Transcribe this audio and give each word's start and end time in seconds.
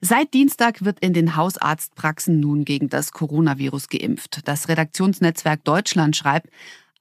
Seit 0.00 0.34
Dienstag 0.34 0.84
wird 0.84 1.00
in 1.00 1.14
den 1.14 1.36
Hausarztpraxen 1.36 2.38
nun 2.38 2.64
gegen 2.64 2.88
das 2.88 3.12
Coronavirus 3.12 3.88
geimpft. 3.88 4.40
Das 4.44 4.68
Redaktionsnetzwerk 4.68 5.64
Deutschland 5.64 6.16
schreibt, 6.16 6.50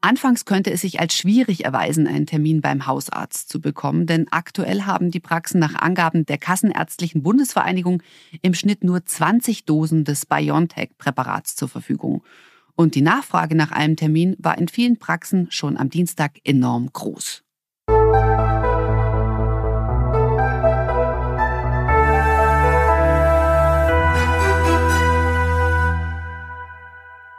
Anfangs 0.01 0.45
könnte 0.45 0.71
es 0.71 0.81
sich 0.81 0.99
als 0.99 1.15
schwierig 1.15 1.65
erweisen, 1.65 2.05
einen 2.05 2.27
Termin 2.27 2.61
beim 2.61 2.85
Hausarzt 2.85 3.49
zu 3.49 3.59
bekommen, 3.59 4.05
denn 4.05 4.27
aktuell 4.29 4.83
haben 4.83 5.09
die 5.09 5.19
Praxen 5.19 5.59
nach 5.59 5.73
Angaben 5.73 6.27
der 6.27 6.37
Kassenärztlichen 6.37 7.23
Bundesvereinigung 7.23 8.03
im 8.43 8.53
Schnitt 8.53 8.83
nur 8.83 9.03
20 9.03 9.65
Dosen 9.65 10.03
des 10.03 10.27
BioNTech-Präparats 10.27 11.55
zur 11.55 11.69
Verfügung. 11.69 12.21
Und 12.75 12.93
die 12.93 13.01
Nachfrage 13.01 13.55
nach 13.55 13.71
einem 13.71 13.95
Termin 13.95 14.35
war 14.37 14.59
in 14.59 14.67
vielen 14.67 14.99
Praxen 14.99 15.47
schon 15.49 15.75
am 15.75 15.89
Dienstag 15.89 16.33
enorm 16.43 16.93
groß. 16.93 17.44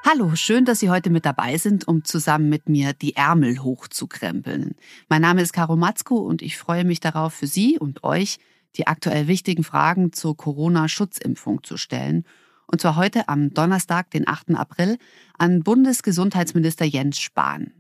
Hallo, 0.09 0.37
schön, 0.37 0.65
dass 0.65 0.79
Sie 0.79 0.89
heute 0.89 1.11
mit 1.11 1.27
dabei 1.27 1.59
sind, 1.59 1.89
um 1.89 2.05
zusammen 2.05 2.49
mit 2.49 2.69
mir 2.69 2.93
die 2.93 3.17
Ärmel 3.17 3.65
hochzukrempeln. 3.65 4.77
Mein 5.09 5.21
Name 5.21 5.43
ist 5.43 5.53
Caro 5.53 5.75
Matzko 5.75 6.15
und 6.19 6.43
ich 6.43 6.57
freue 6.57 6.85
mich 6.85 7.01
darauf, 7.01 7.35
für 7.35 7.49
Sie 7.49 7.77
und 7.77 8.05
euch 8.05 8.39
die 8.77 8.87
aktuell 8.87 9.27
wichtigen 9.27 9.65
Fragen 9.65 10.13
zur 10.13 10.37
Corona-Schutzimpfung 10.37 11.65
zu 11.65 11.77
stellen. 11.77 12.25
Und 12.69 12.81
zwar 12.81 12.95
heute 12.95 13.29
am 13.29 13.53
Donnerstag, 13.53 14.13
den 14.13 14.29
8. 14.29 14.55
April, 14.55 14.99
an 15.39 15.65
Bundesgesundheitsminister 15.65 16.85
Jens 16.85 17.19
Spahn. 17.19 17.73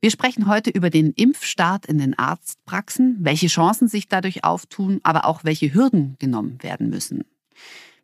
Wir 0.00 0.10
sprechen 0.10 0.48
heute 0.48 0.70
über 0.70 0.90
den 0.90 1.12
Impfstart 1.12 1.86
in 1.86 1.98
den 1.98 2.18
Arztpraxen, 2.18 3.18
welche 3.20 3.46
Chancen 3.46 3.86
sich 3.86 4.08
dadurch 4.08 4.42
auftun, 4.42 4.98
aber 5.04 5.26
auch 5.26 5.44
welche 5.44 5.72
Hürden 5.72 6.16
genommen 6.18 6.60
werden 6.64 6.90
müssen. 6.90 7.22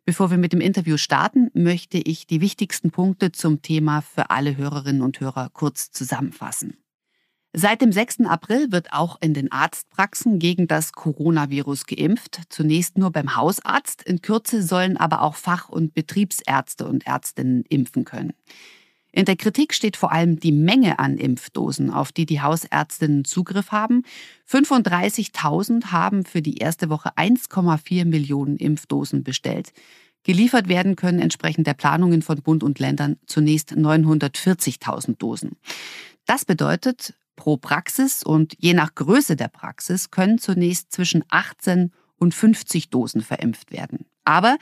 Bevor 0.05 0.31
wir 0.31 0.37
mit 0.37 0.51
dem 0.51 0.59
Interview 0.59 0.97
starten, 0.97 1.49
möchte 1.53 1.97
ich 1.97 2.27
die 2.27 2.41
wichtigsten 2.41 2.91
Punkte 2.91 3.31
zum 3.31 3.61
Thema 3.61 4.01
für 4.01 4.31
alle 4.31 4.57
Hörerinnen 4.57 5.01
und 5.01 5.21
Hörer 5.21 5.49
kurz 5.53 5.91
zusammenfassen. 5.91 6.75
Seit 7.53 7.81
dem 7.81 7.93
6. 7.93 8.21
April 8.25 8.71
wird 8.73 8.91
auch 8.91 9.17
in 9.21 9.33
den 9.33 9.51
Arztpraxen 9.51 10.39
gegen 10.39 10.67
das 10.67 10.91
Coronavirus 10.91 11.85
geimpft. 11.85 12.41
Zunächst 12.49 12.97
nur 12.97 13.11
beim 13.11 13.37
Hausarzt. 13.37 14.03
In 14.03 14.21
Kürze 14.21 14.61
sollen 14.61 14.97
aber 14.97 15.21
auch 15.21 15.35
Fach- 15.35 15.69
und 15.69 15.93
Betriebsärzte 15.93 16.85
und 16.85 17.07
Ärztinnen 17.07 17.63
impfen 17.69 18.03
können. 18.03 18.33
In 19.15 19.25
der 19.25 19.35
Kritik 19.35 19.75
steht 19.75 19.95
vor 19.95 20.11
allem 20.11 20.39
die 20.39 20.51
Menge 20.51 20.97
an 20.97 21.19
Impfdosen, 21.19 21.91
auf 21.91 22.11
die 22.11 22.25
die 22.25 22.41
Hausärztinnen 22.41 23.25
Zugriff 23.25 23.71
haben. 23.71 24.01
35.000 24.49 25.91
haben 25.91 26.25
für 26.25 26.41
die 26.41 26.57
erste 26.57 26.89
Woche 26.89 27.15
1,4 27.15 28.05
Millionen 28.05 28.57
Impfdosen 28.57 29.23
bestellt. 29.23 29.71
Geliefert 30.23 30.69
werden 30.69 30.95
können 30.95 31.19
entsprechend 31.19 31.67
der 31.67 31.73
Planungen 31.73 32.21
von 32.21 32.41
Bund 32.41 32.63
und 32.63 32.79
Ländern 32.79 33.17
zunächst 33.25 33.73
940.000 33.73 35.17
Dosen. 35.17 35.57
Das 36.25 36.45
bedeutet, 36.45 37.13
pro 37.35 37.57
Praxis 37.57 38.23
und 38.23 38.55
je 38.57 38.73
nach 38.73 38.95
Größe 38.95 39.35
der 39.35 39.49
Praxis 39.49 40.11
können 40.11 40.37
zunächst 40.37 40.91
zwischen 40.91 41.23
18 41.29 41.91
und 42.17 42.33
50 42.33 42.89
Dosen 42.89 43.21
verimpft 43.21 43.71
werden. 43.71 44.05
Aber 44.23 44.57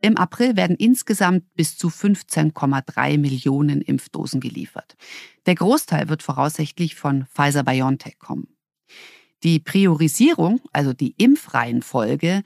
im 0.00 0.16
April 0.16 0.56
werden 0.56 0.76
insgesamt 0.76 1.44
bis 1.54 1.76
zu 1.76 1.88
15,3 1.88 3.18
Millionen 3.18 3.80
Impfdosen 3.80 4.40
geliefert. 4.40 4.96
Der 5.46 5.56
Großteil 5.56 6.08
wird 6.08 6.22
voraussichtlich 6.22 6.94
von 6.94 7.26
Pfizer 7.26 7.64
BioNTech 7.64 8.18
kommen. 8.18 8.48
Die 9.42 9.58
Priorisierung, 9.58 10.60
also 10.72 10.92
die 10.92 11.14
Impfreihenfolge, 11.16 12.42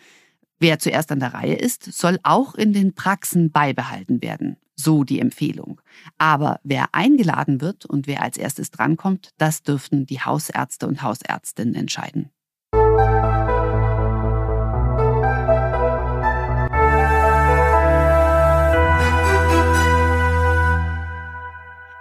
wer 0.62 0.78
zuerst 0.78 1.12
an 1.12 1.20
der 1.20 1.34
Reihe 1.34 1.56
ist, 1.56 1.92
soll 1.92 2.18
auch 2.22 2.54
in 2.54 2.72
den 2.72 2.94
Praxen 2.94 3.50
beibehalten 3.50 4.22
werden. 4.22 4.56
So 4.74 5.04
die 5.04 5.20
Empfehlung. 5.20 5.82
Aber 6.16 6.60
wer 6.62 6.86
eingeladen 6.92 7.60
wird 7.60 7.84
und 7.84 8.06
wer 8.06 8.22
als 8.22 8.38
erstes 8.38 8.70
drankommt, 8.70 9.30
das 9.36 9.62
dürften 9.62 10.06
die 10.06 10.20
Hausärzte 10.20 10.86
und 10.86 11.02
Hausärztinnen 11.02 11.74
entscheiden. 11.74 12.30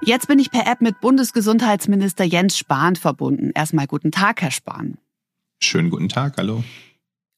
Jetzt 0.04 0.28
bin 0.28 0.40
ich 0.40 0.50
per 0.50 0.66
App 0.66 0.82
mit 0.82 1.00
Bundesgesundheitsminister 1.00 2.24
Jens 2.24 2.58
Spahn 2.58 2.96
verbunden. 2.96 3.52
Erstmal 3.54 3.86
guten 3.86 4.12
Tag, 4.12 4.42
Herr 4.42 4.52
Spahn. 4.52 4.98
Schönen 5.62 5.90
guten 5.92 6.10
Tag, 6.10 6.38
hallo. 6.38 6.64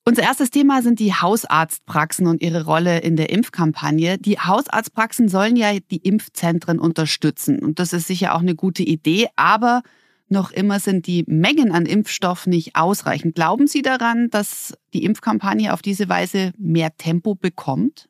Unser 0.06 0.24
erstes 0.24 0.50
Thema 0.50 0.82
sind 0.82 1.00
die 1.00 1.14
Hausarztpraxen 1.14 2.28
und 2.28 2.42
ihre 2.42 2.66
Rolle 2.66 3.00
in 3.00 3.16
der 3.16 3.30
Impfkampagne. 3.30 4.18
Die 4.18 4.38
Hausarztpraxen 4.38 5.30
sollen 5.30 5.56
ja 5.56 5.80
die 5.80 5.98
Impfzentren 5.98 6.78
unterstützen. 6.78 7.60
Und 7.60 7.80
das 7.80 7.94
ist 7.94 8.08
sicher 8.08 8.36
auch 8.36 8.42
eine 8.42 8.56
gute 8.56 8.84
Idee, 8.84 9.30
aber 9.38 9.82
noch 10.28 10.52
immer 10.52 10.82
sind 10.82 11.08
die 11.08 11.24
Mengen 11.28 11.72
an 11.72 11.86
Impfstoff 11.86 12.48
nicht 12.48 12.76
ausreichend. 12.76 13.36
Glauben 13.36 13.68
Sie 13.68 13.82
daran, 13.82 14.30
dass 14.30 14.74
die 14.94 15.06
Impfkampagne 15.06 15.72
auf 15.74 15.82
diese 15.82 16.10
Weise 16.10 16.52
mehr 16.58 16.98
Tempo 16.98 17.36
bekommt? 17.36 18.10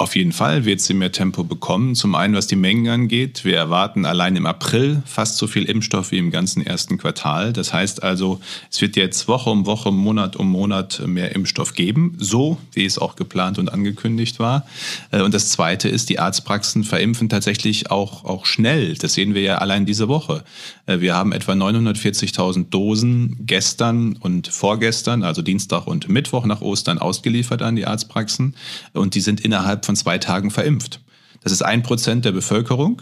Auf 0.00 0.14
jeden 0.14 0.30
Fall 0.30 0.64
wird 0.64 0.80
sie 0.80 0.94
mehr 0.94 1.10
Tempo 1.10 1.42
bekommen. 1.42 1.96
Zum 1.96 2.14
einen, 2.14 2.36
was 2.36 2.46
die 2.46 2.54
Mengen 2.54 2.88
angeht. 2.88 3.44
Wir 3.44 3.56
erwarten 3.56 4.06
allein 4.06 4.36
im 4.36 4.46
April 4.46 5.02
fast 5.04 5.38
so 5.38 5.48
viel 5.48 5.64
Impfstoff 5.64 6.12
wie 6.12 6.18
im 6.18 6.30
ganzen 6.30 6.64
ersten 6.64 6.98
Quartal. 6.98 7.52
Das 7.52 7.72
heißt 7.72 8.04
also, 8.04 8.38
es 8.70 8.80
wird 8.80 8.94
jetzt 8.94 9.26
Woche 9.26 9.50
um 9.50 9.66
Woche, 9.66 9.90
Monat 9.90 10.36
um 10.36 10.48
Monat 10.48 11.02
mehr 11.04 11.34
Impfstoff 11.34 11.74
geben. 11.74 12.14
So, 12.20 12.58
wie 12.74 12.84
es 12.84 12.96
auch 12.96 13.16
geplant 13.16 13.58
und 13.58 13.72
angekündigt 13.72 14.38
war. 14.38 14.64
Äh, 15.10 15.22
und 15.22 15.34
das 15.34 15.50
zweite 15.50 15.88
ist, 15.88 16.10
die 16.10 16.20
Arztpraxen 16.20 16.84
verimpfen 16.84 17.28
tatsächlich 17.28 17.90
auch, 17.90 18.24
auch 18.24 18.46
schnell. 18.46 18.94
Das 18.94 19.14
sehen 19.14 19.34
wir 19.34 19.42
ja 19.42 19.58
allein 19.58 19.84
diese 19.84 20.06
Woche. 20.06 20.44
Äh, 20.86 21.00
wir 21.00 21.16
haben 21.16 21.32
etwa 21.32 21.54
940.000 21.54 22.70
Dosen 22.70 23.36
gestern 23.40 24.12
und 24.12 24.46
vorgestern, 24.46 25.24
also 25.24 25.42
Dienstag 25.42 25.88
und 25.88 26.08
Mittwoch 26.08 26.46
nach 26.46 26.60
Ostern 26.60 26.98
ausgeliefert 26.98 27.62
an 27.62 27.74
die 27.74 27.84
Arztpraxen. 27.84 28.54
Und 28.92 29.16
die 29.16 29.20
sind 29.20 29.47
innerhalb 29.48 29.86
von 29.86 29.96
zwei 29.96 30.18
Tagen 30.18 30.50
verimpft. 30.50 31.00
Das 31.42 31.52
ist 31.52 31.62
ein 31.62 31.82
Prozent 31.82 32.26
der 32.26 32.32
Bevölkerung, 32.32 33.00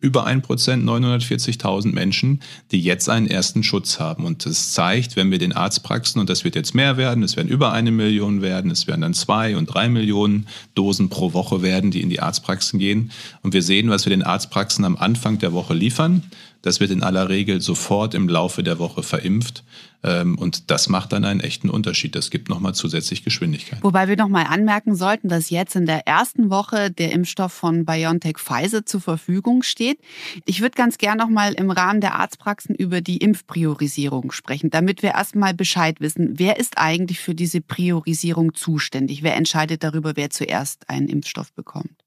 über 0.00 0.26
ein 0.26 0.42
Prozent, 0.42 0.84
940.000 0.84 1.92
Menschen, 1.92 2.40
die 2.72 2.80
jetzt 2.80 3.08
einen 3.08 3.28
ersten 3.28 3.62
Schutz 3.62 4.00
haben. 4.00 4.26
Und 4.26 4.44
das 4.44 4.72
zeigt, 4.72 5.14
wenn 5.14 5.30
wir 5.30 5.38
den 5.38 5.52
Arztpraxen, 5.52 6.20
und 6.20 6.28
das 6.28 6.44
wird 6.44 6.56
jetzt 6.56 6.74
mehr 6.74 6.96
werden, 6.96 7.22
es 7.22 7.36
werden 7.36 7.48
über 7.48 7.72
eine 7.72 7.92
Million 7.92 8.42
werden, 8.42 8.70
es 8.72 8.86
werden 8.88 9.02
dann 9.02 9.14
zwei 9.14 9.56
und 9.56 9.66
drei 9.66 9.88
Millionen 9.88 10.46
Dosen 10.74 11.08
pro 11.08 11.32
Woche 11.32 11.62
werden, 11.62 11.92
die 11.92 12.02
in 12.02 12.10
die 12.10 12.20
Arztpraxen 12.20 12.78
gehen. 12.80 13.12
Und 13.42 13.54
wir 13.54 13.62
sehen, 13.62 13.88
was 13.88 14.04
wir 14.04 14.10
den 14.10 14.24
Arztpraxen 14.24 14.84
am 14.84 14.96
Anfang 14.96 15.38
der 15.38 15.52
Woche 15.52 15.74
liefern. 15.74 16.24
Das 16.64 16.80
wird 16.80 16.90
in 16.90 17.02
aller 17.02 17.28
Regel 17.28 17.60
sofort 17.60 18.14
im 18.14 18.26
Laufe 18.26 18.62
der 18.62 18.78
Woche 18.78 19.02
verimpft. 19.02 19.64
Ähm, 20.02 20.38
und 20.38 20.70
das 20.70 20.88
macht 20.88 21.12
dann 21.12 21.26
einen 21.26 21.40
echten 21.40 21.68
Unterschied. 21.68 22.16
Das 22.16 22.30
gibt 22.30 22.48
nochmal 22.48 22.74
zusätzlich 22.74 23.22
Geschwindigkeit. 23.22 23.80
Wobei 23.82 24.08
wir 24.08 24.16
nochmal 24.16 24.46
anmerken 24.48 24.94
sollten, 24.94 25.28
dass 25.28 25.50
jetzt 25.50 25.76
in 25.76 25.84
der 25.84 26.06
ersten 26.06 26.48
Woche 26.48 26.90
der 26.90 27.12
Impfstoff 27.12 27.52
von 27.52 27.84
BioNTech 27.84 28.38
Pfizer 28.38 28.86
zur 28.86 29.02
Verfügung 29.02 29.62
steht. 29.62 29.98
Ich 30.46 30.62
würde 30.62 30.74
ganz 30.74 30.96
gern 30.96 31.18
nochmal 31.18 31.52
im 31.52 31.70
Rahmen 31.70 32.00
der 32.00 32.14
Arztpraxen 32.14 32.74
über 32.74 33.02
die 33.02 33.18
Impfpriorisierung 33.18 34.32
sprechen, 34.32 34.70
damit 34.70 35.02
wir 35.02 35.10
erstmal 35.10 35.52
Bescheid 35.52 36.00
wissen, 36.00 36.38
wer 36.38 36.58
ist 36.58 36.78
eigentlich 36.78 37.20
für 37.20 37.34
diese 37.34 37.60
Priorisierung 37.60 38.54
zuständig? 38.54 39.22
Wer 39.22 39.36
entscheidet 39.36 39.84
darüber, 39.84 40.16
wer 40.16 40.30
zuerst 40.30 40.88
einen 40.88 41.08
Impfstoff 41.08 41.52
bekommt? 41.52 42.03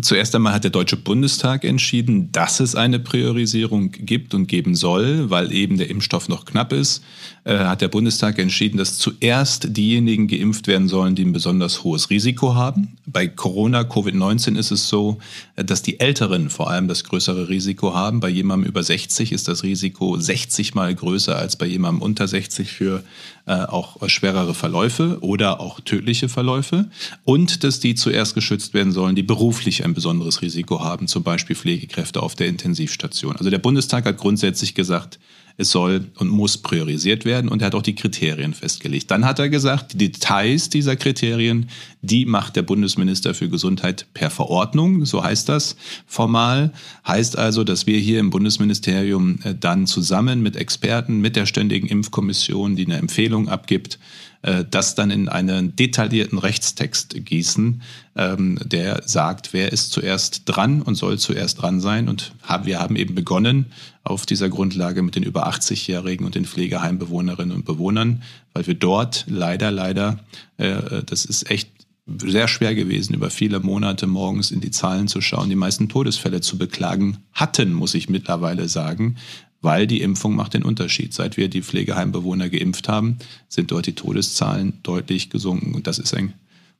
Zuerst 0.00 0.34
einmal 0.34 0.52
hat 0.52 0.64
der 0.64 0.70
Deutsche 0.70 0.96
Bundestag 0.96 1.64
entschieden, 1.64 2.30
dass 2.30 2.60
es 2.60 2.74
eine 2.74 3.00
Priorisierung 3.00 3.90
gibt 3.90 4.32
und 4.32 4.46
geben 4.46 4.74
soll, 4.74 5.28
weil 5.30 5.52
eben 5.52 5.76
der 5.76 5.90
Impfstoff 5.90 6.28
noch 6.28 6.44
knapp 6.44 6.72
ist. 6.72 7.02
Äh, 7.44 7.58
hat 7.58 7.80
der 7.80 7.88
Bundestag 7.88 8.38
entschieden, 8.38 8.76
dass 8.76 8.98
zuerst 8.98 9.76
diejenigen 9.76 10.28
geimpft 10.28 10.66
werden 10.66 10.86
sollen, 10.86 11.14
die 11.14 11.24
ein 11.24 11.32
besonders 11.32 11.82
hohes 11.82 12.10
Risiko 12.10 12.54
haben. 12.54 12.98
Bei 13.06 13.26
Corona, 13.26 13.80
Covid-19 13.80 14.56
ist 14.58 14.70
es 14.70 14.88
so, 14.88 15.18
dass 15.56 15.80
die 15.82 15.98
Älteren 15.98 16.50
vor 16.50 16.70
allem 16.70 16.86
das 16.86 17.04
größere 17.04 17.48
Risiko 17.48 17.94
haben. 17.94 18.20
Bei 18.20 18.28
jemandem 18.28 18.68
über 18.68 18.82
60 18.82 19.32
ist 19.32 19.48
das 19.48 19.62
Risiko 19.62 20.18
60 20.18 20.74
mal 20.74 20.94
größer 20.94 21.36
als 21.36 21.56
bei 21.56 21.66
jemandem 21.66 22.02
unter 22.02 22.28
60 22.28 22.70
für 22.70 23.02
äh, 23.46 23.62
auch 23.62 23.96
schwerere 24.08 24.52
Verläufe 24.52 25.18
oder 25.22 25.58
auch 25.60 25.80
tödliche 25.80 26.28
Verläufe. 26.28 26.90
Und 27.24 27.64
dass 27.64 27.80
die 27.80 27.94
zuerst 27.94 28.34
geschützt 28.34 28.74
werden 28.74 28.92
sollen, 28.92 29.16
die 29.16 29.22
beruflich 29.22 29.77
ein 29.84 29.94
besonderes 29.94 30.42
Risiko 30.42 30.80
haben, 30.82 31.08
zum 31.08 31.22
Beispiel 31.22 31.56
Pflegekräfte 31.56 32.22
auf 32.22 32.34
der 32.34 32.48
Intensivstation. 32.48 33.36
Also 33.36 33.50
der 33.50 33.58
Bundestag 33.58 34.04
hat 34.04 34.18
grundsätzlich 34.18 34.74
gesagt, 34.74 35.18
es 35.60 35.72
soll 35.72 36.06
und 36.18 36.28
muss 36.28 36.56
priorisiert 36.56 37.24
werden 37.24 37.50
und 37.50 37.60
er 37.60 37.66
hat 37.66 37.74
auch 37.74 37.82
die 37.82 37.96
Kriterien 37.96 38.54
festgelegt. 38.54 39.10
Dann 39.10 39.24
hat 39.24 39.40
er 39.40 39.48
gesagt, 39.48 39.94
die 39.94 40.12
Details 40.12 40.68
dieser 40.70 40.94
Kriterien, 40.94 41.68
die 42.00 42.26
macht 42.26 42.54
der 42.54 42.62
Bundesminister 42.62 43.34
für 43.34 43.48
Gesundheit 43.48 44.06
per 44.14 44.30
Verordnung, 44.30 45.04
so 45.04 45.22
heißt 45.22 45.48
das 45.48 45.74
formal. 46.06 46.72
Heißt 47.06 47.36
also, 47.36 47.64
dass 47.64 47.88
wir 47.88 47.98
hier 47.98 48.20
im 48.20 48.30
Bundesministerium 48.30 49.40
äh, 49.42 49.54
dann 49.58 49.88
zusammen 49.88 50.42
mit 50.42 50.54
Experten, 50.54 51.20
mit 51.20 51.34
der 51.34 51.44
Ständigen 51.44 51.88
Impfkommission, 51.88 52.76
die 52.76 52.86
eine 52.86 52.98
Empfehlung 52.98 53.48
abgibt, 53.48 53.98
äh, 54.42 54.64
das 54.70 54.94
dann 54.94 55.10
in 55.10 55.28
einen 55.28 55.74
detaillierten 55.74 56.38
Rechtstext 56.38 57.24
gießen, 57.24 57.82
ähm, 58.16 58.58
der 58.64 59.02
sagt, 59.06 59.52
wer 59.52 59.72
ist 59.72 59.90
zuerst 59.92 60.42
dran 60.44 60.82
und 60.82 60.94
soll 60.94 61.18
zuerst 61.18 61.60
dran 61.60 61.80
sein. 61.80 62.08
Und 62.08 62.32
wir 62.64 62.78
haben 62.78 62.96
eben 62.96 63.14
begonnen 63.14 63.66
auf 64.04 64.26
dieser 64.26 64.48
Grundlage 64.48 65.02
mit 65.02 65.16
den 65.16 65.22
über 65.22 65.48
80-Jährigen 65.48 66.24
und 66.24 66.34
den 66.34 66.44
Pflegeheimbewohnerinnen 66.44 67.54
und 67.54 67.64
Bewohnern, 67.64 68.22
weil 68.54 68.66
wir 68.66 68.74
dort 68.74 69.24
leider, 69.28 69.70
leider, 69.70 70.20
äh, 70.56 71.02
das 71.04 71.24
ist 71.24 71.50
echt 71.50 71.70
sehr 72.06 72.48
schwer 72.48 72.74
gewesen, 72.74 73.14
über 73.14 73.30
viele 73.30 73.60
Monate 73.60 74.06
morgens 74.06 74.50
in 74.50 74.60
die 74.60 74.70
Zahlen 74.70 75.08
zu 75.08 75.20
schauen, 75.20 75.50
die 75.50 75.56
meisten 75.56 75.88
Todesfälle 75.88 76.40
zu 76.40 76.56
beklagen 76.56 77.18
hatten, 77.32 77.74
muss 77.74 77.94
ich 77.94 78.08
mittlerweile 78.08 78.68
sagen, 78.68 79.16
weil 79.60 79.86
die 79.86 80.00
Impfung 80.00 80.34
macht 80.36 80.54
den 80.54 80.62
Unterschied. 80.62 81.12
Seit 81.12 81.36
wir 81.36 81.48
die 81.48 81.62
Pflegeheimbewohner 81.62 82.48
geimpft 82.48 82.88
haben, 82.88 83.18
sind 83.48 83.70
dort 83.70 83.86
die 83.86 83.94
Todeszahlen 83.94 84.78
deutlich 84.82 85.30
gesunken. 85.30 85.74
Und 85.74 85.86
das 85.86 85.98
ist 85.98 86.14
ein 86.14 86.34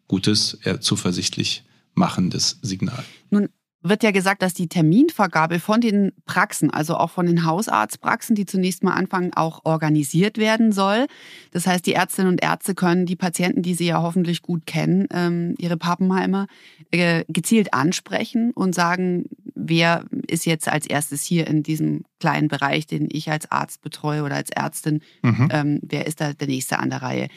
gutes, 0.06 0.54
eher 0.64 0.80
zuversichtlich 0.80 1.64
machendes 1.94 2.58
Signal. 2.62 3.04
Nun 3.30 3.48
wird 3.82 4.02
ja 4.02 4.10
gesagt, 4.10 4.42
dass 4.42 4.54
die 4.54 4.68
Terminvergabe 4.68 5.60
von 5.60 5.80
den 5.80 6.12
Praxen, 6.26 6.70
also 6.70 6.96
auch 6.96 7.10
von 7.10 7.26
den 7.26 7.44
Hausarztpraxen, 7.44 8.34
die 8.34 8.44
zunächst 8.44 8.82
mal 8.82 8.94
anfangen, 8.94 9.32
auch 9.34 9.64
organisiert 9.64 10.36
werden 10.36 10.72
soll. 10.72 11.06
Das 11.52 11.66
heißt, 11.66 11.86
die 11.86 11.92
Ärztinnen 11.92 12.32
und 12.32 12.42
Ärzte 12.42 12.74
können 12.74 13.06
die 13.06 13.16
Patienten, 13.16 13.62
die 13.62 13.74
sie 13.74 13.86
ja 13.86 14.02
hoffentlich 14.02 14.42
gut 14.42 14.66
kennen, 14.66 15.06
ähm, 15.12 15.54
ihre 15.58 15.76
Pappenheimer, 15.76 16.48
äh, 16.90 17.24
gezielt 17.28 17.72
ansprechen 17.72 18.50
und 18.52 18.74
sagen, 18.74 19.26
wer 19.54 20.04
ist 20.26 20.44
jetzt 20.44 20.68
als 20.68 20.86
erstes 20.86 21.22
hier 21.22 21.46
in 21.46 21.62
diesem 21.62 22.04
kleinen 22.18 22.48
Bereich, 22.48 22.86
den 22.86 23.08
ich 23.10 23.30
als 23.30 23.50
Arzt 23.50 23.82
betreue 23.82 24.24
oder 24.24 24.34
als 24.34 24.50
Ärztin, 24.50 25.02
mhm. 25.22 25.48
ähm, 25.52 25.80
wer 25.82 26.06
ist 26.06 26.20
da 26.20 26.32
der 26.32 26.48
Nächste 26.48 26.78
an 26.78 26.90
der 26.90 27.02
Reihe. 27.02 27.28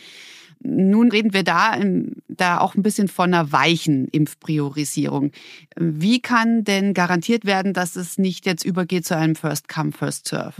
Nun 0.63 1.09
reden 1.11 1.33
wir 1.33 1.43
da, 1.43 1.77
da 2.27 2.59
auch 2.59 2.75
ein 2.75 2.83
bisschen 2.83 3.07
von 3.07 3.33
einer 3.33 3.51
weichen 3.51 4.07
Impfpriorisierung. 4.07 5.31
Wie 5.75 6.21
kann 6.21 6.63
denn 6.63 6.93
garantiert 6.93 7.45
werden, 7.45 7.73
dass 7.73 7.95
es 7.95 8.17
nicht 8.17 8.45
jetzt 8.45 8.63
übergeht 8.63 9.05
zu 9.05 9.15
einem 9.15 9.35
First 9.35 9.67
Come, 9.67 9.91
First 9.91 10.27
Serve? 10.27 10.53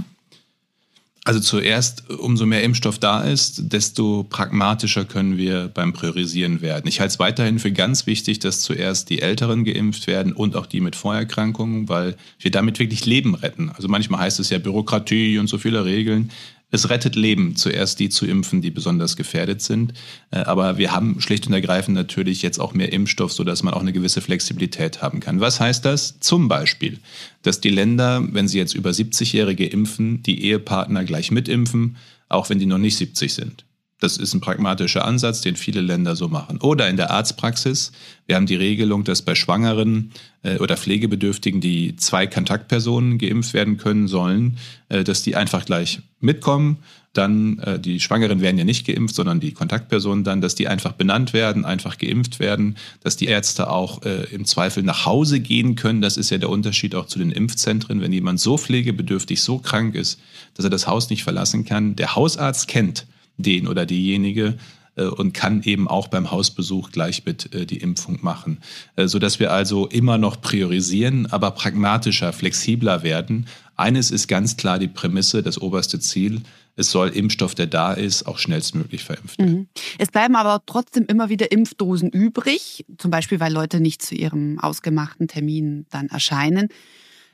Also 1.24 1.40
zuerst, 1.40 2.10
umso 2.10 2.48
mehr 2.48 2.64
Impfstoff 2.64 2.98
da 2.98 3.22
ist, 3.22 3.72
desto 3.72 4.24
pragmatischer 4.28 5.06
können 5.06 5.38
wir 5.38 5.68
beim 5.68 5.94
Priorisieren 5.94 6.62
werden. 6.62 6.88
Ich 6.88 7.00
halte 7.00 7.14
es 7.14 7.20
weiterhin 7.20 7.60
für 7.60 7.72
ganz 7.72 8.08
wichtig, 8.08 8.40
dass 8.40 8.62
zuerst 8.62 9.12
die 9.12 9.22
Älteren 9.22 9.64
geimpft 9.64 10.08
werden 10.08 10.34
und 10.34 10.56
auch 10.56 10.66
die 10.66 10.82
mit 10.82 10.96
Vorerkrankungen, 10.96 11.88
weil 11.90 12.16
wir 12.40 12.50
damit 12.50 12.80
wirklich 12.80 13.06
Leben 13.06 13.36
retten. 13.36 13.70
Also 13.70 13.88
manchmal 13.88 14.22
heißt 14.22 14.40
es 14.40 14.50
ja 14.50 14.58
Bürokratie 14.58 15.38
und 15.38 15.46
so 15.46 15.60
viele 15.60 15.86
Regeln 15.86 16.32
es 16.72 16.90
rettet 16.90 17.16
Leben, 17.16 17.56
zuerst 17.56 18.00
die 18.00 18.10
zu 18.10 18.26
impfen, 18.26 18.62
die 18.62 18.72
besonders 18.72 19.18
gefährdet 19.18 19.62
sind. 19.62 19.94
Äh, 20.32 20.40
aber 20.40 20.78
wir 20.78 20.94
haben 20.94 21.20
schlicht 21.20 21.48
und 21.48 21.54
ergreifend 21.54 21.96
natürlich 21.96 22.42
jetzt 22.42 22.60
auch 22.60 22.74
mehr 22.74 22.92
Impfstoff, 22.94 23.34
sodass 23.34 23.62
man 23.62 23.74
auch 23.74 23.82
eine 23.82 23.94
gewisse 23.94 24.22
Flexibilität 24.22 25.02
haben 25.02 25.20
kann. 25.20 25.42
Was 25.42 25.60
heißt 25.60 25.84
das? 25.86 26.20
Zum 26.20 26.48
Beispiel, 26.48 27.00
dass 27.44 27.60
die 27.60 27.70
Länder, 27.70 28.26
wenn 28.32 28.48
sie 28.48 28.58
jetzt 28.58 28.74
über 28.74 28.92
70-Jährige 28.92 29.68
impfen, 29.68 30.24
die 30.24 30.46
Ehepartner 30.46 31.04
gleich 31.04 31.32
mitimpfen, 31.32 31.98
auch 32.30 32.50
wenn 32.50 32.60
die 32.60 32.66
noch 32.66 32.78
nicht 32.78 32.96
70 32.96 33.34
sind. 33.34 33.66
Das 34.02 34.18
ist 34.18 34.34
ein 34.34 34.42
pragmatischer 34.42 35.06
Ansatz, 35.06 35.42
den 35.42 35.56
viele 35.56 35.80
Länder 35.80 36.16
so 36.16 36.28
machen. 36.28 36.60
Oder 36.60 36.90
in 36.90 36.98
der 36.98 37.12
Arztpraxis. 37.12 37.92
Wir 38.26 38.36
haben 38.36 38.48
die 38.48 38.56
Regelung, 38.56 39.04
dass 39.04 39.22
bei 39.22 39.36
Schwangeren 39.36 40.12
äh, 40.42 40.58
oder 40.58 40.76
Pflegebedürftigen, 40.76 41.62
die 41.62 41.96
zwei 41.98 42.26
Kontaktpersonen 42.26 43.20
geimpft 43.20 43.54
werden 43.54 43.78
können 43.78 44.08
sollen, 44.08 44.58
äh, 44.90 45.04
dass 45.04 45.22
die 45.22 45.36
einfach 45.36 45.66
gleich 45.66 46.00
mitkommen. 46.20 46.80
Dann, 47.14 47.60
äh, 47.60 47.80
die 47.80 48.00
Schwangeren 48.00 48.42
werden 48.42 48.58
ja 48.58 48.64
nicht 48.64 48.88
geimpft, 48.88 49.14
sondern 49.14 49.40
die 49.40 49.52
Kontaktpersonen 49.52 50.24
dann, 50.24 50.42
dass 50.42 50.56
die 50.56 50.68
einfach 50.68 50.94
benannt 50.94 51.34
werden, 51.34 51.64
einfach 51.64 52.00
geimpft 52.00 52.40
werden, 52.40 52.78
dass 53.04 53.18
die 53.18 53.28
Ärzte 53.28 53.70
auch 53.70 54.02
im 54.02 54.46
Zweifel 54.46 54.82
nach 54.82 55.06
Hause 55.06 55.42
gehen 55.42 55.76
können. 55.76 56.02
Das 56.02 56.18
ist 56.18 56.32
ja 56.32 56.40
der 56.40 56.50
Unterschied 56.50 56.96
auch 56.96 57.06
zu 57.06 57.20
den 57.20 57.32
Impfzentren. 57.32 58.02
Wenn 58.02 58.14
jemand 58.14 58.40
so 58.40 58.58
pflegebedürftig, 58.58 59.44
so 59.44 59.60
krank 59.60 59.94
ist, 59.94 60.20
dass 60.56 60.66
er 60.66 60.72
das 60.72 60.88
Haus 60.88 61.12
nicht 61.12 61.24
verlassen 61.24 61.66
kann, 61.66 61.96
der 61.96 62.16
Hausarzt 62.16 62.68
kennt 62.68 63.06
den 63.42 63.68
oder 63.68 63.86
diejenige 63.86 64.58
äh, 64.96 65.04
und 65.04 65.34
kann 65.34 65.64
eben 65.64 65.88
auch 65.88 66.08
beim 66.08 66.32
Hausbesuch 66.32 66.92
gleich 66.92 67.26
mit 67.26 67.54
äh, 67.54 67.66
die 67.66 67.78
Impfung 67.78 68.20
machen, 68.22 68.60
äh, 68.96 69.08
so 69.08 69.20
dass 69.20 69.40
wir 69.40 69.52
also 69.52 69.88
immer 69.88 70.18
noch 70.18 70.42
priorisieren, 70.42 71.28
aber 71.28 71.52
pragmatischer, 71.52 72.34
flexibler 72.34 73.04
werden. 73.04 73.48
Eines 73.76 74.12
ist 74.12 74.28
ganz 74.28 74.58
klar 74.58 74.80
die 74.80 74.88
Prämisse, 74.88 75.44
das 75.44 75.60
oberste 75.60 76.00
Ziel. 76.00 76.42
Es 76.76 76.92
soll 76.92 77.10
Impfstoff, 77.10 77.56
der 77.56 77.68
da 77.68 77.94
ist, 77.94 78.28
auch 78.28 78.38
schnellstmöglich 78.38 79.04
verimpft 79.04 79.40
werden. 79.40 79.54
Mhm. 79.54 79.68
Es 79.98 80.10
bleiben 80.10 80.36
aber 80.36 80.62
trotzdem 80.66 81.06
immer 81.08 81.30
wieder 81.30 81.52
Impfdosen 81.52 82.10
übrig, 82.10 82.86
zum 82.98 83.12
Beispiel 83.12 83.40
weil 83.40 83.52
Leute 83.52 83.80
nicht 83.80 84.02
zu 84.02 84.16
ihrem 84.16 84.60
ausgemachten 84.60 85.28
Termin 85.28 85.86
dann 85.90 86.08
erscheinen. 86.08 86.70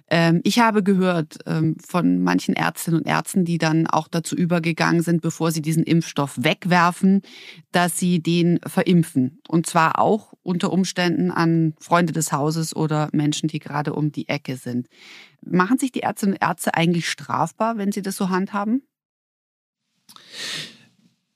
Ähm, 0.09 0.41
ich 0.43 0.59
habe 0.59 0.83
gehört 0.83 1.39
ähm, 1.45 1.75
von 1.85 2.23
manchen 2.23 2.55
Ärztinnen 2.55 3.01
und 3.01 3.07
Ärzten, 3.07 3.43
die 3.43 3.57
dann 3.57 3.87
auch 3.87 4.07
dazu 4.07 4.35
übergegangen 4.35 5.01
sind, 5.01 5.21
bevor 5.21 5.51
sie 5.51 5.61
diesen 5.61 5.83
Impfstoff 5.83 6.35
wegwerfen, 6.37 7.21
dass 7.71 7.97
sie 7.97 8.21
den 8.21 8.59
verimpfen. 8.65 9.39
Und 9.47 9.65
zwar 9.65 9.99
auch 9.99 10.33
unter 10.43 10.71
Umständen 10.71 11.29
an 11.31 11.73
Freunde 11.79 12.13
des 12.13 12.31
Hauses 12.31 12.75
oder 12.75 13.09
Menschen, 13.11 13.49
die 13.49 13.59
gerade 13.59 13.93
um 13.93 14.11
die 14.11 14.29
Ecke 14.29 14.55
sind. 14.55 14.87
Machen 15.45 15.77
sich 15.77 15.91
die 15.91 16.01
Ärztinnen 16.01 16.35
und 16.35 16.41
Ärzte 16.41 16.73
eigentlich 16.73 17.09
strafbar, 17.09 17.77
wenn 17.77 17.91
sie 17.91 18.01
das 18.01 18.15
so 18.15 18.29
handhaben? 18.29 18.83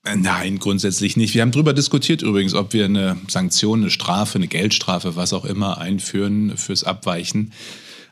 Äh, 0.05 0.15
nein, 0.15 0.59
grundsätzlich 0.59 1.17
nicht. 1.17 1.33
Wir 1.33 1.41
haben 1.41 1.51
darüber 1.51 1.73
diskutiert 1.73 2.21
übrigens, 2.21 2.53
ob 2.53 2.71
wir 2.73 2.85
eine 2.85 3.17
Sanktion, 3.27 3.81
eine 3.81 3.89
Strafe, 3.89 4.37
eine 4.37 4.47
Geldstrafe, 4.47 5.17
was 5.17 5.33
auch 5.33 5.45
immer 5.45 5.77
einführen 5.77 6.57
fürs 6.57 6.85
Abweichen. 6.85 7.51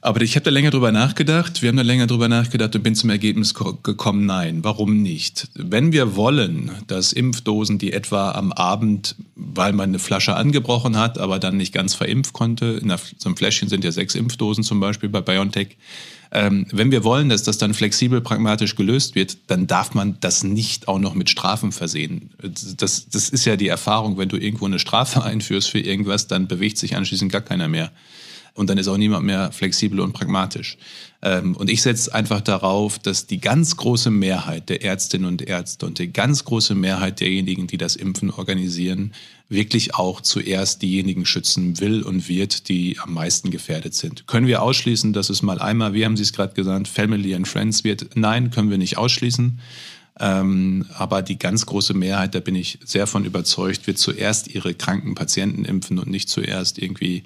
Aber 0.02 0.22
ich 0.22 0.36
habe 0.36 0.46
da 0.46 0.50
länger 0.52 0.72
drüber 0.72 0.94
nachgedacht, 0.94 1.62
wir 1.62 1.68
haben 1.68 1.76
da 1.76 1.84
länger 1.84 2.08
drüber 2.08 2.30
nachgedacht 2.30 2.74
und 2.74 2.84
bin 2.84 2.96
zum 2.96 3.10
Ergebnis 3.10 3.54
gekommen, 3.54 4.26
nein, 4.26 4.64
warum 4.64 5.02
nicht? 5.02 5.50
Wenn 5.56 5.92
wir 5.92 6.16
wollen, 6.16 6.72
dass 6.88 7.12
Impfdosen, 7.12 7.80
die 7.80 7.92
etwa 7.92 8.32
am 8.32 8.54
Abend, 8.54 9.16
weil 9.36 9.74
man 9.74 9.90
eine 9.90 10.00
Flasche 10.00 10.36
angebrochen 10.36 10.98
hat, 10.98 11.18
aber 11.18 11.38
dann 11.38 11.58
nicht 11.58 11.74
ganz 11.74 11.96
verimpft 11.96 12.32
konnte, 12.32 12.80
in 12.82 12.90
so 13.18 13.28
einem 13.28 13.36
Fläschchen 13.36 13.68
sind 13.68 13.84
ja 13.84 13.92
sechs 13.92 14.16
Impfdosen 14.16 14.64
zum 14.64 14.80
Beispiel 14.80 15.10
bei 15.10 15.20
BioNTech, 15.20 15.76
ähm, 16.32 16.68
wenn 16.72 16.92
wir 16.92 17.04
wollen, 17.04 17.28
dass 17.28 17.44
das 17.44 17.58
dann 17.58 17.74
flexibel, 17.74 18.22
pragmatisch 18.22 18.76
gelöst 18.76 19.16
wird, 19.16 19.38
dann 19.48 19.68
darf 19.68 19.96
man 19.96 20.18
das 20.22 20.44
nicht 20.44 20.88
auch 20.88 21.00
noch 21.00 21.16
mit 21.16 21.30
Strafen 21.30 21.72
versehen. 21.72 22.30
Das, 22.78 23.10
das 23.10 23.30
ist 23.30 23.46
ja 23.46 23.56
die 23.56 23.68
Erfahrung, 23.68 24.18
wenn 24.18 24.30
du 24.30 24.38
irgendwo 24.38 24.66
eine 24.66 24.80
Strafe 24.80 25.24
einführst 25.24 25.70
für 25.70 25.80
irgendwas, 25.80 26.28
dann 26.28 26.48
bewegt 26.48 26.78
sich 26.78 26.96
anschließend 26.96 27.32
gar 27.32 27.42
keiner 27.42 27.68
mehr 27.68 27.92
und 28.54 28.70
dann 28.70 28.78
ist 28.78 28.88
auch 28.88 28.98
niemand 28.98 29.26
mehr 29.26 29.52
flexibel 29.52 30.00
und 30.00 30.14
pragmatisch. 30.14 30.78
Ähm, 31.22 31.56
und 31.56 31.70
ich 31.70 31.82
setze 31.82 32.14
einfach 32.14 32.42
darauf, 32.42 33.00
dass 33.00 33.28
die 33.28 33.40
ganz 33.40 33.76
große 33.76 34.10
Mehrheit 34.10 34.70
der 34.70 34.84
Ärztinnen 34.84 35.28
und 35.28 35.42
Ärzte 35.42 35.86
und 35.86 36.00
die 36.00 36.12
ganz 36.12 36.46
große 36.46 36.76
Mehrheit 36.76 37.20
derjenigen, 37.20 37.68
die 37.68 37.78
das 37.78 37.96
Impfen 37.96 38.32
organisieren, 38.32 39.14
wirklich 39.50 39.96
auch 39.96 40.22
zuerst 40.22 40.82
diejenigen 40.82 41.26
schützen 41.26 41.80
will 41.80 42.04
und 42.04 42.30
wird, 42.30 42.70
die 42.70 42.98
am 43.00 43.14
meisten 43.14 43.50
gefährdet 43.50 43.96
sind. 43.96 44.28
Können 44.28 44.48
wir 44.48 44.62
ausschließen, 44.62 45.12
dass 45.12 45.30
es 45.30 45.42
mal 45.42 45.60
einmal, 45.60 45.94
wie 45.94 46.06
haben 46.06 46.16
Sie 46.16 46.24
es 46.24 46.34
gerade 46.34 46.54
gesagt, 46.54 46.88
Family 46.88 47.34
and 47.36 47.48
Friends 47.48 47.84
wird? 47.84 48.16
Nein, 48.16 48.52
können 48.52 48.70
wir 48.70 48.78
nicht 48.78 48.98
ausschließen. 48.98 49.60
Ähm, 50.22 50.86
aber 50.96 51.22
die 51.22 51.40
ganz 51.40 51.66
große 51.66 51.94
Mehrheit, 51.94 52.36
da 52.36 52.42
bin 52.42 52.56
ich 52.56 52.80
sehr 52.84 53.08
von 53.08 53.26
überzeugt, 53.26 53.88
wird 53.88 53.98
zuerst 53.98 54.54
ihre 54.54 54.74
kranken 54.74 55.16
Patienten 55.16 55.66
impfen 55.66 55.98
und 55.98 56.10
nicht 56.10 56.30
zuerst 56.30 56.78
irgendwie 56.78 57.24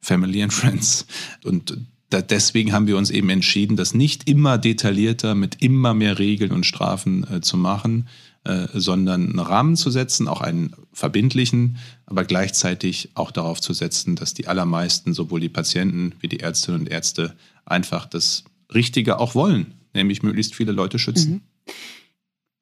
Family 0.00 0.42
and 0.42 0.52
Friends. 0.52 1.06
Und 1.44 1.76
da, 2.10 2.22
deswegen 2.22 2.72
haben 2.72 2.86
wir 2.86 2.96
uns 2.96 3.10
eben 3.10 3.30
entschieden, 3.30 3.76
das 3.76 3.94
nicht 3.94 4.28
immer 4.28 4.58
detaillierter 4.58 5.34
mit 5.34 5.62
immer 5.62 5.94
mehr 5.94 6.18
Regeln 6.18 6.52
und 6.52 6.64
Strafen 6.64 7.26
äh, 7.30 7.40
zu 7.40 7.56
machen, 7.56 8.08
äh, 8.44 8.68
sondern 8.74 9.30
einen 9.30 9.38
Rahmen 9.40 9.76
zu 9.76 9.90
setzen, 9.90 10.28
auch 10.28 10.40
einen 10.40 10.72
verbindlichen, 10.92 11.78
aber 12.06 12.24
gleichzeitig 12.24 13.10
auch 13.14 13.32
darauf 13.32 13.60
zu 13.60 13.72
setzen, 13.72 14.14
dass 14.14 14.34
die 14.34 14.46
allermeisten, 14.46 15.14
sowohl 15.14 15.40
die 15.40 15.48
Patienten 15.48 16.12
wie 16.20 16.28
die 16.28 16.40
Ärztinnen 16.40 16.82
und 16.82 16.88
Ärzte, 16.88 17.36
einfach 17.64 18.06
das 18.06 18.44
Richtige 18.72 19.18
auch 19.18 19.34
wollen, 19.34 19.74
nämlich 19.94 20.22
möglichst 20.22 20.54
viele 20.54 20.72
Leute 20.72 20.98
schützen. 21.00 21.32
Mhm. 21.32 21.72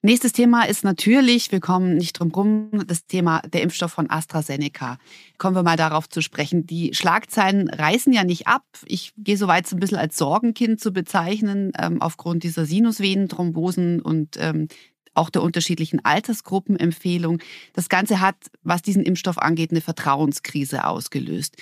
Nächstes 0.04 0.32
Thema 0.32 0.64
ist 0.64 0.84
natürlich, 0.84 1.50
wir 1.50 1.60
kommen 1.60 1.96
nicht 1.96 2.20
drum 2.20 2.30
rum, 2.30 2.68
das 2.86 3.06
Thema 3.06 3.40
der 3.40 3.62
Impfstoff 3.62 3.90
von 3.90 4.10
AstraZeneca. 4.10 4.98
Kommen 5.38 5.56
wir 5.56 5.62
mal 5.62 5.78
darauf 5.78 6.10
zu 6.10 6.20
sprechen. 6.20 6.66
Die 6.66 6.92
Schlagzeilen 6.92 7.70
reißen 7.70 8.12
ja 8.12 8.22
nicht 8.22 8.46
ab. 8.46 8.64
Ich 8.84 9.14
gehe 9.16 9.38
so 9.38 9.46
weit, 9.46 9.66
so 9.66 9.76
ein 9.76 9.80
bisschen 9.80 9.96
als 9.96 10.18
Sorgenkind 10.18 10.78
zu 10.78 10.92
bezeichnen, 10.92 11.72
ähm, 11.80 12.02
aufgrund 12.02 12.42
dieser 12.42 12.66
Sinusvenenthrombosen 12.66 14.02
und 14.02 14.36
ähm, 14.38 14.68
auch 15.14 15.30
der 15.30 15.42
unterschiedlichen 15.42 16.04
Altersgruppenempfehlung. 16.04 17.38
Das 17.72 17.88
Ganze 17.88 18.20
hat, 18.20 18.36
was 18.62 18.82
diesen 18.82 19.02
Impfstoff 19.02 19.38
angeht, 19.38 19.70
eine 19.70 19.80
Vertrauenskrise 19.80 20.86
ausgelöst. 20.86 21.56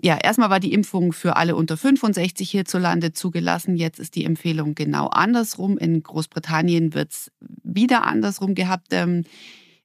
Ja, 0.00 0.16
erstmal 0.16 0.50
war 0.50 0.60
die 0.60 0.72
Impfung 0.72 1.12
für 1.12 1.36
alle 1.36 1.56
unter 1.56 1.76
65 1.76 2.50
hierzulande 2.50 3.12
zugelassen. 3.12 3.76
Jetzt 3.76 3.98
ist 3.98 4.14
die 4.14 4.24
Empfehlung 4.24 4.74
genau 4.74 5.08
andersrum. 5.08 5.78
In 5.78 6.02
Großbritannien 6.02 6.94
wird 6.94 7.12
es 7.12 7.32
wieder 7.62 8.04
andersrum 8.04 8.54
gehabt. 8.54 8.88
Ähm, 8.90 9.24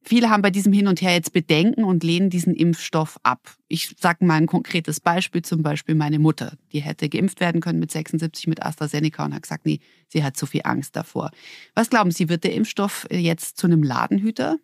Viele 0.07 0.29
haben 0.29 0.41
bei 0.41 0.51
diesem 0.51 0.71
Hin 0.71 0.87
und 0.87 1.01
Her 1.01 1.15
jetzt 1.15 1.33
Bedenken 1.33 1.83
und 1.83 2.01
lehnen 2.01 2.29
diesen 2.29 2.55
Impfstoff 2.55 3.19
ab. 3.23 3.57
Ich 3.67 3.93
sage 3.99 4.23
mal 4.23 4.35
ein 4.35 4.47
konkretes 4.47 5.01
Beispiel, 5.01 5.41
zum 5.41 5.63
Beispiel 5.63 5.95
meine 5.95 6.17
Mutter. 6.17 6.53
Die 6.71 6.79
hätte 6.79 7.09
geimpft 7.09 7.41
werden 7.41 7.59
können 7.59 7.79
mit 7.79 7.91
76 7.91 8.47
mit 8.47 8.63
AstraZeneca 8.63 9.25
und 9.25 9.33
hat 9.33 9.41
gesagt, 9.41 9.65
nee, 9.65 9.81
sie 10.07 10.23
hat 10.23 10.37
zu 10.37 10.45
viel 10.45 10.61
Angst 10.63 10.95
davor. 10.95 11.31
Was 11.75 11.89
glauben 11.89 12.11
Sie, 12.11 12.29
wird 12.29 12.45
der 12.45 12.53
Impfstoff 12.53 13.05
jetzt 13.11 13.57
zu 13.57 13.67
einem 13.67 13.83
Ladenhüter? 13.83 14.59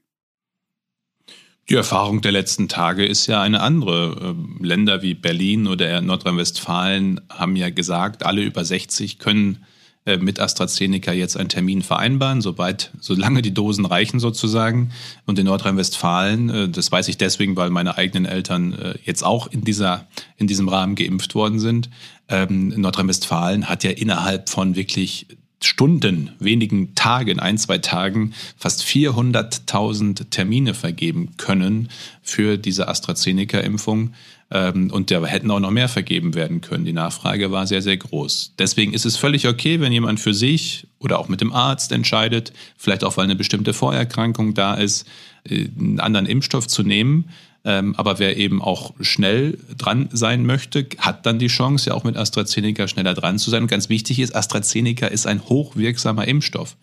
Die 1.67 1.75
Erfahrung 1.75 2.21
der 2.21 2.31
letzten 2.31 2.69
Tage 2.69 3.05
ist 3.05 3.27
ja 3.27 3.41
eine 3.41 3.59
andere. 3.59 4.35
Ähm, 4.37 4.59
Länder 4.61 5.01
wie 5.01 5.13
Berlin 5.13 5.67
oder 5.67 5.99
Nordrhein-Westfalen 5.99 7.19
haben 7.29 7.57
ja 7.57 7.69
gesagt, 7.69 8.23
alle 8.23 8.43
über 8.43 8.63
60 8.63 9.19
können 9.19 9.55
äh, 9.55 9.72
mit 10.19 10.39
AstraZeneca 10.39 11.13
jetzt 11.13 11.37
einen 11.37 11.49
Termin 11.49 11.81
vereinbaren, 11.81 12.41
sobald, 12.41 12.91
solange 12.99 13.41
die 13.41 13.53
Dosen 13.53 13.85
reichen 13.85 14.19
sozusagen. 14.19 14.91
Und 15.25 15.39
in 15.39 15.45
Nordrhein-Westfalen, 15.45 16.49
äh, 16.49 16.69
das 16.69 16.91
weiß 16.91 17.07
ich 17.07 17.17
deswegen, 17.17 17.55
weil 17.55 17.69
meine 17.69 17.97
eigenen 17.97 18.25
Eltern 18.25 18.73
äh, 18.73 18.95
jetzt 19.03 19.23
auch 19.23 19.47
in 19.47 19.63
dieser, 19.63 20.07
in 20.37 20.47
diesem 20.47 20.67
Rahmen 20.67 20.95
geimpft 20.95 21.35
worden 21.35 21.59
sind. 21.59 21.89
Ähm, 22.27 22.69
Nordrhein-Westfalen 22.69 23.69
hat 23.69 23.83
ja 23.83 23.91
innerhalb 23.91 24.49
von 24.49 24.75
wirklich 24.75 25.27
Stunden, 25.65 26.31
wenigen 26.39 26.93
Tagen, 26.95 27.39
ein, 27.39 27.57
zwei 27.57 27.77
Tagen 27.77 28.33
fast 28.57 28.83
400.000 28.83 30.29
Termine 30.29 30.73
vergeben 30.73 31.37
können 31.37 31.89
für 32.21 32.57
diese 32.57 32.87
AstraZeneca-Impfung. 32.87 34.13
Ähm, 34.53 34.91
und 34.91 35.09
da 35.09 35.25
hätten 35.25 35.49
auch 35.49 35.59
noch 35.59 35.71
mehr 35.71 35.89
vergeben 35.89 36.35
werden 36.35 36.61
können. 36.61 36.85
Die 36.85 36.93
Nachfrage 36.93 37.51
war 37.51 37.65
sehr, 37.65 37.81
sehr 37.81 37.97
groß. 37.97 38.53
Deswegen 38.59 38.93
ist 38.93 39.03
es 39.03 39.17
völlig 39.17 39.47
okay, 39.47 39.81
wenn 39.81 39.91
jemand 39.91 40.19
für 40.19 40.35
sich 40.35 40.85
oder 40.99 41.17
auch 41.17 41.27
mit 41.27 41.41
dem 41.41 41.51
Arzt 41.51 41.91
entscheidet, 41.91 42.53
vielleicht 42.77 43.03
auch 43.03 43.17
weil 43.17 43.23
eine 43.25 43.35
bestimmte 43.35 43.73
Vorerkrankung 43.73 44.53
da 44.53 44.75
ist, 44.75 45.07
äh, 45.49 45.67
einen 45.77 45.99
anderen 45.99 46.27
Impfstoff 46.27 46.67
zu 46.67 46.83
nehmen. 46.83 47.29
Ähm, 47.65 47.95
aber 47.95 48.19
wer 48.19 48.37
eben 48.37 48.61
auch 48.61 48.93
schnell 48.99 49.57
dran 49.77 50.09
sein 50.11 50.45
möchte, 50.45 50.85
hat 50.99 51.25
dann 51.25 51.39
die 51.39 51.47
Chance, 51.47 51.89
ja 51.89 51.95
auch 51.95 52.03
mit 52.03 52.15
AstraZeneca 52.15 52.87
schneller 52.87 53.15
dran 53.15 53.39
zu 53.39 53.49
sein. 53.49 53.63
Und 53.63 53.69
ganz 53.69 53.89
wichtig 53.89 54.19
ist, 54.19 54.35
AstraZeneca 54.35 55.07
ist 55.07 55.25
ein 55.25 55.41
hochwirksamer 55.49 56.27
Impfstoff. 56.27 56.75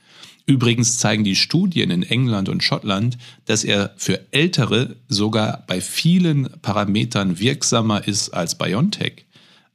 Übrigens 0.46 0.98
zeigen 0.98 1.24
die 1.24 1.36
Studien 1.36 1.90
in 1.90 2.02
England 2.02 2.48
und 2.48 2.62
Schottland, 2.62 3.18
dass 3.44 3.64
er 3.64 3.92
für 3.96 4.20
Ältere 4.32 4.96
sogar 5.08 5.64
bei 5.66 5.80
vielen 5.80 6.48
Parametern 6.62 7.38
wirksamer 7.38 8.06
ist 8.06 8.30
als 8.30 8.56
BioNTech. 8.56 9.24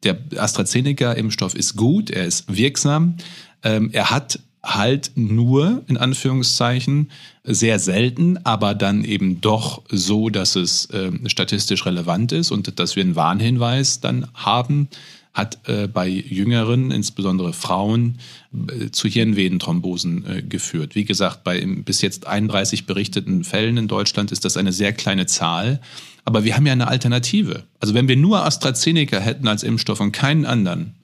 Der 0.03 0.17
AstraZeneca-Impfstoff 0.35 1.55
ist 1.55 1.75
gut, 1.75 2.09
er 2.09 2.25
ist 2.25 2.55
wirksam. 2.55 3.15
Ähm, 3.63 3.89
er 3.91 4.11
hat 4.11 4.39
halt 4.65 5.11
nur, 5.15 5.83
in 5.87 5.97
Anführungszeichen, 5.97 7.11
sehr 7.43 7.79
selten, 7.79 8.37
aber 8.43 8.73
dann 8.73 9.03
eben 9.03 9.39
doch 9.39 9.83
so, 9.89 10.29
dass 10.29 10.55
es 10.55 10.87
äh, 10.87 11.11
statistisch 11.27 11.85
relevant 11.85 12.31
ist 12.31 12.51
und 12.51 12.79
dass 12.79 12.95
wir 12.95 13.03
einen 13.03 13.15
Warnhinweis 13.15 13.99
dann 13.99 14.27
haben, 14.33 14.89
hat 15.35 15.59
äh, 15.67 15.87
bei 15.87 16.07
Jüngeren, 16.07 16.91
insbesondere 16.91 17.51
Frauen, 17.51 18.19
äh, 18.53 18.89
zu 18.89 19.09
Hirnvenenthrombosen 19.09 20.25
äh, 20.25 20.41
geführt. 20.41 20.95
Wie 20.95 21.03
gesagt, 21.03 21.43
bei 21.43 21.63
bis 21.65 22.01
jetzt 22.01 22.25
31 22.25 22.85
berichteten 22.85 23.43
Fällen 23.43 23.75
in 23.75 23.89
Deutschland 23.89 24.31
ist 24.31 24.45
das 24.45 24.55
eine 24.55 24.71
sehr 24.71 24.93
kleine 24.93 25.25
Zahl. 25.25 25.81
Aber 26.23 26.45
wir 26.45 26.55
haben 26.55 26.65
ja 26.65 26.71
eine 26.71 26.87
Alternative. 26.87 27.63
Also 27.79 27.93
wenn 27.93 28.07
wir 28.07 28.15
nur 28.15 28.45
AstraZeneca 28.45 29.19
hätten 29.19 29.47
als 29.47 29.61
Impfstoff 29.61 29.99
und 29.99 30.13
keinen 30.13 30.45
anderen, 30.45 30.95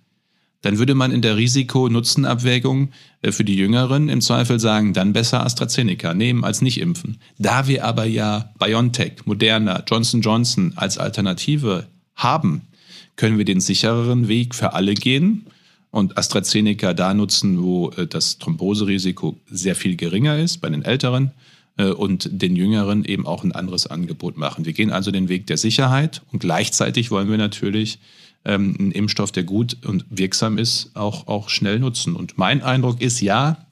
dann 0.62 0.78
würde 0.78 0.96
man 0.96 1.12
in 1.12 1.22
der 1.22 1.36
Risiko-Nutzen-Abwägung 1.36 2.92
äh, 3.22 3.34
für 3.34 3.44
die 3.44 3.58
Jüngeren 3.58 4.08
im 4.08 4.22
Zweifel 4.22 4.62
sagen, 4.62 4.94
dann 4.94 5.12
besser 5.12 5.46
AstraZeneca 5.46 6.14
nehmen 6.14 6.46
als 6.46 6.62
nicht 6.62 6.80
impfen. 6.80 7.20
Da 7.38 7.68
wir 7.68 7.84
aber 7.84 8.06
ja 8.06 8.54
BioNTech, 8.60 9.26
Moderna, 9.26 9.84
Johnson 9.86 10.22
Johnson 10.22 10.72
als 10.78 10.98
Alternative 10.98 11.88
haben, 12.16 12.62
können 13.16 13.38
wir 13.38 13.46
den 13.46 13.60
sichereren 13.60 14.28
Weg 14.28 14.56
für 14.56 14.74
alle 14.74 14.94
gehen 14.94 15.46
und 15.92 16.18
AstraZeneca 16.18 16.94
da 16.94 17.14
nutzen, 17.14 17.62
wo 17.62 17.90
äh, 17.92 18.08
das 18.08 18.38
Thromboserisiko 18.40 19.40
sehr 19.50 19.76
viel 19.76 19.96
geringer 19.96 20.38
ist 20.38 20.58
bei 20.58 20.70
den 20.70 20.84
Älteren 20.84 21.32
äh, 21.78 21.86
und 21.86 22.30
den 22.32 22.56
Jüngeren 22.56 23.06
eben 23.06 23.28
auch 23.28 23.44
ein 23.44 23.52
anderes 23.52 23.88
Angebot 23.88 24.38
machen. 24.38 24.66
Wir 24.66 24.74
gehen 24.74 24.92
also 24.92 25.12
den 25.12 25.30
Weg 25.30 25.48
der 25.48 25.58
Sicherheit 25.58 26.22
und 26.32 26.40
gleichzeitig 26.40 27.12
wollen 27.12 27.30
wir 27.30 27.38
natürlich 27.38 28.00
ähm, 28.46 28.76
einen 28.80 28.92
Impfstoff, 28.92 29.32
der 29.32 29.44
gut 29.44 29.78
und 29.86 30.06
wirksam 30.10 30.58
ist, 30.58 30.92
auch, 30.96 31.28
auch 31.28 31.50
schnell 31.50 31.80
nutzen. 31.80 32.16
Und 32.16 32.38
mein 32.38 32.64
Eindruck 32.64 33.02
ist, 33.02 33.22
ja, 33.22 33.68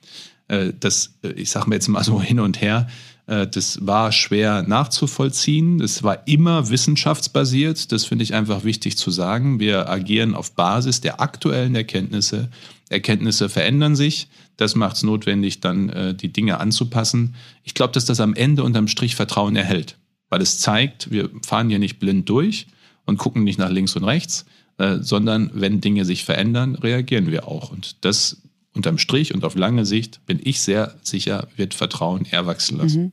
äh, 0.48 0.74
das, 0.80 1.16
äh, 1.24 1.30
ich 1.30 1.50
sage 1.50 1.70
mir 1.70 1.76
jetzt 1.76 1.88
mal 1.88 2.04
so 2.04 2.22
hin 2.22 2.40
und 2.40 2.62
her, 2.62 2.88
das 3.30 3.86
war 3.86 4.12
schwer 4.12 4.64
nachzuvollziehen. 4.64 5.82
Es 5.82 6.02
war 6.02 6.28
immer 6.28 6.70
wissenschaftsbasiert. 6.70 7.92
Das 7.92 8.06
finde 8.06 8.24
ich 8.24 8.34
einfach 8.34 8.64
wichtig 8.64 8.98
zu 8.98 9.12
sagen. 9.12 9.60
Wir 9.60 9.88
agieren 9.88 10.34
auf 10.34 10.54
Basis 10.54 11.02
der 11.02 11.22
aktuellen 11.22 11.76
Erkenntnisse. 11.76 12.50
Erkenntnisse 12.90 13.48
verändern 13.50 13.96
sich. 13.96 14.28
Das 14.58 14.76
macht 14.76 14.98
es 14.98 15.04
notwendig, 15.04 15.62
dann 15.62 15.90
äh, 15.90 16.14
die 16.14 16.34
Dinge 16.34 16.60
anzupassen. 16.60 17.36
Ich 17.64 17.76
glaube, 17.76 17.94
dass 17.94 18.06
das 18.06 18.20
am 18.20 18.34
Ende 18.34 18.64
unterm 18.64 18.88
Strich 18.88 19.16
Vertrauen 19.16 19.56
erhält, 19.56 19.98
weil 20.30 20.42
es 20.42 20.60
zeigt, 20.60 21.12
wir 21.12 21.30
fahren 21.46 21.70
hier 21.70 21.80
nicht 21.80 22.00
blind 22.00 22.28
durch 22.28 22.68
und 23.06 23.18
gucken 23.18 23.44
nicht 23.44 23.60
nach 23.60 23.70
links 23.70 23.96
und 23.96 24.04
rechts, 24.04 24.46
äh, 24.78 24.98
sondern 25.00 25.52
wenn 25.54 25.82
Dinge 25.82 26.04
sich 26.04 26.26
verändern, 26.26 26.76
reagieren 26.76 27.32
wir 27.32 27.48
auch. 27.48 27.72
Und 27.72 28.04
das 28.04 28.42
unterm 28.74 28.98
Strich 28.98 29.34
und 29.34 29.44
auf 29.44 29.56
lange 29.56 29.86
Sicht 29.86 30.26
bin 30.26 30.40
ich 30.44 30.62
sehr 30.62 30.96
sicher, 31.02 31.48
wird 31.56 31.74
Vertrauen 31.74 32.26
eher 32.26 32.46
wachsen 32.46 32.78
lassen. 32.78 33.02
Mhm. 33.02 33.12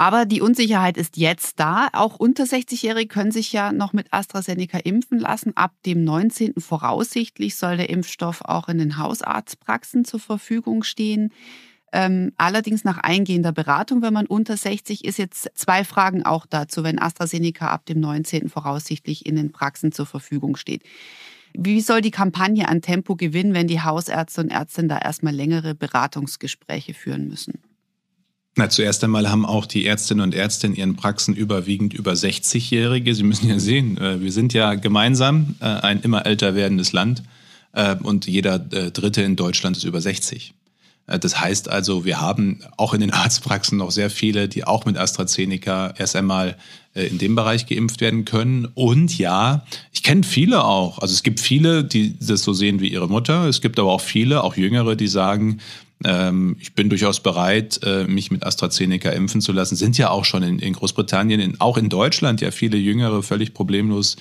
Aber 0.00 0.24
die 0.24 0.40
Unsicherheit 0.40 0.96
ist 0.96 1.18
jetzt 1.18 1.60
da. 1.60 1.88
Auch 1.92 2.16
unter 2.16 2.44
60-Jährige 2.44 3.06
können 3.06 3.32
sich 3.32 3.52
ja 3.52 3.70
noch 3.70 3.92
mit 3.92 4.14
AstraZeneca 4.14 4.78
impfen 4.78 5.18
lassen. 5.18 5.54
Ab 5.58 5.74
dem 5.84 6.04
19. 6.04 6.54
voraussichtlich 6.56 7.56
soll 7.56 7.76
der 7.76 7.90
Impfstoff 7.90 8.40
auch 8.40 8.70
in 8.70 8.78
den 8.78 8.96
Hausarztpraxen 8.96 10.06
zur 10.06 10.20
Verfügung 10.20 10.84
stehen. 10.84 11.34
Ähm, 11.92 12.32
allerdings 12.38 12.82
nach 12.82 12.96
eingehender 12.96 13.52
Beratung, 13.52 14.00
wenn 14.00 14.14
man 14.14 14.24
unter 14.24 14.56
60 14.56 15.04
ist, 15.04 15.18
jetzt 15.18 15.50
zwei 15.54 15.84
Fragen 15.84 16.24
auch 16.24 16.46
dazu, 16.46 16.82
wenn 16.82 16.98
AstraZeneca 16.98 17.66
ab 17.68 17.84
dem 17.84 18.00
19. 18.00 18.48
voraussichtlich 18.48 19.26
in 19.26 19.36
den 19.36 19.52
Praxen 19.52 19.92
zur 19.92 20.06
Verfügung 20.06 20.56
steht. 20.56 20.82
Wie 21.54 21.80
soll 21.80 22.00
die 22.00 22.10
Kampagne 22.10 22.68
an 22.68 22.82
Tempo 22.82 23.16
gewinnen, 23.16 23.54
wenn 23.54 23.66
die 23.66 23.80
Hausärzte 23.80 24.40
und 24.40 24.50
Ärztinnen 24.50 24.88
da 24.88 24.98
erstmal 24.98 25.34
längere 25.34 25.74
Beratungsgespräche 25.74 26.94
führen 26.94 27.28
müssen? 27.28 27.60
Na, 28.56 28.68
zuerst 28.68 29.02
einmal 29.04 29.30
haben 29.30 29.46
auch 29.46 29.66
die 29.66 29.86
Ärztinnen 29.86 30.24
und 30.24 30.34
Ärzte 30.34 30.66
in 30.66 30.74
ihren 30.74 30.96
Praxen 30.96 31.34
überwiegend 31.34 31.94
über 31.94 32.12
60-Jährige. 32.12 33.14
Sie 33.14 33.22
müssen 33.22 33.48
ja 33.48 33.58
sehen, 33.58 33.96
äh, 33.98 34.20
wir 34.20 34.32
sind 34.32 34.52
ja 34.52 34.74
gemeinsam 34.74 35.54
äh, 35.60 35.66
ein 35.66 36.00
immer 36.00 36.26
älter 36.26 36.54
werdendes 36.54 36.92
Land 36.92 37.22
äh, 37.72 37.94
und 37.96 38.26
jeder 38.26 38.58
Dritte 38.58 39.22
in 39.22 39.36
Deutschland 39.36 39.76
ist 39.76 39.84
über 39.84 40.00
60. 40.00 40.54
Äh, 41.06 41.18
das 41.18 41.40
heißt 41.40 41.68
also, 41.68 42.04
wir 42.04 42.20
haben 42.20 42.60
auch 42.76 42.94
in 42.94 43.00
den 43.00 43.12
Arztpraxen 43.12 43.78
noch 43.78 43.90
sehr 43.90 44.10
viele, 44.10 44.48
die 44.48 44.64
auch 44.64 44.84
mit 44.84 44.96
AstraZeneca 44.96 45.94
erst 45.96 46.16
einmal 46.16 46.56
in 46.94 47.18
dem 47.18 47.36
Bereich 47.36 47.66
geimpft 47.66 48.00
werden 48.00 48.24
können. 48.24 48.66
Und 48.74 49.16
ja, 49.16 49.64
ich 49.92 50.02
kenne 50.02 50.24
viele 50.24 50.64
auch. 50.64 50.98
Also 50.98 51.14
es 51.14 51.22
gibt 51.22 51.40
viele, 51.40 51.84
die 51.84 52.18
das 52.18 52.42
so 52.42 52.52
sehen 52.52 52.80
wie 52.80 52.88
ihre 52.88 53.08
Mutter. 53.08 53.46
Es 53.46 53.60
gibt 53.60 53.78
aber 53.78 53.92
auch 53.92 54.00
viele, 54.00 54.42
auch 54.42 54.56
Jüngere, 54.56 54.96
die 54.96 55.06
sagen, 55.06 55.60
ähm, 56.04 56.56
ich 56.58 56.74
bin 56.74 56.88
durchaus 56.88 57.20
bereit, 57.20 57.80
äh, 57.84 58.04
mich 58.04 58.30
mit 58.30 58.44
AstraZeneca 58.44 59.10
impfen 59.10 59.40
zu 59.40 59.52
lassen. 59.52 59.76
Sind 59.76 59.98
ja 59.98 60.10
auch 60.10 60.24
schon 60.24 60.42
in, 60.42 60.58
in 60.58 60.72
Großbritannien, 60.72 61.40
in, 61.40 61.60
auch 61.60 61.76
in 61.76 61.88
Deutschland 61.88 62.40
ja 62.40 62.50
viele 62.50 62.76
Jüngere 62.76 63.22
völlig 63.22 63.54
problemlos, 63.54 64.16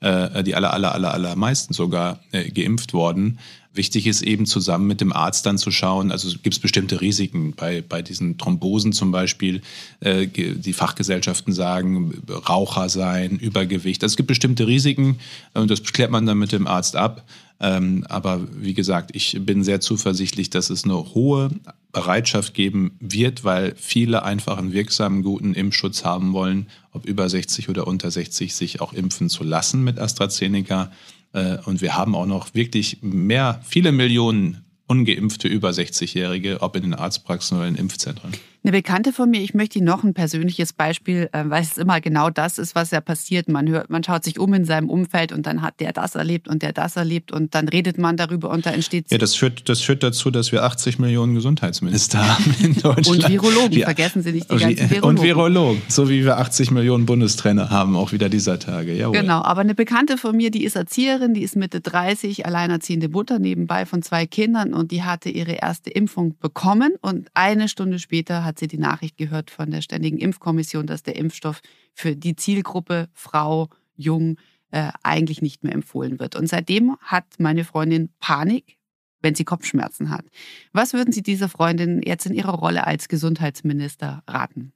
äh, 0.00 0.44
die 0.44 0.54
aller, 0.54 0.72
aller, 0.72 0.92
aller, 0.94 1.12
allermeisten 1.14 1.72
sogar 1.72 2.20
äh, 2.32 2.50
geimpft 2.50 2.92
worden. 2.92 3.38
Wichtig 3.74 4.06
ist 4.06 4.22
eben 4.22 4.44
zusammen 4.44 4.86
mit 4.86 5.00
dem 5.00 5.12
Arzt 5.12 5.46
dann 5.46 5.56
zu 5.56 5.70
schauen, 5.70 6.12
also 6.12 6.28
gibt 6.42 6.54
es 6.54 6.58
bestimmte 6.58 7.00
Risiken 7.00 7.54
bei, 7.54 7.82
bei 7.86 8.02
diesen 8.02 8.36
Thrombosen 8.36 8.92
zum 8.92 9.12
Beispiel. 9.12 9.62
Äh, 10.00 10.26
die 10.26 10.72
Fachgesellschaften 10.74 11.54
sagen, 11.54 12.22
Raucher 12.28 12.90
sein, 12.90 13.38
Übergewicht. 13.38 14.02
Also 14.02 14.12
es 14.12 14.16
gibt 14.16 14.26
bestimmte 14.26 14.66
Risiken 14.66 15.18
und 15.54 15.70
das 15.70 15.82
klärt 15.82 16.10
man 16.10 16.26
dann 16.26 16.38
mit 16.38 16.52
dem 16.52 16.66
Arzt 16.66 16.96
ab. 16.96 17.24
Ähm, 17.60 18.04
aber 18.08 18.40
wie 18.56 18.74
gesagt, 18.74 19.14
ich 19.14 19.38
bin 19.40 19.62
sehr 19.62 19.80
zuversichtlich, 19.80 20.50
dass 20.50 20.68
es 20.68 20.84
eine 20.84 20.96
hohe 21.14 21.50
Bereitschaft 21.92 22.54
geben 22.54 22.96
wird, 22.98 23.44
weil 23.44 23.74
viele 23.76 24.24
einfach 24.24 24.58
einen 24.58 24.72
wirksamen, 24.72 25.22
guten 25.22 25.54
Impfschutz 25.54 26.04
haben 26.04 26.32
wollen, 26.32 26.66
ob 26.92 27.06
über 27.06 27.28
60 27.28 27.68
oder 27.68 27.86
unter 27.86 28.10
60, 28.10 28.54
sich 28.54 28.80
auch 28.80 28.92
impfen 28.92 29.28
zu 29.28 29.44
lassen 29.44 29.84
mit 29.84 29.98
AstraZeneca. 29.98 30.90
Äh, 31.32 31.58
und 31.64 31.80
wir 31.80 31.96
haben 31.96 32.14
auch 32.14 32.26
noch 32.26 32.54
wirklich 32.54 32.98
mehr, 33.02 33.60
viele 33.64 33.92
Millionen 33.92 34.64
ungeimpfte 34.86 35.48
über 35.48 35.70
60-Jährige, 35.70 36.60
ob 36.60 36.76
in 36.76 36.82
den 36.82 36.94
Arztpraxen 36.94 37.58
oder 37.58 37.66
in 37.66 37.76
Impfzentren. 37.76 38.32
Eine 38.64 38.70
Bekannte 38.70 39.12
von 39.12 39.28
mir, 39.28 39.40
ich 39.40 39.54
möchte 39.54 39.80
Ihnen 39.80 39.88
noch 39.88 40.04
ein 40.04 40.14
persönliches 40.14 40.72
Beispiel, 40.72 41.28
äh, 41.32 41.42
weil 41.46 41.62
es 41.62 41.78
immer 41.78 42.00
genau 42.00 42.30
das 42.30 42.58
ist, 42.58 42.76
was 42.76 42.92
ja 42.92 43.00
passiert. 43.00 43.48
Man 43.48 43.68
hört, 43.68 43.90
man 43.90 44.04
schaut 44.04 44.22
sich 44.22 44.38
um 44.38 44.54
in 44.54 44.64
seinem 44.64 44.88
Umfeld 44.88 45.32
und 45.32 45.46
dann 45.46 45.62
hat 45.62 45.80
der 45.80 45.92
das 45.92 46.14
erlebt 46.14 46.46
und 46.46 46.62
der 46.62 46.72
das 46.72 46.94
erlebt 46.94 47.32
und 47.32 47.56
dann 47.56 47.66
redet 47.66 47.98
man 47.98 48.16
darüber 48.16 48.50
und 48.50 48.64
da 48.64 48.70
entsteht. 48.70 49.10
Ja, 49.10 49.18
das 49.18 49.34
führt, 49.34 49.68
das 49.68 49.80
führt 49.80 50.04
dazu, 50.04 50.30
dass 50.30 50.52
wir 50.52 50.62
80 50.62 51.00
Millionen 51.00 51.34
Gesundheitsminister 51.34 52.18
haben 52.28 52.54
in 52.60 52.74
Deutschland. 52.74 53.08
Und 53.08 53.28
Virologen, 53.28 53.78
ja. 53.78 53.86
vergessen 53.86 54.22
Sie 54.22 54.30
nicht 54.30 54.48
die 54.48 54.56
ganzen 54.56 54.90
Virologen. 54.90 55.08
Und 55.08 55.22
Virologen, 55.22 55.82
so 55.88 56.08
wie 56.08 56.24
wir 56.24 56.38
80 56.38 56.70
Millionen 56.70 57.04
Bundestrainer 57.04 57.68
haben, 57.70 57.96
auch 57.96 58.12
wieder 58.12 58.28
dieser 58.28 58.60
Tage. 58.60 58.94
Jawohl. 58.94 59.18
Genau, 59.18 59.42
aber 59.42 59.62
eine 59.62 59.74
Bekannte 59.74 60.18
von 60.18 60.36
mir, 60.36 60.52
die 60.52 60.62
ist 60.62 60.76
Erzieherin, 60.76 61.34
die 61.34 61.42
ist 61.42 61.56
Mitte 61.56 61.80
30, 61.80 62.46
alleinerziehende 62.46 63.08
Mutter 63.08 63.40
nebenbei 63.40 63.86
von 63.86 64.02
zwei 64.02 64.24
Kindern 64.26 64.72
und 64.72 64.92
die 64.92 65.02
hatte 65.02 65.30
ihre 65.30 65.54
erste 65.54 65.90
Impfung 65.90 66.36
bekommen 66.38 66.92
und 67.00 67.28
eine 67.34 67.68
Stunde 67.68 67.98
später 67.98 68.44
hat 68.44 68.51
sie 68.58 68.68
die 68.68 68.78
Nachricht 68.78 69.16
gehört, 69.16 69.50
von 69.50 69.70
der 69.70 69.82
Ständigen 69.82 70.18
Impfkommission, 70.18 70.86
dass 70.86 71.02
der 71.02 71.16
Impfstoff 71.16 71.60
für 71.94 72.16
die 72.16 72.36
Zielgruppe 72.36 73.08
Frau, 73.12 73.68
Jung 73.96 74.36
äh, 74.70 74.90
eigentlich 75.02 75.42
nicht 75.42 75.64
mehr 75.64 75.74
empfohlen 75.74 76.18
wird. 76.18 76.34
Und 76.34 76.48
seitdem 76.48 76.96
hat 77.00 77.24
meine 77.38 77.64
Freundin 77.64 78.10
Panik, 78.20 78.78
wenn 79.20 79.34
sie 79.34 79.44
Kopfschmerzen 79.44 80.10
hat. 80.10 80.24
Was 80.72 80.94
würden 80.94 81.12
Sie 81.12 81.22
dieser 81.22 81.48
Freundin 81.48 82.02
jetzt 82.04 82.26
in 82.26 82.34
ihrer 82.34 82.54
Rolle 82.54 82.86
als 82.86 83.08
Gesundheitsminister 83.08 84.22
raten? 84.26 84.72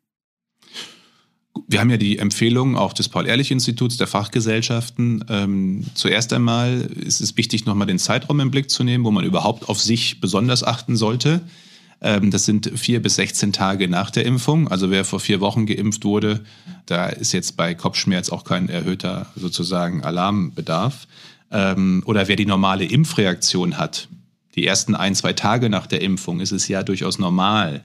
Wir 1.66 1.80
haben 1.80 1.90
ja 1.90 1.96
die 1.96 2.18
Empfehlung 2.18 2.76
auch 2.76 2.92
des 2.92 3.08
Paul-Ehrlich-Instituts, 3.08 3.96
der 3.96 4.06
Fachgesellschaften. 4.06 5.24
Ähm, 5.28 5.86
zuerst 5.94 6.32
einmal 6.32 6.82
ist 6.82 7.20
es 7.20 7.36
wichtig, 7.36 7.64
nochmal 7.64 7.86
den 7.86 7.98
Zeitraum 7.98 8.40
im 8.40 8.50
Blick 8.50 8.70
zu 8.70 8.84
nehmen, 8.84 9.04
wo 9.04 9.10
man 9.10 9.24
überhaupt 9.24 9.68
auf 9.68 9.80
sich 9.80 10.20
besonders 10.20 10.62
achten 10.62 10.96
sollte. 10.96 11.40
Ähm, 12.00 12.30
das 12.30 12.44
sind 12.44 12.70
vier 12.74 13.00
bis 13.00 13.16
16 13.16 13.52
Tage 13.52 13.88
nach 13.88 14.10
der 14.10 14.24
Impfung. 14.24 14.68
Also 14.68 14.90
wer 14.90 15.04
vor 15.04 15.20
vier 15.20 15.40
Wochen 15.40 15.66
geimpft 15.66 16.04
wurde, 16.04 16.44
da 16.86 17.06
ist 17.06 17.32
jetzt 17.32 17.56
bei 17.56 17.74
Kopfschmerz 17.74 18.30
auch 18.30 18.44
kein 18.44 18.68
erhöhter 18.68 19.26
sozusagen 19.34 20.02
Alarmbedarf. 20.04 21.06
Ähm, 21.50 22.02
oder 22.06 22.28
wer 22.28 22.36
die 22.36 22.46
normale 22.46 22.84
Impfreaktion 22.84 23.78
hat, 23.78 24.08
die 24.56 24.66
ersten 24.66 24.94
ein, 24.94 25.14
zwei 25.14 25.32
Tage 25.32 25.68
nach 25.68 25.86
der 25.86 26.00
Impfung, 26.00 26.40
ist 26.40 26.52
es 26.52 26.66
ja 26.68 26.82
durchaus 26.82 27.18
normal, 27.18 27.84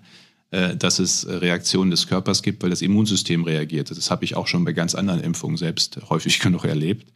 äh, 0.51 0.75
dass 0.75 0.99
es 0.99 1.27
Reaktionen 1.27 1.91
des 1.91 2.07
Körpers 2.07 2.43
gibt, 2.43 2.63
weil 2.63 2.69
das 2.69 2.81
Immunsystem 2.81 3.43
reagiert. 3.43 3.91
Das 3.91 4.11
habe 4.11 4.25
ich 4.25 4.35
auch 4.35 4.47
schon 4.47 4.65
bei 4.65 4.73
ganz 4.73 4.95
anderen 4.95 5.21
Impfungen 5.21 5.57
selbst 5.57 5.99
häufig 6.09 6.39
genug 6.41 6.65
erlebt. 6.65 7.07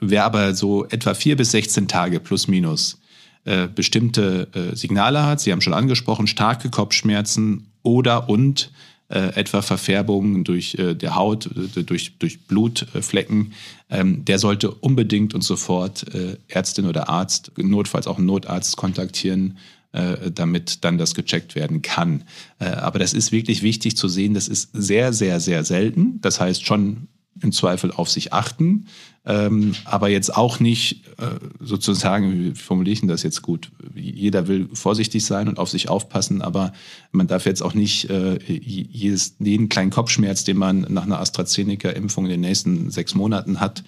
Wer 0.00 0.24
aber 0.24 0.54
so 0.54 0.86
etwa 0.86 1.14
vier 1.14 1.36
bis 1.36 1.50
16 1.50 1.88
Tage 1.88 2.20
plus 2.20 2.46
minus 2.46 2.98
äh, 3.46 3.68
bestimmte 3.72 4.48
äh, 4.54 4.76
Signale 4.76 5.24
hat. 5.24 5.40
Sie 5.40 5.52
haben 5.52 5.60
schon 5.60 5.72
angesprochen, 5.72 6.26
starke 6.26 6.68
Kopfschmerzen 6.68 7.68
oder 7.82 8.28
und 8.28 8.72
äh, 9.08 9.36
etwa 9.36 9.62
Verfärbungen 9.62 10.42
durch 10.42 10.74
äh, 10.74 10.94
der 10.94 11.14
Haut, 11.14 11.46
äh, 11.76 11.84
durch, 11.84 12.18
durch 12.18 12.48
Blutflecken, 12.48 13.52
ähm, 13.88 14.24
der 14.24 14.40
sollte 14.40 14.72
unbedingt 14.72 15.32
und 15.32 15.42
sofort 15.42 16.12
äh, 16.12 16.38
Ärztin 16.48 16.86
oder 16.86 17.08
Arzt, 17.08 17.52
notfalls 17.56 18.08
auch 18.08 18.18
einen 18.18 18.26
Notarzt 18.26 18.76
kontaktieren, 18.76 19.58
äh, 19.92 20.32
damit 20.32 20.84
dann 20.84 20.98
das 20.98 21.14
gecheckt 21.14 21.54
werden 21.54 21.82
kann. 21.82 22.24
Aber 22.58 22.98
das 22.98 23.12
ist 23.12 23.30
wirklich 23.30 23.62
wichtig 23.62 23.96
zu 23.96 24.08
sehen, 24.08 24.34
das 24.34 24.48
ist 24.48 24.70
sehr, 24.72 25.12
sehr, 25.12 25.38
sehr 25.38 25.62
selten. 25.62 26.20
Das 26.20 26.40
heißt 26.40 26.66
schon 26.66 27.06
im 27.42 27.52
Zweifel 27.52 27.92
auf 27.92 28.10
sich 28.10 28.32
achten, 28.32 28.86
ähm, 29.24 29.74
aber 29.84 30.08
jetzt 30.08 30.34
auch 30.34 30.60
nicht 30.60 31.04
äh, 31.18 31.30
sozusagen, 31.58 32.32
wie 32.32 32.54
formuliere 32.54 32.92
ich 32.92 33.00
denn 33.00 33.08
das 33.08 33.24
jetzt 33.24 33.42
gut? 33.42 33.72
Jeder 33.94 34.46
will 34.46 34.68
vorsichtig 34.72 35.24
sein 35.24 35.48
und 35.48 35.58
auf 35.58 35.68
sich 35.68 35.88
aufpassen, 35.88 36.42
aber 36.42 36.72
man 37.10 37.26
darf 37.26 37.44
jetzt 37.44 37.60
auch 37.60 37.74
nicht 37.74 38.08
äh, 38.08 38.38
jedes, 38.46 39.34
jeden 39.40 39.68
kleinen 39.68 39.90
Kopfschmerz, 39.90 40.44
den 40.44 40.56
man 40.56 40.86
nach 40.88 41.02
einer 41.02 41.18
AstraZeneca-Impfung 41.18 42.26
in 42.26 42.30
den 42.30 42.40
nächsten 42.40 42.90
sechs 42.92 43.16
Monaten 43.16 43.58
hat, 43.58 43.82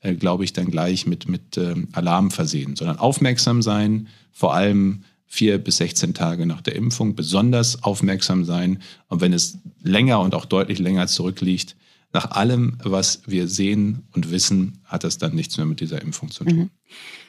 äh, 0.00 0.14
glaube 0.14 0.44
ich, 0.44 0.52
dann 0.52 0.70
gleich 0.70 1.06
mit, 1.06 1.28
mit 1.28 1.58
ähm, 1.58 1.88
Alarm 1.92 2.30
versehen, 2.30 2.76
sondern 2.76 2.98
aufmerksam 2.98 3.62
sein, 3.62 4.06
vor 4.30 4.54
allem 4.54 5.02
vier 5.26 5.58
bis 5.58 5.78
16 5.78 6.14
Tage 6.14 6.46
nach 6.46 6.60
der 6.60 6.76
Impfung, 6.76 7.16
besonders 7.16 7.82
aufmerksam 7.82 8.44
sein. 8.44 8.80
Und 9.08 9.20
wenn 9.20 9.32
es 9.32 9.58
länger 9.82 10.20
und 10.20 10.36
auch 10.36 10.44
deutlich 10.44 10.78
länger 10.78 11.08
zurückliegt, 11.08 11.74
nach 12.14 12.30
allem, 12.30 12.78
was 12.82 13.22
wir 13.26 13.48
sehen 13.48 14.06
und 14.14 14.30
wissen, 14.30 14.80
hat 14.84 15.04
das 15.04 15.18
dann 15.18 15.34
nichts 15.34 15.58
mehr 15.58 15.66
mit 15.66 15.80
dieser 15.80 16.00
Impfung 16.00 16.30
zu 16.30 16.44
tun. 16.44 16.56
Mhm. 16.56 16.70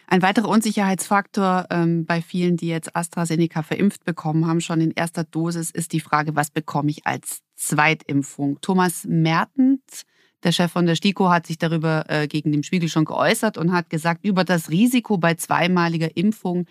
Ein 0.08 0.21
weiterer 0.21 0.48
Unsicherheitsfaktor 0.48 1.65
ähm, 1.71 2.06
bei 2.06 2.21
vielen, 2.21 2.58
die 2.58 2.67
jetzt 2.67 2.95
AstraZeneca 2.95 3.63
verimpft 3.63 4.06
bekommen 4.06 4.45
haben, 4.45 4.62
schon 4.62 4.80
in 4.80 4.91
erster 4.91 5.24
Dosis, 5.24 5.71
ist 5.71 5.93
die 5.93 6.00
Frage, 6.00 6.36
was 6.36 6.52
bekomme 6.52 6.91
ich 6.91 7.08
als 7.08 7.41
Zweitimpfung? 7.56 8.60
Thomas 8.62 9.06
Mertens, 9.06 10.04
der 10.43 10.52
Chef 10.52 10.71
von 10.71 10.86
der 10.86 10.95
STIKO, 10.95 11.30
hat 11.30 11.48
sich 11.48 11.58
darüber 11.58 12.06
äh, 12.08 12.28
gegen 12.28 12.52
den 12.52 12.62
Spiegel 12.62 12.88
schon 12.88 13.06
geäußert 13.06 13.58
und 13.58 13.71
hat 13.71 13.89
gesagt, 13.89 14.24
über 14.24 14.43
das 14.43 14.69
Risiko 14.69 15.17
bei 15.17 15.34
zweimaliger 15.34 16.15
Impfung 16.15 16.67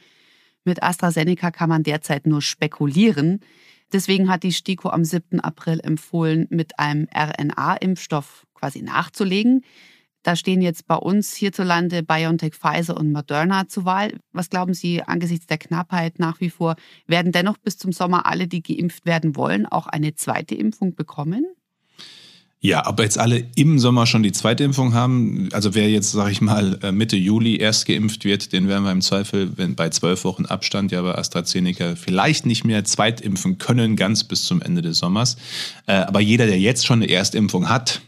mit 0.62 0.84
AstraZeneca 0.84 1.50
kann 1.50 1.68
man 1.68 1.82
derzeit 1.82 2.26
nur 2.26 2.40
spekulieren. 2.40 3.40
Deswegen 3.94 4.28
hat 4.28 4.42
die 4.42 4.52
STIKO 4.52 4.88
am 4.88 5.04
7. 5.04 5.38
April 5.38 5.78
empfohlen, 5.80 6.48
mit 6.50 6.80
einem 6.80 7.06
RNA-Impfstoff 7.14 8.44
quasi 8.52 8.82
nachzulegen. 8.82 9.64
Da 10.24 10.34
stehen 10.34 10.62
jetzt 10.62 10.88
bei 10.88 10.96
uns 10.96 11.36
hierzulande 11.36 12.02
BioNTech, 12.02 12.54
Pfizer 12.56 12.96
und 12.96 13.12
Moderna 13.12 13.68
zur 13.68 13.84
Wahl. 13.84 14.18
Was 14.32 14.50
glauben 14.50 14.74
Sie 14.74 15.00
angesichts 15.02 15.46
der 15.46 15.58
Knappheit 15.58 16.18
nach 16.18 16.40
wie 16.40 16.50
vor? 16.50 16.74
Werden 17.06 17.30
dennoch 17.30 17.56
bis 17.56 17.78
zum 17.78 17.92
Sommer 17.92 18.26
alle, 18.26 18.48
die 18.48 18.64
geimpft 18.64 19.06
werden 19.06 19.36
wollen, 19.36 19.64
auch 19.64 19.86
eine 19.86 20.16
zweite 20.16 20.56
Impfung 20.56 20.96
bekommen? 20.96 21.44
Ja, 22.64 22.88
ob 22.88 22.98
jetzt 22.98 23.18
alle 23.18 23.44
im 23.56 23.78
Sommer 23.78 24.06
schon 24.06 24.22
die 24.22 24.32
zweite 24.32 24.64
Impfung 24.64 24.94
haben, 24.94 25.50
also 25.52 25.74
wer 25.74 25.90
jetzt, 25.90 26.12
sage 26.12 26.30
ich 26.30 26.40
mal, 26.40 26.78
äh, 26.82 26.92
Mitte 26.92 27.14
Juli 27.14 27.58
erst 27.58 27.84
geimpft 27.84 28.24
wird, 28.24 28.54
den 28.54 28.68
werden 28.68 28.84
wir 28.84 28.90
im 28.90 29.02
Zweifel 29.02 29.58
wenn 29.58 29.74
bei 29.74 29.90
zwölf 29.90 30.24
Wochen 30.24 30.46
Abstand 30.46 30.90
ja 30.90 31.02
bei 31.02 31.14
AstraZeneca 31.14 31.94
vielleicht 31.94 32.46
nicht 32.46 32.64
mehr 32.64 32.82
zweitimpfen 32.82 33.58
können, 33.58 33.96
ganz 33.96 34.24
bis 34.24 34.44
zum 34.44 34.62
Ende 34.62 34.80
des 34.80 34.96
Sommers. 34.96 35.36
Äh, 35.84 35.92
aber 35.92 36.20
jeder, 36.20 36.46
der 36.46 36.58
jetzt 36.58 36.86
schon 36.86 37.02
eine 37.02 37.12
Erstimpfung 37.12 37.68
hat, 37.68 38.00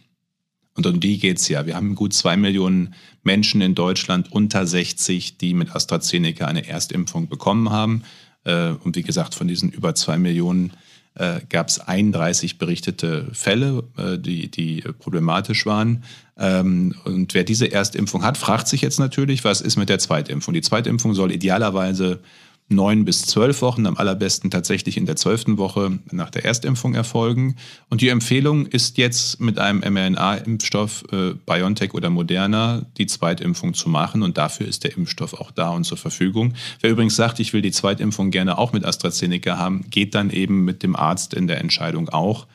und 0.74 0.86
um 0.86 1.00
die 1.00 1.18
geht's 1.18 1.48
ja. 1.48 1.66
Wir 1.66 1.76
haben 1.76 1.94
gut 1.94 2.14
zwei 2.14 2.38
Millionen 2.38 2.94
Menschen 3.24 3.60
in 3.60 3.74
Deutschland 3.74 4.32
unter 4.32 4.66
60, 4.66 5.36
die 5.36 5.52
mit 5.52 5.76
AstraZeneca 5.76 6.46
eine 6.46 6.66
Erstimpfung 6.66 7.28
bekommen 7.28 7.68
haben. 7.68 8.04
Äh, 8.44 8.70
und 8.70 8.96
wie 8.96 9.02
gesagt, 9.02 9.34
von 9.34 9.48
diesen 9.48 9.68
über 9.68 9.94
zwei 9.94 10.16
Millionen 10.16 10.72
äh, 11.16 11.40
gab 11.48 11.68
es 11.68 11.80
31 11.80 12.58
berichtete 12.58 13.26
Fälle, 13.32 13.84
äh, 13.96 14.18
die, 14.18 14.50
die 14.50 14.82
problematisch 14.98 15.66
waren. 15.66 16.04
Ähm, 16.38 16.94
und 17.04 17.34
wer 17.34 17.44
diese 17.44 17.72
Erstimpfung 17.72 18.24
hat, 18.24 18.36
fragt 18.36 18.68
sich 18.68 18.82
jetzt 18.82 18.98
natürlich, 18.98 19.44
was 19.44 19.60
ist 19.60 19.76
mit 19.76 19.88
der 19.88 19.98
Zweitimpfung? 19.98 20.54
Die 20.54 20.60
Zweitimpfung 20.60 21.14
soll 21.14 21.32
idealerweise 21.32 22.20
neun 22.68 23.04
bis 23.04 23.22
zwölf 23.22 23.62
Wochen, 23.62 23.86
am 23.86 23.96
allerbesten 23.96 24.50
tatsächlich 24.50 24.96
in 24.96 25.06
der 25.06 25.16
zwölften 25.16 25.56
Woche 25.56 25.98
nach 26.10 26.30
der 26.30 26.44
Erstimpfung 26.44 26.94
erfolgen. 26.94 27.56
Und 27.90 28.00
die 28.00 28.08
Empfehlung 28.08 28.66
ist 28.66 28.98
jetzt 28.98 29.40
mit 29.40 29.58
einem 29.58 29.80
mRNA-Impfstoff 29.80 31.04
äh, 31.12 31.34
BioNTech 31.46 31.94
oder 31.94 32.10
Moderna 32.10 32.84
die 32.96 33.06
Zweitimpfung 33.06 33.74
zu 33.74 33.88
machen. 33.88 34.22
Und 34.22 34.36
dafür 34.36 34.66
ist 34.66 34.82
der 34.82 34.96
Impfstoff 34.96 35.34
auch 35.34 35.52
da 35.52 35.70
und 35.70 35.84
zur 35.84 35.96
Verfügung. 35.96 36.54
Wer 36.80 36.90
übrigens 36.90 37.14
sagt, 37.14 37.38
ich 37.38 37.52
will 37.52 37.62
die 37.62 37.70
Zweitimpfung 37.70 38.32
gerne 38.32 38.58
auch 38.58 38.72
mit 38.72 38.84
AstraZeneca 38.84 39.58
haben, 39.58 39.84
geht 39.90 40.16
dann 40.16 40.30
eben 40.30 40.64
mit 40.64 40.82
dem 40.82 40.96
Arzt 40.96 41.34
in 41.34 41.46
der 41.46 41.60
Entscheidung 41.60 42.08
auch. 42.08 42.46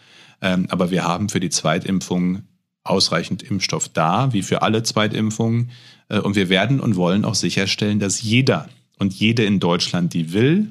Ähm, 0.42 0.68
aber 0.70 0.92
wir 0.92 1.06
haben 1.06 1.30
für 1.30 1.40
die 1.40 1.50
Zweitimpfung 1.50 2.44
ausreichend 2.84 3.44
Impfstoff 3.44 3.88
da, 3.90 4.34
wie 4.34 4.42
für 4.42 4.62
alle 4.62 4.84
Zweitimpfungen. 4.84 5.72
Äh, 6.10 6.20
und 6.20 6.36
wir 6.36 6.50
werden 6.50 6.82
und 6.82 6.98
wollen 6.98 7.24
auch 7.24 7.36
sicherstellen, 7.36 8.00
dass 8.00 8.22
jeder 8.22 8.68
und 9.02 9.14
jede 9.14 9.44
in 9.44 9.60
Deutschland, 9.60 10.14
die 10.14 10.32
will, 10.32 10.68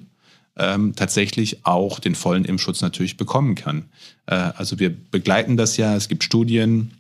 ähm, 0.57 0.95
tatsächlich 0.95 1.67
auch 1.67 1.99
den 1.99 2.15
vollen 2.15 2.45
Impfschutz 2.45 2.81
natürlich 2.81 3.17
bekommen 3.17 3.57
kann. 3.57 3.87
Äh, 4.27 4.35
also 4.35 4.79
wir 4.79 4.91
begleiten 4.91 5.57
das 5.57 5.77
ja, 5.77 5.97
es 5.97 6.09
gibt 6.09 6.23
Studien. 6.23 6.93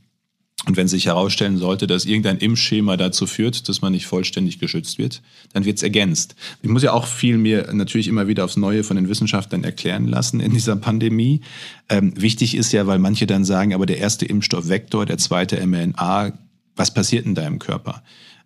Und 0.66 0.76
wenn 0.76 0.88
sich 0.88 1.06
herausstellen 1.06 1.56
sollte, 1.56 1.86
dass 1.86 2.04
irgendein 2.04 2.36
Impfschema 2.36 2.98
dazu 2.98 3.26
führt, 3.26 3.66
dass 3.68 3.80
man 3.80 3.92
nicht 3.92 4.06
vollständig 4.06 4.58
geschützt 4.58 4.98
wird, 4.98 5.22
dann 5.54 5.64
wird 5.64 5.78
es 5.78 5.82
ergänzt. 5.82 6.34
Ich 6.60 6.68
muss 6.68 6.82
ja 6.82 6.92
auch 6.92 7.06
viel 7.06 7.38
mir 7.38 7.72
natürlich 7.72 8.08
immer 8.08 8.26
wieder 8.26 8.44
aufs 8.44 8.58
Neue 8.58 8.84
von 8.84 8.96
den 8.96 9.08
Wissenschaftlern 9.08 9.64
erklären 9.64 10.06
lassen 10.06 10.40
in 10.40 10.52
dieser 10.52 10.76
Pandemie. 10.76 11.40
Ähm, 11.88 12.12
wichtig 12.14 12.54
ist 12.56 12.72
ja, 12.72 12.86
weil 12.86 12.98
manche 12.98 13.26
dann 13.26 13.46
sagen, 13.46 13.72
aber 13.72 13.86
der 13.86 13.98
erste 13.98 14.26
Impfstoff 14.26 14.68
Vektor, 14.68 15.06
der 15.06 15.16
zweite 15.16 15.64
mRNA, 15.66 16.32
was 16.76 16.92
passiert 16.92 17.24
in 17.24 17.34
deinem 17.34 17.58
Körper? 17.58 18.02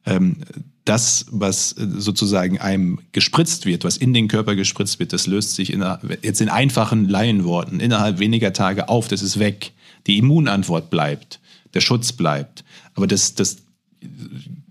Ähm, 0.06 0.36
das, 0.84 1.26
was 1.30 1.72
äh, 1.72 1.86
sozusagen 1.96 2.58
einem 2.58 3.00
gespritzt 3.12 3.66
wird, 3.66 3.84
was 3.84 3.96
in 3.96 4.12
den 4.12 4.28
Körper 4.28 4.54
gespritzt 4.54 4.98
wird, 4.98 5.12
das 5.12 5.26
löst 5.26 5.54
sich 5.54 5.72
in, 5.72 5.84
jetzt 6.22 6.40
in 6.40 6.48
einfachen 6.48 7.08
Laienworten 7.08 7.80
innerhalb 7.80 8.18
weniger 8.18 8.52
Tage 8.52 8.88
auf, 8.88 9.08
das 9.08 9.22
ist 9.22 9.38
weg. 9.38 9.72
Die 10.06 10.18
Immunantwort 10.18 10.90
bleibt, 10.90 11.40
der 11.72 11.80
Schutz 11.80 12.12
bleibt. 12.12 12.64
Aber 12.94 13.06
das, 13.06 13.34
das 13.34 13.58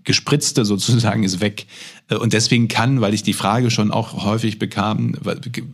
Gespritzte 0.04 0.64
sozusagen 0.64 1.24
ist 1.24 1.40
weg. 1.40 1.66
Äh, 2.08 2.16
und 2.16 2.32
deswegen 2.32 2.68
kann, 2.68 3.00
weil 3.00 3.14
ich 3.14 3.22
die 3.22 3.32
Frage 3.32 3.70
schon 3.70 3.90
auch 3.90 4.24
häufig 4.24 4.58
bekam, 4.58 5.14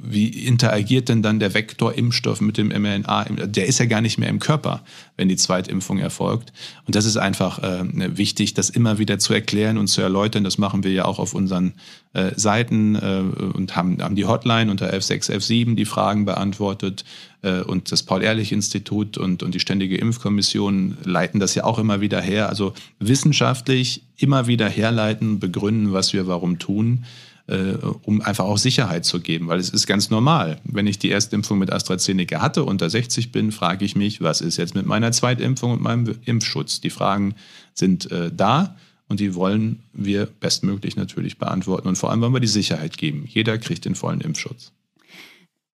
wie 0.03 0.29
interagiert 0.29 1.09
denn 1.09 1.23
dann 1.23 1.41
der 1.41 1.55
Vektorimpfstoff 1.55 2.41
mit 2.41 2.57
dem 2.57 2.69
mRNA? 2.69 3.25
Der 3.47 3.67
ist 3.67 3.79
ja 3.79 3.87
gar 3.87 4.01
nicht 4.01 4.19
mehr 4.19 4.29
im 4.29 4.39
Körper, 4.39 4.83
wenn 5.17 5.29
die 5.29 5.37
Zweitimpfung 5.37 5.99
erfolgt. 5.99 6.53
Und 6.87 6.95
das 6.95 7.05
ist 7.05 7.17
einfach 7.17 7.59
äh, 7.63 8.17
wichtig, 8.17 8.55
das 8.55 8.71
immer 8.71 8.99
wieder 8.99 9.19
zu 9.19 9.35
erklären 9.35 9.79
und 9.79 9.89
zu 9.89 10.01
erläutern. 10.01 10.45
Das 10.45 10.59
machen 10.59 10.85
wir 10.85 10.93
ja 10.93 11.05
auch 11.05 11.19
auf 11.19 11.35
unseren 11.35 11.75
äh, 12.13 12.33
Seiten 12.37 12.97
äh, 12.97 13.23
und 13.55 13.77
haben, 13.77 14.03
haben 14.03 14.17
die 14.17 14.25
Hotline 14.25 14.71
unter 14.71 14.93
F6, 14.93 15.31
F7 15.31 15.75
die 15.77 15.85
Fragen 15.85 16.25
beantwortet. 16.25 17.05
Äh, 17.43 17.61
und 17.61 17.93
das 17.93 18.03
Paul-Ehrlich-Institut 18.03 19.19
und, 19.19 19.43
und 19.43 19.55
die 19.55 19.61
Ständige 19.61 19.97
Impfkommission 19.97 20.99
leiten 21.05 21.41
das 21.41 21.55
ja 21.55 21.65
auch 21.65 21.79
immer 21.79 22.01
wieder 22.01 22.21
her. 22.21 22.49
Also 22.49 22.73
wissenschaftlich 22.99 24.03
immer 24.17 24.47
wieder 24.47 24.69
herleiten, 24.69 25.39
begründen, 25.39 25.93
was 25.93 26.13
wir 26.13 26.20
warum 26.27 26.59
tun, 26.59 27.05
äh, 27.47 27.75
um 28.03 28.21
einfach 28.21 28.45
auch 28.45 28.59
Sicherheit 28.59 29.05
zu 29.05 29.21
geben. 29.21 29.49
Weil 29.49 29.59
es 29.59 29.71
ist 29.71 29.87
ganz 29.87 30.11
normal. 30.11 30.61
Wenn 30.65 30.87
ich 30.87 30.99
die 30.99 31.11
Erstimpfung 31.11 31.59
mit 31.59 31.73
AstraZeneca 31.73 32.41
hatte, 32.41 32.65
unter 32.65 32.89
60 32.89 33.33
bin, 33.33 33.53
frage 33.53 33.85
ich 33.85 33.97
mich, 33.97 34.21
was 34.21 34.41
ist 34.41 34.57
jetzt 34.57 34.75
mit 34.75 34.87
meiner 34.87 35.13
Zweitimpfung 35.13 35.73
und 35.73 35.83
meinem 35.83 36.15
Impfschutz? 36.25 36.81
Die 36.81 36.91
Fragen 36.91 37.35
sind 37.75 38.11
äh, 38.11 38.31
da. 38.35 38.77
Und 39.09 39.19
die 39.19 39.35
wollen 39.35 39.83
wir 39.93 40.27
bestmöglich 40.27 40.95
natürlich 40.95 41.37
beantworten. 41.37 41.89
Und 41.89 41.97
vor 41.97 42.11
allem 42.11 42.21
wollen 42.21 42.33
wir 42.33 42.41
die 42.41 42.47
Sicherheit 42.47 42.97
geben. 42.97 43.25
Jeder 43.27 43.59
kriegt 43.59 43.85
den 43.85 43.97
vollen 43.97 44.21
Impfschutz. 44.21 44.71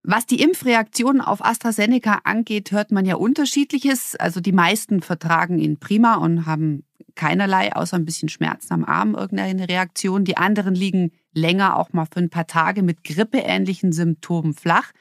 Was 0.07 0.27
die 0.27 0.43
Impfreaktionen 0.43 1.23
auf 1.23 1.43
AstraZeneca 1.43 2.21
angeht, 2.25 2.73
hört 2.73 2.93
man 2.93 3.07
ja 3.07 3.15
unterschiedliches. 3.15 4.15
Also 4.17 4.41
die 4.41 4.53
meisten 4.53 5.01
vertragen 5.01 5.59
ihn 5.59 5.79
prima 5.79 6.17
und 6.17 6.45
haben 6.45 6.85
keinerlei, 7.15 7.75
außer 7.75 7.97
ein 7.97 8.05
bisschen 8.05 8.29
Schmerzen 8.29 8.75
am 8.75 8.85
Arm, 8.85 9.15
irgendeine 9.15 9.67
Reaktion. 9.67 10.27
Die 10.27 10.37
anderen 10.37 10.75
liegen 10.75 11.13
länger, 11.33 11.79
auch 11.79 11.95
mal 11.95 12.05
für 12.05 12.21
ein 12.21 12.29
paar 12.29 12.47
Tage 12.47 12.83
mit 12.83 13.03
grippeähnlichen 13.03 13.93
Symptomen 13.93 14.53
flach. 14.53 14.93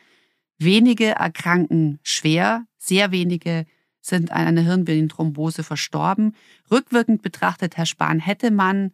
Wenige 0.57 1.07
erkranken 1.07 1.99
schwer, 2.03 2.65
sehr 2.77 3.11
wenige 3.11 3.65
sind 3.99 4.31
an 4.31 4.47
einer 4.47 4.61
Hirnvenenthrombose 4.61 5.63
verstorben. 5.63 6.33
Rückwirkend 6.71 7.21
betrachtet, 7.21 7.75
Herr 7.75 7.85
Spahn, 7.85 8.21
hätte 8.21 8.51
man 8.51 8.93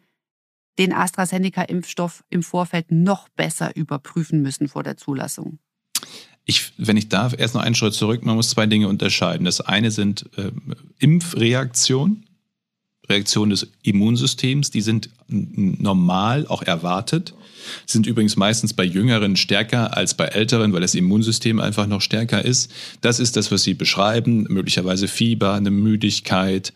den 0.80 0.92
AstraZeneca-Impfstoff 0.92 2.24
im 2.32 2.42
Vorfeld 2.42 2.92
noch 2.92 3.30
besser 3.30 3.76
überprüfen 3.76 4.42
müssen 4.42 4.68
vor 4.68 4.82
der 4.82 4.98
Zulassung. 4.98 5.60
Ich, 6.50 6.72
wenn 6.80 6.98
ich 6.98 7.10
darf, 7.10 7.36
erst 7.38 7.54
noch 7.54 7.62
einen 7.62 7.76
Schritt 7.76 7.94
zurück. 7.94 8.26
Man 8.26 8.36
muss 8.36 8.50
zwei 8.50 8.66
Dinge 8.66 8.88
unterscheiden. 8.88 9.46
Das 9.46 9.62
eine 9.62 9.92
sind 9.92 10.26
äh, 10.36 10.50
Impfreaktionen, 10.98 12.26
Reaktionen 13.08 13.52
des 13.52 13.68
Immunsystems, 13.84 14.72
die 14.72 14.82
sind 14.82 15.12
normal, 15.28 16.48
auch 16.48 16.64
erwartet. 16.64 17.36
Sind 17.86 18.08
übrigens 18.08 18.36
meistens 18.36 18.74
bei 18.74 18.84
Jüngeren 18.84 19.36
stärker 19.36 19.96
als 19.96 20.16
bei 20.16 20.26
Älteren, 20.26 20.74
weil 20.74 20.82
das 20.82 20.96
Immunsystem 20.96 21.60
einfach 21.60 21.86
noch 21.86 22.02
stärker 22.02 22.44
ist. 22.44 22.72
Das 23.02 23.20
ist 23.20 23.38
das, 23.38 23.52
was 23.52 23.62
Sie 23.62 23.76
beschreiben. 23.76 24.48
Möglicherweise 24.50 25.08
Fieber, 25.08 25.54
eine 25.54 25.70
Müdigkeit, 25.70 26.74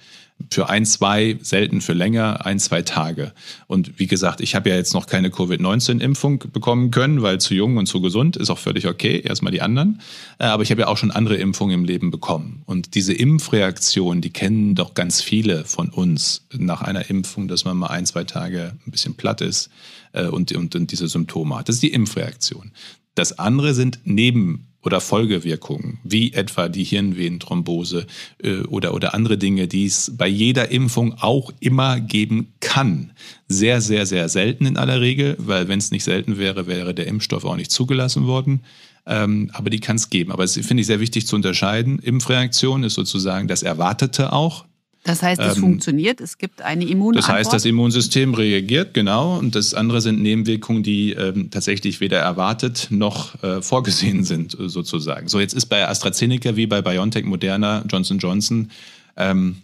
für 0.52 0.70
ein, 0.70 0.86
zwei, 0.86 1.38
selten 1.42 1.82
für 1.82 1.94
länger, 1.94 2.46
ein, 2.46 2.60
zwei 2.60 2.82
Tage. 2.82 3.34
Und 3.68 4.00
wie 4.00 4.08
gesagt, 4.08 4.42
ich 4.42 4.56
habe 4.56 4.70
ja 4.70 4.76
jetzt 4.76 4.94
noch 4.94 5.08
keine 5.08 5.30
Covid-19-Impfung 5.32 6.46
bekommen 6.52 6.92
können, 6.92 7.22
weil 7.22 7.40
zu 7.40 7.54
jung 7.54 7.78
und 7.78 7.88
zu 7.88 8.02
gesund 8.02 8.38
ist 8.38 8.50
auch 8.50 8.60
völlig 8.60 8.88
okay. 8.88 9.22
Erstmal 9.24 9.52
die 9.52 9.62
anderen. 9.62 10.02
Äh, 10.40 10.46
aber 10.46 10.64
ich 10.64 10.72
habe 10.72 10.82
ja 10.82 10.88
auch 10.88 10.98
schon 10.98 11.12
andere 11.12 11.36
Impfungen 11.36 11.80
im 11.80 11.86
Leben 11.86 12.12
bekommen. 12.12 12.64
Und 12.66 12.96
diese 12.96 13.14
Impfreaktion, 13.14 14.22
die 14.22 14.32
kennen 14.32 14.76
doch 14.76 14.94
ganz 14.94 15.22
viele 15.22 15.66
von 15.66 15.90
uns 15.90 16.46
nach 16.54 16.82
einer 16.82 17.10
Impfung, 17.10 17.48
dass 17.48 17.66
man 17.66 17.78
mal 17.78 17.88
ein, 17.88 18.06
zwei 18.06 18.24
Tage 18.24 18.74
ein 18.86 18.92
bisschen 18.92 19.16
platt 19.16 19.42
ist 19.42 19.70
äh, 20.14 20.28
und, 20.28 20.52
und, 20.52 20.76
und 20.76 20.92
diese 20.92 21.08
Symptome 21.08 21.58
hat. 21.58 21.70
Das 21.70 21.76
ist 21.76 21.84
die 21.84 21.94
Impfreaktion. 21.94 22.72
Das 23.16 23.38
andere 23.40 23.74
sind 23.74 24.00
Neben 24.06 24.68
oder 24.84 25.00
Folgewirkungen, 25.00 26.00
wie 26.04 26.34
etwa 26.34 26.68
die 26.68 26.84
Hirnvenenthrombose 26.84 28.06
äh, 28.44 28.60
oder, 28.64 28.94
oder 28.94 29.14
andere 29.14 29.38
Dinge, 29.38 29.68
die 29.68 29.86
es 29.86 30.12
bei 30.18 30.28
jeder 30.28 30.72
Impfung 30.72 31.14
auch 31.20 31.52
immer 31.60 32.00
geben 32.00 32.54
kann. 32.60 33.12
Sehr, 33.48 33.80
sehr, 33.82 34.06
sehr 34.06 34.28
selten 34.30 34.66
in 34.66 34.78
aller 34.78 35.00
Regel, 35.00 35.36
weil 35.40 35.68
wenn 35.68 35.80
es 35.80 35.92
nicht 35.92 36.04
selten 36.04 36.38
wäre, 36.38 36.68
wäre 36.68 36.94
der 36.94 37.08
Impfstoff 37.08 37.46
auch 37.46 37.56
nicht 37.56 37.72
zugelassen 37.72 38.28
worden. 38.28 38.62
Ähm, 39.06 39.50
aber 39.54 39.70
die 39.70 39.80
kann 39.80 39.96
es 39.98 40.10
geben. 40.10 40.32
Aber 40.32 40.44
es 40.44 40.54
finde 40.54 40.82
ich 40.82 40.88
sehr 40.88 41.00
wichtig 41.00 41.28
zu 41.28 41.36
unterscheiden. 41.36 42.00
Impfreaktion 42.00 42.84
ist 42.84 42.94
sozusagen 42.94 43.48
das 43.48 43.64
Erwartete 43.64 44.32
auch. 44.34 44.66
Das 45.04 45.22
heißt, 45.22 45.42
es 45.42 45.58
ähm, 45.58 45.62
funktioniert, 45.62 46.22
es 46.22 46.38
gibt 46.38 46.62
eine 46.62 46.86
Immunantwort. 46.86 47.30
Das 47.30 47.36
heißt, 47.36 47.54
das 47.54 47.66
Immunsystem 47.66 48.34
reagiert, 48.34 48.94
genau. 48.94 49.38
Und 49.38 49.54
das 49.56 49.74
andere 49.74 50.00
sind 50.00 50.22
Nebenwirkungen, 50.22 50.82
die 50.82 51.12
ähm, 51.12 51.52
tatsächlich 51.52 52.00
weder 52.00 52.20
erwartet 52.20 52.88
noch 52.90 53.42
äh, 53.44 53.62
vorgesehen 53.62 54.24
sind, 54.24 54.56
sozusagen. 54.58 55.28
So, 55.28 55.42
jetzt 55.42 55.54
ist 55.54 55.66
bei 55.66 55.86
AstraZeneca 55.88 56.56
wie 56.56 56.68
bei 56.68 56.82
BioNTech, 56.82 57.26
Moderna, 57.26 57.84
Johnson 57.90 58.18
Johnson 58.18 58.72
ähm, 59.18 59.58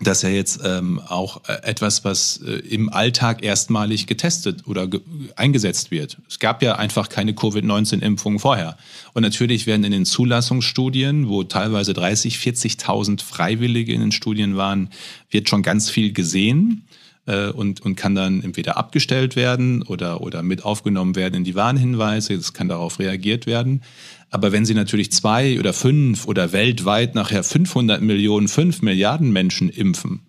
dass 0.00 0.24
er 0.24 0.30
jetzt 0.30 0.60
ähm, 0.64 0.98
auch 0.98 1.42
äh, 1.48 1.62
etwas, 1.62 2.04
was 2.04 2.38
äh, 2.38 2.52
im 2.52 2.90
Alltag 2.90 3.42
erstmalig 3.42 4.06
getestet 4.06 4.66
oder 4.66 4.86
ge 4.86 5.00
eingesetzt 5.36 5.90
wird. 5.90 6.18
Es 6.28 6.38
gab 6.38 6.62
ja 6.62 6.76
einfach 6.76 7.08
keine 7.08 7.34
Covid-19-Impfungen 7.34 8.38
vorher. 8.38 8.76
Und 9.12 9.22
natürlich 9.22 9.66
werden 9.66 9.84
in 9.84 9.92
den 9.92 10.06
Zulassungsstudien, 10.06 11.28
wo 11.28 11.42
teilweise 11.44 11.92
30, 11.92 12.36
40.000 12.36 13.22
Freiwillige 13.22 13.92
in 13.92 14.00
den 14.00 14.12
Studien 14.12 14.56
waren, 14.56 14.90
wird 15.30 15.48
schon 15.48 15.62
ganz 15.62 15.90
viel 15.90 16.12
gesehen 16.12 16.84
äh, 17.30 17.50
und, 17.50 17.80
und 17.80 17.96
kann 17.96 18.14
dann 18.14 18.42
entweder 18.42 18.76
abgestellt 18.76 19.36
werden 19.36 19.82
oder, 19.82 20.20
oder 20.20 20.42
mit 20.42 20.64
aufgenommen 20.64 21.14
werden 21.14 21.36
in 21.36 21.44
die 21.44 21.54
Warnhinweise. 21.54 22.34
Es 22.34 22.52
kann 22.52 22.68
darauf 22.68 22.98
reagiert 22.98 23.46
werden. 23.46 23.82
Aber 24.30 24.52
wenn 24.52 24.64
Sie 24.64 24.74
natürlich 24.74 25.12
zwei 25.12 25.58
oder 25.58 25.72
fünf 25.72 26.26
oder 26.26 26.52
weltweit 26.52 27.14
nachher 27.14 27.44
500 27.44 28.02
Millionen, 28.02 28.48
fünf 28.48 28.82
Milliarden 28.82 29.32
Menschen 29.32 29.68
impfen, 29.68 30.26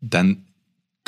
dann 0.00 0.44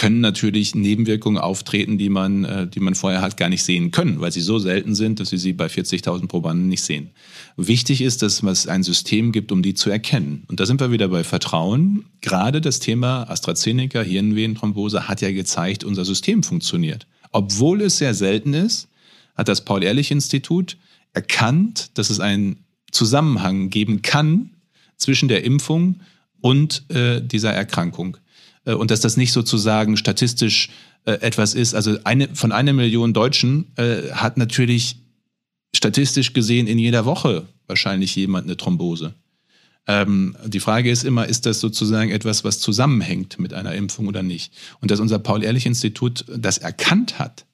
können 0.01 0.21
natürlich 0.21 0.75
Nebenwirkungen 0.75 1.37
auftreten, 1.37 1.99
die 1.99 2.09
man, 2.09 2.45
äh, 2.47 2.67
die 2.67 2.81
man 2.81 2.95
vorher 2.95 3.21
hat 3.21 3.37
gar 3.37 3.51
nicht 3.51 3.63
sehen 3.63 3.91
können, 3.91 4.23
weil 4.23 4.33
sie 4.33 4.41
so 4.41 4.59
selten 4.59 4.95
sind, 4.95 5.21
dass 5.21 5.29
Sie 5.29 5.37
sie 5.37 5.53
bei 5.53 5.67
40.000 5.67 6.27
Probanden 6.27 6.69
nicht 6.69 6.83
sehen. 6.83 7.11
Wichtig 7.59 8.01
ist, 8.01 8.23
dass 8.23 8.43
es 8.43 8.67
ein 8.67 8.83
System 8.83 9.31
gibt, 9.31 9.53
um 9.53 9.61
die 9.61 9.75
zu 9.75 9.91
erkennen. 9.91 10.45
Und 10.49 10.59
da 10.59 10.65
sind 10.65 10.81
wir 10.81 10.91
wieder 10.91 11.09
bei 11.09 11.23
Vertrauen. 11.23 12.07
Gerade 12.23 12.63
das 12.63 12.81
Thema 12.81 13.29
AstraZeneca, 13.29 14.01
Hirnvenenthrombose 14.01 15.07
hat 15.07 15.21
ja 15.21 15.33
gezeigt, 15.33 15.85
unser 15.85 16.07
System 16.07 16.45
funktioniert. 16.45 17.07
Obwohl 17.31 17.83
es 17.83 17.99
sehr 17.99 18.15
selten 18.15 18.55
ist, 18.55 18.89
hat 19.35 19.49
das 19.49 19.67
Paul-Ehrlich-Institut 19.67 20.79
erkannt, 21.13 21.91
dass 21.99 22.09
es 22.09 22.21
einen 22.21 22.65
Zusammenhang 22.91 23.69
geben 23.69 24.01
kann 24.01 24.49
zwischen 24.97 25.29
der 25.29 25.45
Impfung 25.45 26.01
und 26.41 26.85
äh, 26.89 27.21
dieser 27.21 27.53
Erkrankung. 27.53 28.17
Äh, 28.71 28.75
und 28.75 28.91
dass 28.91 29.01
das 29.01 29.17
nicht 29.17 29.33
sozusagen 29.33 29.97
statistisch 29.97 30.71
äh, 31.05 31.13
etwas 31.13 31.55
ist. 31.55 31.75
Also 31.75 31.99
eine, 32.05 32.29
von 32.35 32.53
einer 32.53 32.73
Million 32.73 33.13
Deutschen 33.13 33.67
äh, 33.77 34.11
hat 34.13 34.37
natürlich 34.37 34.97
statistisch 35.75 36.33
gesehen 36.33 36.67
in 36.67 36.79
jeder 36.79 37.05
Woche 37.05 37.47
wahrscheinlich 37.67 38.17
jemand 38.17 38.47
eine 38.47 38.57
Thrombose. 38.57 39.15
Ähm, 39.87 40.37
die 40.45 40.61
Frage 40.61 40.91
ist 40.91 41.05
immer, 41.05 41.27
ist 41.27 41.47
das 41.47 41.61
sozusagen 41.61 42.11
etwas, 42.11 42.45
was 42.45 42.59
zusammenhängt 42.59 43.39
mit 43.39 43.55
einer 43.55 43.75
Impfung 43.75 44.09
oder 44.09 44.23
nicht? 44.23 44.53
Und 44.81 44.91
dass 44.91 45.01
unser 45.01 45.19
Paul-Ehrlich-Institut 45.19 46.25
das 46.37 46.59
erkannt 46.59 47.19
hat, 47.19 47.47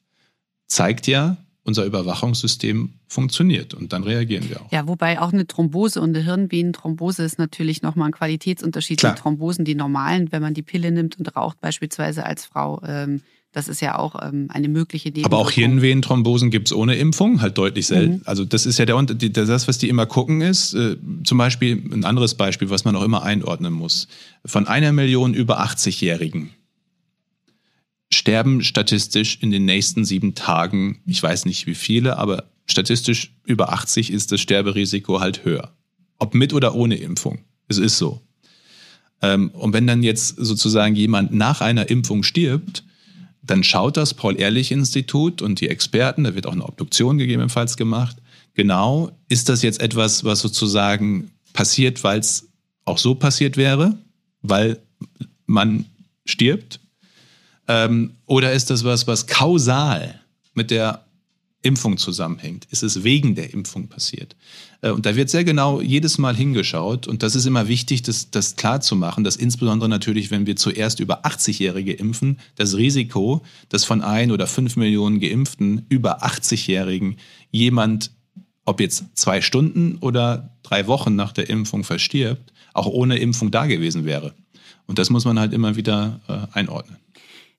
zeigt 0.67 1.07
ja, 1.07 1.37
unser 1.67 1.85
Überwachungssystem 1.85 2.91
funktioniert 3.09 3.75
und 3.75 3.93
dann 3.93 4.05
reagieren 4.05 4.49
wir 4.49 4.63
auch. 4.63 4.73
Ja, 4.73 4.87
wobei 4.87 5.21
auch 5.21 5.33
eine 5.33 5.47
Thrombose 5.47 6.01
und 6.01 6.17
eine 6.17 6.25
Hirnvenenthrombose 6.25 7.25
ist 7.25 7.39
natürlich 7.39 7.83
nochmal 7.83 8.09
ein 8.09 8.13
Qualitätsunterschied. 8.13 8.99
Klar. 8.99 9.15
Die 9.15 9.21
Thrombosen, 9.21 9.65
die 9.65 9.75
normalen, 9.75 10.31
wenn 10.33 10.43
man 10.43 10.55
die 10.55 10.63
Pille 10.63 10.91
nimmt 10.93 11.19
und 11.19 11.35
raucht 11.37 11.61
beispielsweise 11.61 12.25
als 12.25 12.45
Frau, 12.45 12.81
ähm, 12.87 13.21
das 13.53 13.69
ist 13.69 13.81
ja 13.81 13.99
auch 13.99 14.17
ähm, 14.23 14.49
eine 14.51 14.69
mögliche 14.69 15.09
Nebenwirkung. 15.09 15.33
Aber 15.33 15.43
auch 15.43 15.51
Hirnvenenthrombosen 15.51 16.51
gibt 16.51 16.69
es 16.69 16.75
ohne 16.75 16.97
Impfung, 16.97 17.41
halt 17.41 17.57
deutlich 17.57 17.87
selten. 17.87 18.17
Mhm. 18.17 18.23
Also 18.27 18.45
das 18.45 18.67
ist 18.67 18.79
ja 18.79 18.85
der, 18.85 19.03
das, 19.03 19.67
was 19.67 19.79
die 19.79 19.89
immer 19.89 20.05
gucken 20.05 20.43
ist. 20.43 20.75
Äh, 20.75 20.97
zum 21.25 21.39
Beispiel 21.39 21.83
ein 21.91 22.05
anderes 22.05 22.35
Beispiel, 22.35 22.69
was 22.69 22.85
man 22.85 22.95
auch 22.97 23.03
immer 23.03 23.23
einordnen 23.23 23.73
muss. 23.73 24.09
Von 24.45 24.67
einer 24.67 24.93
Million 24.93 25.33
über 25.33 25.63
80-Jährigen 25.63 26.51
sterben 28.17 28.63
statistisch 28.63 29.39
in 29.41 29.51
den 29.51 29.65
nächsten 29.65 30.05
sieben 30.05 30.35
Tagen, 30.35 31.01
ich 31.07 31.23
weiß 31.23 31.45
nicht 31.45 31.67
wie 31.67 31.75
viele, 31.75 32.19
aber 32.19 32.51
statistisch 32.67 33.35
über 33.45 33.73
80 33.73 34.11
ist 34.11 34.33
das 34.33 34.41
Sterberisiko 34.41 35.21
halt 35.21 35.45
höher. 35.45 35.73
Ob 36.19 36.35
mit 36.35 36.53
oder 36.53 36.75
ohne 36.75 36.97
Impfung. 36.97 37.41
Es 37.69 37.79
ist 37.79 37.99
so. 37.99 38.21
Ähm, 39.23 39.51
und 39.51 39.73
wenn 39.73 39.87
dann 39.87 40.03
jetzt 40.03 40.37
sozusagen 40.37 40.95
jemand 40.95 41.33
nach 41.33 41.61
einer 41.61 41.91
Impfung 41.91 42.23
stirbt, 42.23 42.85
dann 43.43 43.63
schaut 43.63 43.97
das 43.97 44.15
Paul-Ehrlich-Institut 44.15 45.41
und 45.41 45.61
die 45.61 45.69
Experten, 45.69 46.25
da 46.25 46.35
wird 46.35 46.47
auch 46.47 46.53
eine 46.53 46.65
Obduktion 46.65 47.19
gegebenenfalls 47.19 47.77
gemacht, 47.77 48.17
genau, 48.55 49.13
ist 49.29 49.49
das 49.49 49.63
jetzt 49.63 49.81
etwas, 49.81 50.25
was 50.25 50.41
sozusagen 50.41 51.31
passiert, 51.53 52.03
weil 52.03 52.19
es 52.19 52.49
auch 52.85 52.99
so 52.99 53.15
passiert 53.15 53.57
wäre, 53.57 53.97
weil 54.43 54.81
man 55.47 55.85
stirbt 56.25 56.81
Ähm, 57.69 58.13
oder 58.27 58.53
ist 58.53 58.71
das 58.71 58.85
was, 58.85 59.07
was 59.07 59.27
kausal 59.27 60.21
mit 60.55 60.71
der 60.71 61.07
Impfung 61.63 61.99
zusammenhängt? 61.99 62.67
Ist 62.71 62.83
es 62.83 63.03
wegen 63.03 63.35
der 63.35 63.53
Impfung 63.53 63.89
passiert? 63.89 64.37
Äh, 64.83 64.91
und 64.91 65.05
da 65.05 65.17
wird 65.17 65.31
sehr 65.31 65.45
genau 65.45 65.81
jedes 65.81 66.19
Mal 66.19 66.37
hingeschaut. 66.37 67.07
Und 67.07 67.23
das 67.23 67.35
ist 67.35 67.47
immer 67.47 67.69
wichtig, 67.69 68.03
das, 68.03 68.31
das 68.31 68.57
klar 68.57 68.81
zu 68.81 68.95
machen, 68.97 69.25
dass 69.25 69.37
insbesondere 69.37 69.89
natürlich, 69.89 70.31
wenn 70.31 70.47
wir 70.47 70.57
zuerst 70.57 71.01
über 71.01 71.25
80-Jährige 71.25 71.93
impfen, 71.93 72.39
das 72.55 72.77
Risiko, 72.77 73.43
dass 73.69 73.85
von 73.85 74.01
ein 74.03 74.31
oder 74.31 74.47
fünf 74.47 74.77
Millionen 74.77 75.21
Geimpften 75.21 75.87
über 75.89 76.25
80-Jährigen 76.25 77.17
jemand, 77.51 78.13
ob 78.65 78.81
jetzt 78.81 79.05
zwei 79.15 79.41
Stunden 79.41 79.97
oder 80.01 80.57
drei 80.63 80.87
Wochen 80.87 81.17
nach 81.17 81.33
der 81.33 81.51
Impfung 81.51 81.85
verstirbt, 81.85 82.53
auch 82.75 82.87
ohne 82.87 83.19
Impfung 83.19 83.51
da 83.51 83.67
gewesen 83.67 84.05
wäre. 84.05 84.35
Und 84.87 84.99
das 84.99 85.11
muss 85.11 85.25
man 85.25 85.39
halt 85.39 85.53
immer 85.53 85.77
wieder 85.77 86.21
äh, 86.29 86.57
einordnen. 86.57 86.99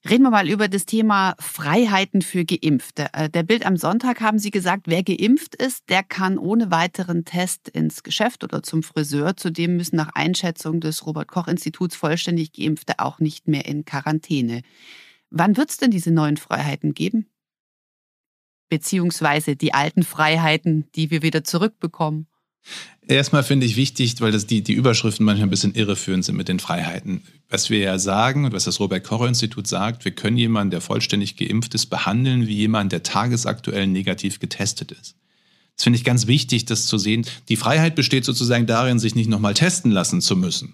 Reden 0.10 0.24
wir 0.24 0.30
mal 0.30 0.48
über 0.48 0.70
das 0.70 0.86
Thema 0.86 1.36
Freiheiten 1.38 2.22
für 2.22 2.46
Geimpfte. 2.46 3.10
Äh, 3.12 3.30
der 3.30 3.44
Bild 3.44 3.66
am 3.66 3.76
Sonntag 3.76 4.22
haben 4.22 4.40
Sie 4.40 4.52
gesagt, 4.52 4.84
wer 4.86 5.04
geimpft 5.04 5.56
ist, 5.56 5.90
der 5.90 6.02
kann 6.02 6.38
ohne 6.38 6.72
weiteren 6.72 7.26
Test 7.26 7.68
ins 7.68 8.04
Geschäft 8.04 8.46
oder 8.46 8.64
zum 8.64 8.84
Friseur. 8.84 9.36
Zudem 9.36 9.76
müssen 9.76 9.98
nach 9.98 10.12
Einschätzung 10.16 10.80
des 10.80 11.06
Robert 11.06 11.28
Koch 11.28 11.50
Instituts 11.50 11.98
vollständig 11.98 12.54
Geimpfte 12.54 13.00
auch 13.00 13.20
nicht 13.20 13.50
mehr 13.50 13.66
in 13.66 13.84
Quarantäne. 13.84 14.62
Wann 15.30 15.58
wird 15.58 15.72
es 15.72 15.78
denn 15.78 15.92
diese 15.92 16.12
neuen 16.12 16.38
Freiheiten 16.38 16.94
geben? 16.94 17.28
Beziehungsweise 18.70 19.58
die 19.58 19.74
alten 19.74 20.04
Freiheiten, 20.04 20.90
die 20.96 21.12
wir 21.12 21.22
wieder 21.22 21.44
zurückbekommen? 21.44 22.28
Erstmal 23.08 23.44
finde 23.44 23.66
ich 23.66 23.78
wichtig, 23.78 24.20
weil 24.20 24.34
das 24.34 24.48
die, 24.48 24.62
die 24.62 24.74
Überschriften 24.74 25.26
manchmal 25.26 25.48
ein 25.48 25.52
bisschen 25.52 25.76
irreführend 25.76 26.26
sind 26.26 26.36
mit 26.36 26.50
den 26.50 26.60
Freiheiten. 26.60 27.22
Was 27.50 27.70
wir 27.70 27.80
ja 27.80 28.00
sagen 28.00 28.44
und 28.44 28.52
was 28.52 28.66
das 28.66 28.82
Robert-Koch-Institut 28.82 29.66
sagt, 29.66 30.04
wir 30.04 30.12
können 30.12 30.36
jemanden, 30.36 30.72
der 30.72 30.82
vollständig 30.82 31.38
geimpft 31.38 31.74
ist, 31.74 31.86
behandeln 31.86 32.48
wie 32.48 32.56
jemand, 32.56 32.92
der 32.92 33.04
tagesaktuell 33.04 33.88
negativ 33.88 34.40
getestet 34.40 34.92
ist. 34.92 35.16
Das 35.78 35.84
finde 35.84 35.98
ich 35.98 36.04
ganz 36.04 36.28
wichtig, 36.28 36.66
das 36.66 36.88
zu 36.88 36.98
sehen. 36.98 37.26
Die 37.48 37.56
Freiheit 37.56 37.96
besteht 37.96 38.26
sozusagen 38.26 38.66
darin, 38.66 39.00
sich 39.00 39.16
nicht 39.16 39.30
nochmal 39.30 39.54
testen 39.54 39.92
lassen 39.92 40.20
zu 40.20 40.36
müssen. 40.36 40.74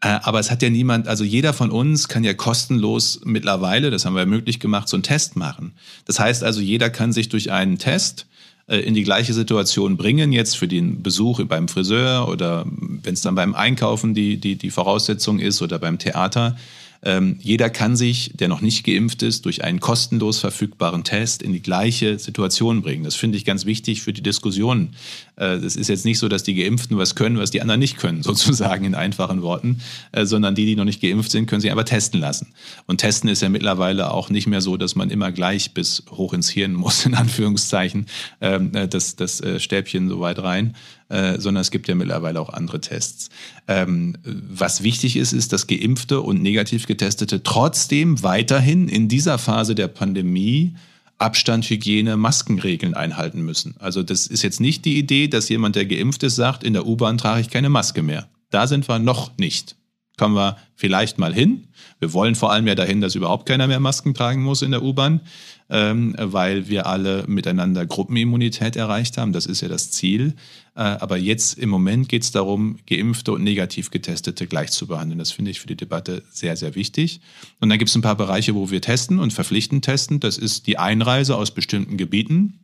Äh, 0.00 0.18
aber 0.22 0.40
es 0.40 0.50
hat 0.50 0.62
ja 0.62 0.70
niemand, 0.70 1.06
also 1.06 1.22
jeder 1.22 1.52
von 1.52 1.70
uns 1.70 2.08
kann 2.08 2.24
ja 2.24 2.34
kostenlos 2.34 3.20
mittlerweile, 3.24 3.90
das 3.90 4.04
haben 4.04 4.16
wir 4.16 4.26
möglich 4.26 4.58
gemacht, 4.58 4.88
so 4.88 4.96
einen 4.96 5.04
Test 5.04 5.36
machen. 5.36 5.74
Das 6.06 6.18
heißt 6.18 6.42
also, 6.42 6.60
jeder 6.60 6.90
kann 6.90 7.12
sich 7.12 7.28
durch 7.28 7.52
einen 7.52 7.78
Test 7.78 8.26
in 8.68 8.94
die 8.94 9.04
gleiche 9.04 9.32
Situation 9.32 9.96
bringen, 9.96 10.32
jetzt 10.32 10.56
für 10.56 10.66
den 10.66 11.02
Besuch 11.02 11.44
beim 11.44 11.68
Friseur 11.68 12.28
oder 12.28 12.66
wenn 12.66 13.14
es 13.14 13.22
dann 13.22 13.36
beim 13.36 13.54
Einkaufen 13.54 14.12
die, 14.12 14.38
die, 14.38 14.56
die 14.56 14.70
Voraussetzung 14.70 15.38
ist 15.38 15.62
oder 15.62 15.78
beim 15.78 15.98
Theater, 15.98 16.56
ähm, 17.02 17.36
jeder 17.40 17.70
kann 17.70 17.96
sich, 17.96 18.32
der 18.34 18.48
noch 18.48 18.60
nicht 18.60 18.84
geimpft 18.84 19.22
ist, 19.22 19.44
durch 19.44 19.64
einen 19.64 19.80
kostenlos 19.80 20.38
verfügbaren 20.38 21.04
Test 21.04 21.42
in 21.42 21.52
die 21.52 21.62
gleiche 21.62 22.18
Situation 22.18 22.82
bringen. 22.82 23.04
Das 23.04 23.14
finde 23.14 23.36
ich 23.36 23.44
ganz 23.44 23.66
wichtig 23.66 24.02
für 24.02 24.12
die 24.12 24.22
Diskussion. 24.22 24.90
Äh, 25.36 25.56
es 25.56 25.76
ist 25.76 25.88
jetzt 25.88 26.04
nicht 26.04 26.18
so, 26.18 26.28
dass 26.28 26.42
die 26.42 26.54
Geimpften 26.54 26.96
was 26.98 27.14
können, 27.14 27.38
was 27.38 27.50
die 27.50 27.60
anderen 27.60 27.80
nicht 27.80 27.98
können, 27.98 28.22
sozusagen 28.22 28.84
in 28.84 28.94
einfachen 28.94 29.42
Worten, 29.42 29.80
äh, 30.12 30.24
sondern 30.26 30.54
die, 30.54 30.66
die 30.66 30.76
noch 30.76 30.84
nicht 30.84 31.00
geimpft 31.00 31.30
sind, 31.30 31.46
können 31.46 31.60
sich 31.60 31.72
aber 31.72 31.84
testen 31.84 32.20
lassen. 32.20 32.48
Und 32.86 32.98
testen 32.98 33.28
ist 33.28 33.42
ja 33.42 33.48
mittlerweile 33.48 34.10
auch 34.10 34.30
nicht 34.30 34.46
mehr 34.46 34.60
so, 34.60 34.76
dass 34.76 34.94
man 34.94 35.10
immer 35.10 35.32
gleich 35.32 35.72
bis 35.72 36.04
hoch 36.10 36.32
ins 36.32 36.48
Hirn 36.48 36.72
muss, 36.72 37.06
in 37.06 37.14
Anführungszeichen, 37.14 38.06
ähm, 38.40 38.74
äh, 38.74 38.88
das, 38.88 39.16
das 39.16 39.40
äh, 39.40 39.60
Stäbchen 39.60 40.08
so 40.08 40.20
weit 40.20 40.38
rein, 40.38 40.74
äh, 41.08 41.38
sondern 41.38 41.62
es 41.62 41.70
gibt 41.70 41.88
ja 41.88 41.94
mittlerweile 41.94 42.40
auch 42.40 42.50
andere 42.50 42.80
Tests. 42.80 43.28
Ähm, 43.68 44.16
was 44.24 44.82
wichtig 44.82 45.16
ist, 45.16 45.32
ist, 45.32 45.52
dass 45.52 45.66
Geimpfte 45.66 46.20
und 46.20 46.42
negativ 46.42 46.86
Getestete 46.86 47.42
trotzdem 47.42 48.22
weiterhin 48.22 48.88
in 48.88 49.08
dieser 49.08 49.38
Phase 49.38 49.74
der 49.74 49.88
Pandemie 49.88 50.74
Abstand, 51.18 51.64
Hygiene, 51.70 52.16
Maskenregeln 52.16 52.94
einhalten 52.94 53.40
müssen. 53.40 53.74
Also 53.78 54.02
das 54.02 54.26
ist 54.26 54.42
jetzt 54.42 54.60
nicht 54.60 54.84
die 54.84 54.98
Idee, 54.98 55.28
dass 55.28 55.48
jemand, 55.48 55.76
der 55.76 55.86
geimpft 55.86 56.22
ist, 56.22 56.36
sagt, 56.36 56.62
in 56.62 56.74
der 56.74 56.86
U-Bahn 56.86 57.16
trage 57.16 57.40
ich 57.40 57.48
keine 57.48 57.70
Maske 57.70 58.02
mehr. 58.02 58.28
Da 58.50 58.66
sind 58.66 58.86
wir 58.88 58.98
noch 58.98 59.38
nicht. 59.38 59.76
Kommen 60.18 60.34
wir 60.34 60.56
vielleicht 60.74 61.18
mal 61.18 61.34
hin. 61.34 61.68
Wir 61.98 62.12
wollen 62.12 62.34
vor 62.34 62.52
allem 62.52 62.66
ja 62.66 62.74
dahin, 62.74 63.00
dass 63.00 63.14
überhaupt 63.14 63.46
keiner 63.46 63.66
mehr 63.66 63.80
Masken 63.80 64.14
tragen 64.14 64.42
muss 64.42 64.62
in 64.62 64.70
der 64.70 64.82
U-Bahn 64.82 65.20
ähm, 65.68 66.14
weil 66.18 66.68
wir 66.68 66.86
alle 66.86 67.24
miteinander 67.26 67.86
Gruppenimmunität 67.86 68.76
erreicht 68.76 69.18
haben. 69.18 69.32
Das 69.32 69.46
ist 69.46 69.60
ja 69.60 69.68
das 69.68 69.90
Ziel. 69.90 70.34
Äh, 70.74 70.80
aber 70.80 71.16
jetzt 71.16 71.58
im 71.58 71.68
Moment 71.68 72.08
geht 72.08 72.22
es 72.22 72.30
darum, 72.30 72.78
geimpfte 72.86 73.32
und 73.32 73.42
negativ 73.42 73.90
getestete 73.90 74.46
gleich 74.46 74.70
zu 74.70 74.86
behandeln. 74.86 75.18
Das 75.18 75.32
finde 75.32 75.50
ich 75.50 75.60
für 75.60 75.66
die 75.66 75.76
Debatte 75.76 76.22
sehr, 76.30 76.56
sehr 76.56 76.74
wichtig. 76.74 77.20
Und 77.60 77.68
dann 77.68 77.78
gibt 77.78 77.88
es 77.88 77.96
ein 77.96 78.02
paar 78.02 78.16
Bereiche, 78.16 78.54
wo 78.54 78.70
wir 78.70 78.80
testen 78.80 79.18
und 79.18 79.32
verpflichtend 79.32 79.84
testen. 79.84 80.20
Das 80.20 80.38
ist 80.38 80.66
die 80.66 80.78
Einreise 80.78 81.36
aus 81.36 81.50
bestimmten 81.50 81.96
Gebieten. 81.96 82.60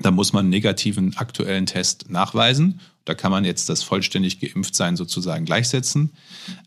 Da 0.00 0.10
muss 0.10 0.32
man 0.32 0.44
einen 0.44 0.50
negativen 0.50 1.16
aktuellen 1.16 1.66
Test 1.66 2.10
nachweisen. 2.10 2.80
Da 3.06 3.14
kann 3.14 3.30
man 3.30 3.44
jetzt 3.44 3.68
das 3.68 3.82
vollständig 3.84 4.40
geimpft 4.40 4.74
sein 4.74 4.96
sozusagen 4.96 5.44
gleichsetzen. 5.46 6.10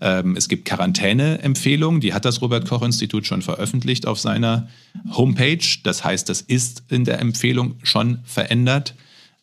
Ähm, 0.01 0.35
es 0.35 0.47
gibt 0.47 0.65
Quarantäneempfehlungen, 0.65 2.01
die 2.01 2.13
hat 2.13 2.25
das 2.25 2.41
Robert 2.41 2.67
Koch 2.67 2.81
Institut 2.81 3.27
schon 3.27 3.41
veröffentlicht 3.41 4.07
auf 4.07 4.19
seiner 4.19 4.69
Homepage. 5.11 5.63
Das 5.83 6.03
heißt, 6.03 6.29
das 6.29 6.41
ist 6.41 6.83
in 6.89 7.03
der 7.03 7.19
Empfehlung 7.19 7.75
schon 7.83 8.19
verändert, 8.23 8.95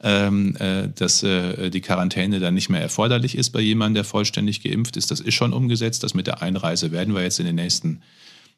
ähm, 0.02 0.56
äh, 0.56 0.88
dass 0.88 1.22
äh, 1.22 1.68
die 1.68 1.82
Quarantäne 1.82 2.40
dann 2.40 2.54
nicht 2.54 2.70
mehr 2.70 2.80
erforderlich 2.80 3.36
ist 3.36 3.50
bei 3.50 3.60
jemandem, 3.60 3.96
der 3.96 4.04
vollständig 4.04 4.62
geimpft 4.62 4.96
ist. 4.96 5.10
Das 5.10 5.20
ist 5.20 5.34
schon 5.34 5.52
umgesetzt. 5.52 6.02
Das 6.02 6.14
mit 6.14 6.26
der 6.26 6.40
Einreise 6.40 6.92
werden 6.92 7.14
wir 7.14 7.22
jetzt 7.22 7.40
in 7.40 7.46
den 7.46 7.56
nächsten 7.56 8.00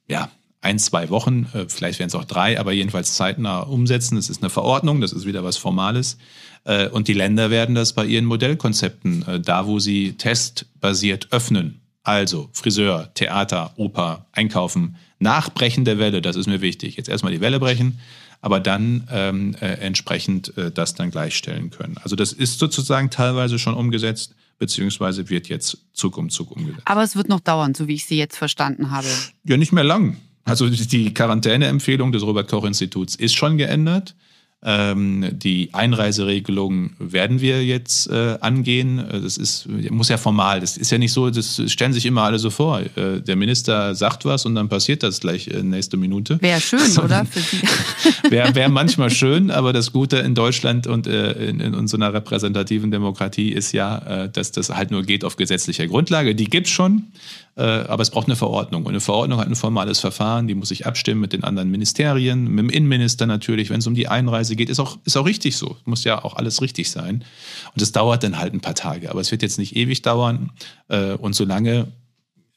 ja, 0.07 0.31
ein, 0.61 0.79
zwei 0.79 1.09
Wochen, 1.11 1.47
äh, 1.55 1.67
vielleicht 1.69 1.99
wären 1.99 2.09
es 2.09 2.15
auch 2.15 2.25
drei, 2.25 2.59
aber 2.59 2.73
jedenfalls 2.73 3.15
zeitnah 3.15 3.61
umsetzen. 3.61 4.17
Das 4.17 4.29
ist 4.29 4.43
eine 4.43 4.51
Verordnung, 4.51 5.01
das 5.01 5.13
ist 5.13 5.27
wieder 5.27 5.45
was 5.45 5.57
Formales. 5.57 6.19
Äh, 6.65 6.89
und 6.89 7.09
die 7.09 7.13
Länder 7.13 7.51
werden 7.51 7.75
das 7.75 7.93
bei 7.93 8.05
ihren 8.05 8.25
Modellkonzepten, 8.25 9.23
äh, 9.27 9.41
da 9.41 9.67
wo 9.67 9.79
sie 9.79 10.15
testbasiert 10.15 11.29
öffnen, 11.31 11.81
also 12.03 12.49
Friseur, 12.53 13.13
Theater, 13.15 13.73
Oper, 13.77 14.27
Einkaufen, 14.33 14.97
Nachbrechen 15.19 15.85
der 15.85 15.99
Welle, 15.99 16.23
das 16.23 16.37
ist 16.37 16.47
mir 16.47 16.61
wichtig. 16.61 16.97
Jetzt 16.97 17.09
erstmal 17.09 17.33
die 17.33 17.41
Welle 17.41 17.61
brechen, 17.61 18.01
aber 18.41 18.61
dann 18.61 19.07
ähm, 19.11 19.55
äh, 19.61 19.67
entsprechend 19.67 20.57
äh, 20.57 20.71
das 20.71 20.95
dann 20.95 21.11
gleichstellen 21.11 21.71
können. 21.71 21.97
Also 22.03 22.17
das 22.17 22.33
ist 22.33 22.59
sozusagen 22.59 23.11
teilweise 23.11 23.59
schon 23.59 23.75
umgesetzt, 23.75 24.35
beziehungsweise 24.59 25.29
wird 25.29 25.49
jetzt 25.49 25.79
Zug 25.93 26.17
um 26.17 26.31
Zug 26.31 26.51
umgesetzt. 26.51 26.83
Aber 26.85 27.03
es 27.03 27.15
wird 27.15 27.29
noch 27.29 27.41
dauern, 27.41 27.75
so 27.75 27.89
wie 27.89 27.95
ich 27.95 28.07
Sie 28.07 28.17
jetzt 28.17 28.37
verstanden 28.37 28.91
habe. 28.91 29.09
Ja, 29.45 29.57
nicht 29.57 29.73
mehr 29.73 29.85
lang. 29.85 30.17
Also 30.49 30.69
die 30.69 31.13
Quarantäneempfehlung 31.13 32.13
des 32.13 32.23
Robert 32.23 32.49
Koch 32.49 32.65
Instituts 32.65 33.15
ist 33.15 33.37
schon 33.37 33.59
geändert. 33.59 34.15
Ähm, 34.61 35.25
die 35.31 35.73
Einreiseregelung 35.73 36.91
werden 36.99 37.41
wir 37.41 37.65
jetzt 37.65 38.11
äh, 38.11 38.39
angehen. 38.41 39.05
Das 39.09 39.37
ist, 39.37 39.69
muss 39.69 40.09
ja 40.09 40.17
formal. 40.17 40.59
Das 40.59 40.77
ist 40.77 40.91
ja 40.91 40.99
nicht 40.99 41.13
so, 41.13 41.31
das 41.31 41.63
stellen 41.67 41.93
sich 41.93 42.05
immer 42.07 42.23
alle 42.23 42.41
so 42.41 42.51
vor. 42.51 42.81
Äh, 42.81 43.21
der 43.21 43.37
Minister 43.37 43.95
sagt 43.95 44.25
was 44.25 44.47
und 44.47 44.57
dann 44.57 44.69
passiert 44.69 45.05
das 45.05 45.21
gleich 45.21 45.47
äh, 45.47 45.63
nächste 45.63 45.97
Minute. 45.97 46.43
Wäre 46.43 46.61
schön, 46.61 46.81
so, 46.81 47.03
oder? 47.05 47.25
Wäre 48.31 48.53
wär 48.57 48.69
manchmal 48.69 49.11
schön, 49.13 49.53
aber 49.53 49.73
das 49.73 49.93
Gute 49.93 50.17
in 50.17 50.35
Deutschland 50.35 50.89
und 50.89 51.07
äh, 51.07 51.35
in, 51.35 51.61
in, 51.61 51.87
so 51.87 51.97
einer 51.97 52.13
repräsentativen 52.13 52.91
Demokratie 52.91 53.53
ist 53.53 53.71
ja, 53.71 54.25
äh, 54.25 54.29
dass 54.29 54.51
das 54.51 54.71
halt 54.71 54.91
nur 54.91 55.05
geht 55.05 55.23
auf 55.23 55.37
gesetzlicher 55.37 55.87
Grundlage. 55.87 56.35
Die 56.35 56.47
gibt 56.47 56.67
es 56.67 56.73
schon. 56.73 57.05
Äh, 57.59 57.63
aber 57.63 58.03
es 58.03 58.11
braucht 58.11 58.29
eine 58.29 58.37
Verordnung. 58.37 58.85
Und 58.85 58.91
eine 58.91 59.01
Verordnung 59.01 59.41
hat 59.41 59.49
ein 59.49 59.57
formales 59.57 59.99
Verfahren, 59.99 60.47
die 60.47 60.55
muss 60.55 60.69
sich 60.69 60.87
abstimmen 60.87 61.21
mit 61.21 61.33
den 61.33 61.43
anderen 61.43 61.71
Ministerien, 61.71 62.45
mit 62.45 62.61
dem 62.61 62.71
Innenminister 62.71 63.27
natürlich, 63.27 63.69
wenn 63.69 63.81
es 63.81 63.87
um 63.89 63.95
die 63.95 64.07
Einreise 64.07 64.55
geht. 64.55 64.71
Ist 64.71 64.79
auch, 64.79 64.97
ist 65.05 65.17
auch 65.17 65.27
richtig 65.27 65.57
so. 65.57 65.77
Muss 65.85 66.05
ja 66.05 66.25
auch 66.25 66.37
alles 66.37 66.63
richtig 66.63 66.89
sein. 66.89 67.25
Und 67.75 67.83
es 67.83 67.91
dauert 67.91 68.23
dann 68.23 68.39
halt 68.39 68.55
ein 68.55 68.61
paar 68.61 68.77
Tage. 68.77 69.11
Aber 69.11 69.21
es 69.21 69.33
wird 69.33 69.43
jetzt 69.43 69.59
nicht 69.59 69.75
ewig 69.75 70.03
dauern. 70.03 70.53
Äh, 70.87 71.15
und 71.15 71.35
solange 71.35 71.89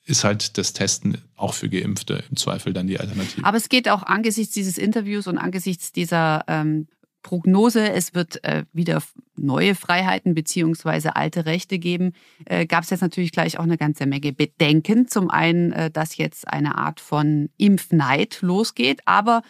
ist 0.06 0.24
halt 0.24 0.60
das 0.60 0.74
Testen 0.74 1.18
auch 1.36 1.56
für 1.56 1.68
Geimpfte 1.70 2.24
im 2.30 2.38
Zweifel 2.38 2.72
dann 2.72 2.86
die 2.86 3.00
Alternative. 3.00 3.44
Aber 3.44 3.58
es 3.58 3.70
geht 3.70 3.90
auch 3.90 4.04
angesichts 4.04 4.54
dieses 4.54 4.78
Interviews 4.78 5.26
und 5.26 5.40
angesichts 5.40 5.92
dieser 5.92 6.44
ähm, 6.48 6.88
Prognose, 7.24 7.92
es 7.92 8.14
wird 8.14 8.44
äh, 8.44 8.66
wieder 8.74 9.02
neue 9.36 9.76
Freiheiten 9.76 10.34
beziehungsweise 10.34 11.16
alte 11.16 11.46
Rechte 11.46 11.80
geben, 11.80 12.14
äh, 12.46 12.66
gab 12.66 12.84
es 12.84 12.90
jetzt 12.90 13.02
natürlich 13.02 13.32
gleich 13.32 13.60
auch 13.60 13.64
eine 13.64 13.78
ganze 13.78 14.06
Menge 14.06 14.34
Bedenken. 14.34 15.08
Zum 15.08 15.30
einen, 15.30 15.72
äh, 15.72 15.92
dass 15.92 16.18
jetzt 16.18 16.48
eine 16.48 16.78
Art 16.78 17.00
von 17.00 17.50
Impfneid 17.58 18.40
losgeht, 18.42 19.02
aber 19.06 19.42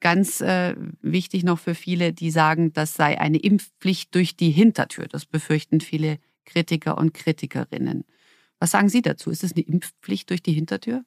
ganz 0.00 0.40
äh, 0.40 0.74
wichtig 1.02 1.44
noch 1.44 1.58
für 1.58 1.74
viele, 1.74 2.12
die 2.12 2.30
sagen, 2.30 2.72
das 2.72 2.94
sei 2.94 3.20
eine 3.20 3.38
Impfpflicht 3.38 4.14
durch 4.14 4.36
die 4.36 4.50
Hintertür. 4.50 5.06
Das 5.08 5.26
befürchten 5.26 5.80
viele 5.80 6.18
Kritiker 6.44 6.98
und 6.98 7.14
Kritikerinnen. 7.14 8.04
Was 8.58 8.70
sagen 8.72 8.88
Sie 8.88 9.02
dazu? 9.02 9.30
Ist 9.30 9.44
es 9.44 9.52
eine 9.52 9.64
Impfpflicht 9.64 10.30
durch 10.30 10.42
die 10.42 10.52
Hintertür? 10.52 11.04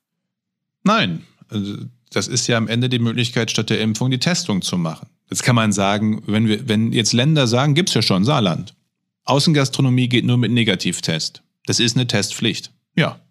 Nein, 0.84 1.26
also 1.48 1.86
das 2.12 2.28
ist 2.28 2.48
ja 2.48 2.58
am 2.58 2.68
Ende 2.68 2.90
die 2.90 3.00
Möglichkeit, 3.00 3.52
statt 3.52 3.70
der 3.70 3.82
Impfung 3.82 4.12
die 4.12 4.20
Testung 4.20 4.62
zu 4.62 4.78
machen. 4.78 5.08
Jetzt 5.32 5.44
kann 5.44 5.56
man 5.56 5.72
sagen, 5.72 6.22
wenn, 6.28 6.48
wir, 6.48 6.68
wenn 6.68 6.92
jetzt 6.92 7.14
Länder 7.14 7.48
sagen, 7.48 7.74
gibt's 7.74 7.94
ja 7.94 8.02
schon, 8.02 8.26
Saarland. 8.26 8.76
Außengastronomie 9.24 10.10
geht 10.10 10.26
nur 10.26 10.38
mit 10.38 10.52
Negativtest. 10.52 11.42
Das 11.66 11.80
ist 11.80 11.96
eine 11.96 12.06
Testpflicht. 12.06 12.72
Ja. 12.96 13.22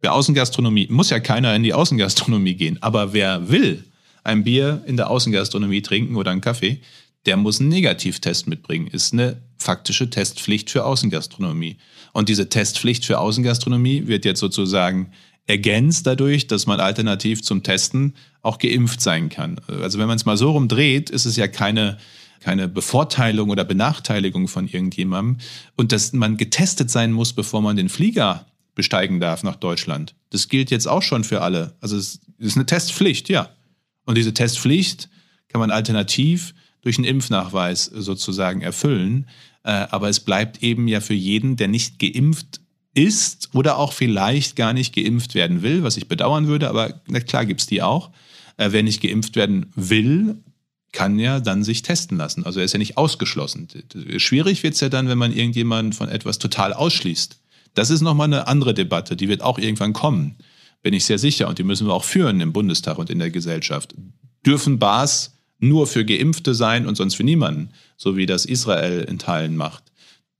Wer 0.00 0.14
Außengastronomie, 0.14 0.88
muss 0.90 1.10
ja 1.10 1.20
keiner 1.20 1.54
in 1.54 1.62
die 1.62 1.72
Außengastronomie 1.72 2.56
gehen, 2.56 2.82
aber 2.82 3.12
wer 3.12 3.48
will 3.48 3.84
ein 4.24 4.42
Bier 4.42 4.82
in 4.86 4.96
der 4.96 5.08
Außengastronomie 5.08 5.82
trinken 5.82 6.16
oder 6.16 6.32
einen 6.32 6.40
Kaffee, 6.40 6.80
der 7.24 7.36
muss 7.36 7.60
einen 7.60 7.68
Negativtest 7.68 8.48
mitbringen. 8.48 8.88
Ist 8.88 9.12
eine 9.12 9.40
faktische 9.56 10.10
Testpflicht 10.10 10.70
für 10.70 10.84
Außengastronomie. 10.84 11.76
Und 12.12 12.28
diese 12.28 12.48
Testpflicht 12.48 13.04
für 13.04 13.18
Außengastronomie 13.18 14.06
wird 14.06 14.24
jetzt 14.24 14.40
sozusagen 14.40 15.12
ergänzt 15.46 16.06
dadurch, 16.06 16.46
dass 16.46 16.66
man 16.66 16.80
alternativ 16.80 17.42
zum 17.42 17.62
Testen 17.62 18.14
auch 18.42 18.58
geimpft 18.58 19.00
sein 19.00 19.28
kann. 19.28 19.60
Also 19.68 19.98
wenn 19.98 20.06
man 20.06 20.16
es 20.16 20.24
mal 20.24 20.36
so 20.36 20.52
rumdreht, 20.52 21.10
ist 21.10 21.26
es 21.26 21.36
ja 21.36 21.48
keine, 21.48 21.98
keine 22.40 22.68
Bevorteilung 22.68 23.50
oder 23.50 23.64
Benachteiligung 23.64 24.48
von 24.48 24.66
irgendjemandem 24.66 25.38
und 25.76 25.92
dass 25.92 26.12
man 26.12 26.36
getestet 26.36 26.90
sein 26.90 27.12
muss, 27.12 27.32
bevor 27.32 27.60
man 27.60 27.76
den 27.76 27.88
Flieger 27.88 28.46
besteigen 28.74 29.20
darf 29.20 29.42
nach 29.42 29.56
Deutschland. 29.56 30.14
Das 30.30 30.48
gilt 30.48 30.70
jetzt 30.70 30.88
auch 30.88 31.02
schon 31.02 31.24
für 31.24 31.42
alle. 31.42 31.76
Also 31.80 31.96
es 31.96 32.20
ist 32.38 32.56
eine 32.56 32.66
Testpflicht, 32.66 33.28
ja. 33.28 33.50
Und 34.04 34.16
diese 34.16 34.34
Testpflicht 34.34 35.08
kann 35.48 35.60
man 35.60 35.70
alternativ 35.70 36.54
durch 36.82 36.98
einen 36.98 37.06
Impfnachweis 37.06 37.84
sozusagen 37.84 38.60
erfüllen. 38.60 39.28
Äh, 39.62 39.70
aber 39.90 40.08
es 40.08 40.20
bleibt 40.20 40.62
eben 40.62 40.88
ja 40.88 41.00
für 41.00 41.14
jeden, 41.14 41.56
der 41.56 41.68
nicht 41.68 41.98
geimpft 41.98 42.60
ist 42.94 43.50
oder 43.52 43.78
auch 43.78 43.92
vielleicht 43.92 44.56
gar 44.56 44.72
nicht 44.72 44.94
geimpft 44.94 45.34
werden 45.34 45.62
will, 45.62 45.82
was 45.82 45.96
ich 45.96 46.08
bedauern 46.08 46.46
würde, 46.46 46.68
aber 46.68 47.00
na 47.08 47.20
klar 47.20 47.44
gibt's 47.44 47.66
die 47.66 47.82
auch. 47.82 48.10
Äh, 48.56 48.70
wer 48.70 48.82
nicht 48.82 49.02
geimpft 49.02 49.36
werden 49.36 49.72
will, 49.74 50.36
kann 50.92 51.18
ja 51.18 51.40
dann 51.40 51.64
sich 51.64 51.82
testen 51.82 52.16
lassen. 52.16 52.46
Also 52.46 52.60
er 52.60 52.64
ist 52.64 52.72
ja 52.72 52.78
nicht 52.78 52.96
ausgeschlossen. 52.96 53.68
Schwierig 54.18 54.62
wird's 54.62 54.80
ja 54.80 54.88
dann, 54.88 55.08
wenn 55.08 55.18
man 55.18 55.32
irgendjemanden 55.32 55.92
von 55.92 56.08
etwas 56.08 56.38
total 56.38 56.72
ausschließt. 56.72 57.36
Das 57.74 57.90
ist 57.90 58.00
nochmal 58.00 58.26
eine 58.26 58.46
andere 58.46 58.72
Debatte, 58.72 59.16
die 59.16 59.28
wird 59.28 59.42
auch 59.42 59.58
irgendwann 59.58 59.92
kommen, 59.92 60.36
bin 60.82 60.94
ich 60.94 61.04
sehr 61.04 61.18
sicher. 61.18 61.48
Und 61.48 61.58
die 61.58 61.64
müssen 61.64 61.88
wir 61.88 61.94
auch 61.94 62.04
führen 62.04 62.40
im 62.40 62.52
Bundestag 62.52 62.98
und 62.98 63.10
in 63.10 63.18
der 63.18 63.30
Gesellschaft. 63.30 63.94
Dürfen 64.46 64.78
Bars 64.78 65.36
nur 65.58 65.88
für 65.88 66.04
Geimpfte 66.04 66.54
sein 66.54 66.86
und 66.86 66.94
sonst 66.94 67.14
für 67.14 67.24
niemanden, 67.24 67.70
so 67.96 68.16
wie 68.16 68.26
das 68.26 68.44
Israel 68.44 69.00
in 69.00 69.18
Teilen 69.18 69.56
macht? 69.56 69.82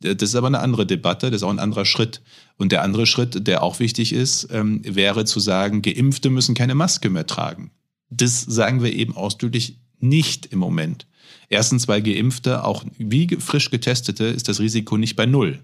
Das 0.04 0.28
ist 0.28 0.34
aber 0.34 0.48
eine 0.48 0.60
andere 0.60 0.86
Debatte, 0.86 1.30
das 1.30 1.40
ist 1.40 1.42
auch 1.42 1.50
ein 1.50 1.58
anderer 1.58 1.84
Schritt. 1.84 2.20
Und 2.56 2.72
der 2.72 2.82
andere 2.82 3.06
Schritt, 3.06 3.46
der 3.46 3.62
auch 3.62 3.80
wichtig 3.80 4.12
ist, 4.12 4.48
ähm, 4.52 4.82
wäre 4.84 5.24
zu 5.24 5.40
sagen, 5.40 5.82
Geimpfte 5.82 6.30
müssen 6.30 6.54
keine 6.54 6.74
Maske 6.74 7.10
mehr 7.10 7.26
tragen. 7.26 7.70
Das 8.10 8.42
sagen 8.42 8.82
wir 8.82 8.92
eben 8.92 9.16
ausdrücklich 9.16 9.78
nicht 9.98 10.46
im 10.46 10.58
Moment. 10.58 11.06
Erstens, 11.48 11.88
weil 11.88 12.02
Geimpfte, 12.02 12.64
auch 12.64 12.84
wie 12.98 13.26
frisch 13.38 13.70
Getestete, 13.70 14.24
ist 14.24 14.48
das 14.48 14.60
Risiko 14.60 14.96
nicht 14.96 15.16
bei 15.16 15.26
Null. 15.26 15.60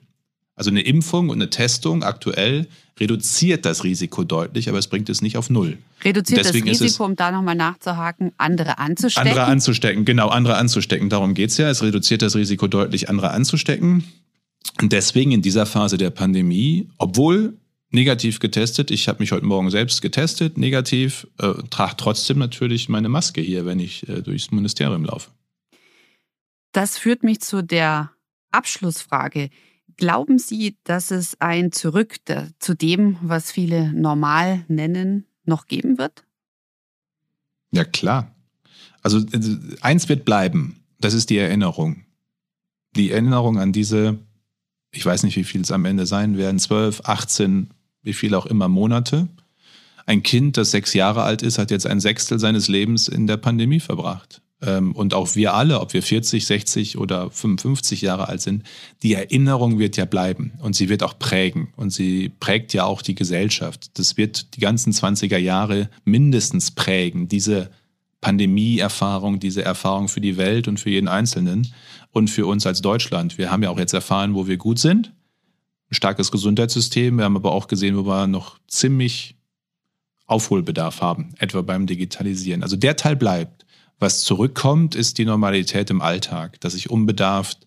Also 0.60 0.70
eine 0.70 0.82
Impfung 0.82 1.30
und 1.30 1.38
eine 1.38 1.48
Testung 1.48 2.02
aktuell 2.02 2.66
reduziert 2.98 3.64
das 3.64 3.82
Risiko 3.82 4.24
deutlich, 4.24 4.68
aber 4.68 4.78
es 4.78 4.88
bringt 4.88 5.08
es 5.08 5.22
nicht 5.22 5.38
auf 5.38 5.48
Null. 5.48 5.78
Reduziert 6.04 6.44
das 6.44 6.52
Risiko, 6.52 7.06
um 7.06 7.16
da 7.16 7.30
nochmal 7.30 7.54
nachzuhaken, 7.54 8.32
andere 8.36 8.76
anzustecken? 8.78 9.30
Andere 9.30 9.46
anzustecken, 9.46 10.04
genau, 10.04 10.28
andere 10.28 10.56
anzustecken. 10.56 11.08
Darum 11.08 11.32
geht 11.32 11.48
es 11.48 11.56
ja. 11.56 11.70
Es 11.70 11.82
reduziert 11.82 12.20
das 12.20 12.36
Risiko 12.36 12.66
deutlich, 12.66 13.08
andere 13.08 13.30
anzustecken. 13.30 14.04
Und 14.80 14.92
deswegen 14.92 15.32
in 15.32 15.42
dieser 15.42 15.66
Phase 15.66 15.98
der 15.98 16.10
Pandemie, 16.10 16.88
obwohl 16.96 17.58
negativ 17.90 18.38
getestet, 18.38 18.90
ich 18.90 19.08
habe 19.08 19.18
mich 19.18 19.30
heute 19.32 19.44
Morgen 19.44 19.70
selbst 19.70 20.00
getestet, 20.00 20.56
negativ, 20.56 21.26
äh, 21.38 21.52
trage 21.68 21.96
trotzdem 21.98 22.38
natürlich 22.38 22.88
meine 22.88 23.08
Maske 23.08 23.42
hier, 23.42 23.66
wenn 23.66 23.78
ich 23.78 24.08
äh, 24.08 24.22
durchs 24.22 24.50
Ministerium 24.50 25.04
laufe. 25.04 25.30
Das 26.72 26.96
führt 26.96 27.24
mich 27.24 27.40
zu 27.40 27.62
der 27.62 28.12
Abschlussfrage. 28.52 29.50
Glauben 29.96 30.38
Sie, 30.38 30.78
dass 30.84 31.10
es 31.10 31.38
ein 31.40 31.72
Zurück 31.72 32.16
zu 32.58 32.74
dem, 32.74 33.18
was 33.20 33.52
viele 33.52 33.92
normal 33.92 34.64
nennen, 34.68 35.26
noch 35.44 35.66
geben 35.66 35.98
wird? 35.98 36.24
Ja, 37.72 37.84
klar. 37.84 38.34
Also 39.02 39.18
äh, 39.18 39.58
eins 39.82 40.08
wird 40.08 40.24
bleiben, 40.24 40.84
das 41.00 41.12
ist 41.12 41.28
die 41.28 41.38
Erinnerung. 41.38 42.04
Die 42.96 43.10
Erinnerung 43.10 43.58
an 43.58 43.72
diese 43.72 44.18
ich 44.92 45.04
weiß 45.04 45.22
nicht, 45.22 45.36
wie 45.36 45.44
viel 45.44 45.60
es 45.60 45.72
am 45.72 45.84
Ende 45.84 46.06
sein 46.06 46.36
werden, 46.36 46.58
12, 46.58 47.02
18, 47.04 47.70
wie 48.02 48.12
viel 48.12 48.34
auch 48.34 48.46
immer 48.46 48.68
Monate. 48.68 49.28
Ein 50.06 50.22
Kind, 50.22 50.56
das 50.56 50.70
sechs 50.72 50.94
Jahre 50.94 51.22
alt 51.22 51.42
ist, 51.42 51.58
hat 51.58 51.70
jetzt 51.70 51.86
ein 51.86 52.00
Sechstel 52.00 52.38
seines 52.38 52.68
Lebens 52.68 53.06
in 53.06 53.26
der 53.26 53.36
Pandemie 53.36 53.80
verbracht. 53.80 54.42
Ähm, 54.62 54.92
und 54.92 55.14
auch 55.14 55.36
wir 55.36 55.54
alle, 55.54 55.80
ob 55.80 55.92
wir 55.92 56.02
40, 56.02 56.44
60 56.44 56.98
oder 56.98 57.30
55 57.30 58.02
Jahre 58.02 58.28
alt 58.28 58.40
sind, 58.40 58.64
die 59.02 59.14
Erinnerung 59.14 59.78
wird 59.78 59.96
ja 59.96 60.04
bleiben 60.04 60.52
und 60.60 60.74
sie 60.74 60.88
wird 60.88 61.02
auch 61.02 61.18
prägen 61.18 61.72
und 61.76 61.90
sie 61.90 62.30
prägt 62.40 62.74
ja 62.74 62.84
auch 62.84 63.02
die 63.02 63.14
Gesellschaft. 63.14 63.98
Das 63.98 64.16
wird 64.16 64.56
die 64.56 64.60
ganzen 64.60 64.92
20er 64.92 65.38
Jahre 65.38 65.88
mindestens 66.04 66.70
prägen, 66.72 67.28
diese 67.28 67.70
Pandemie-Erfahrung, 68.20 69.40
diese 69.40 69.64
Erfahrung 69.64 70.08
für 70.08 70.20
die 70.20 70.36
Welt 70.36 70.68
und 70.68 70.78
für 70.78 70.90
jeden 70.90 71.08
Einzelnen 71.08 71.68
und 72.12 72.28
für 72.28 72.46
uns 72.46 72.66
als 72.66 72.82
Deutschland. 72.82 73.38
Wir 73.38 73.50
haben 73.50 73.62
ja 73.62 73.70
auch 73.70 73.78
jetzt 73.78 73.94
erfahren, 73.94 74.34
wo 74.34 74.46
wir 74.46 74.56
gut 74.56 74.78
sind. 74.78 75.14
Ein 75.90 75.94
starkes 75.94 76.30
Gesundheitssystem. 76.30 77.16
Wir 77.16 77.24
haben 77.24 77.36
aber 77.36 77.52
auch 77.52 77.66
gesehen, 77.66 77.96
wo 77.96 78.06
wir 78.06 78.26
noch 78.26 78.58
ziemlich 78.68 79.36
Aufholbedarf 80.26 81.00
haben, 81.00 81.34
etwa 81.38 81.62
beim 81.62 81.86
Digitalisieren. 81.86 82.62
Also 82.62 82.76
der 82.76 82.96
Teil 82.96 83.16
bleibt. 83.16 83.66
Was 83.98 84.22
zurückkommt, 84.22 84.94
ist 84.94 85.18
die 85.18 85.24
Normalität 85.24 85.90
im 85.90 86.00
Alltag, 86.00 86.60
dass 86.60 86.74
ich 86.74 86.88
unbedarft 86.88 87.66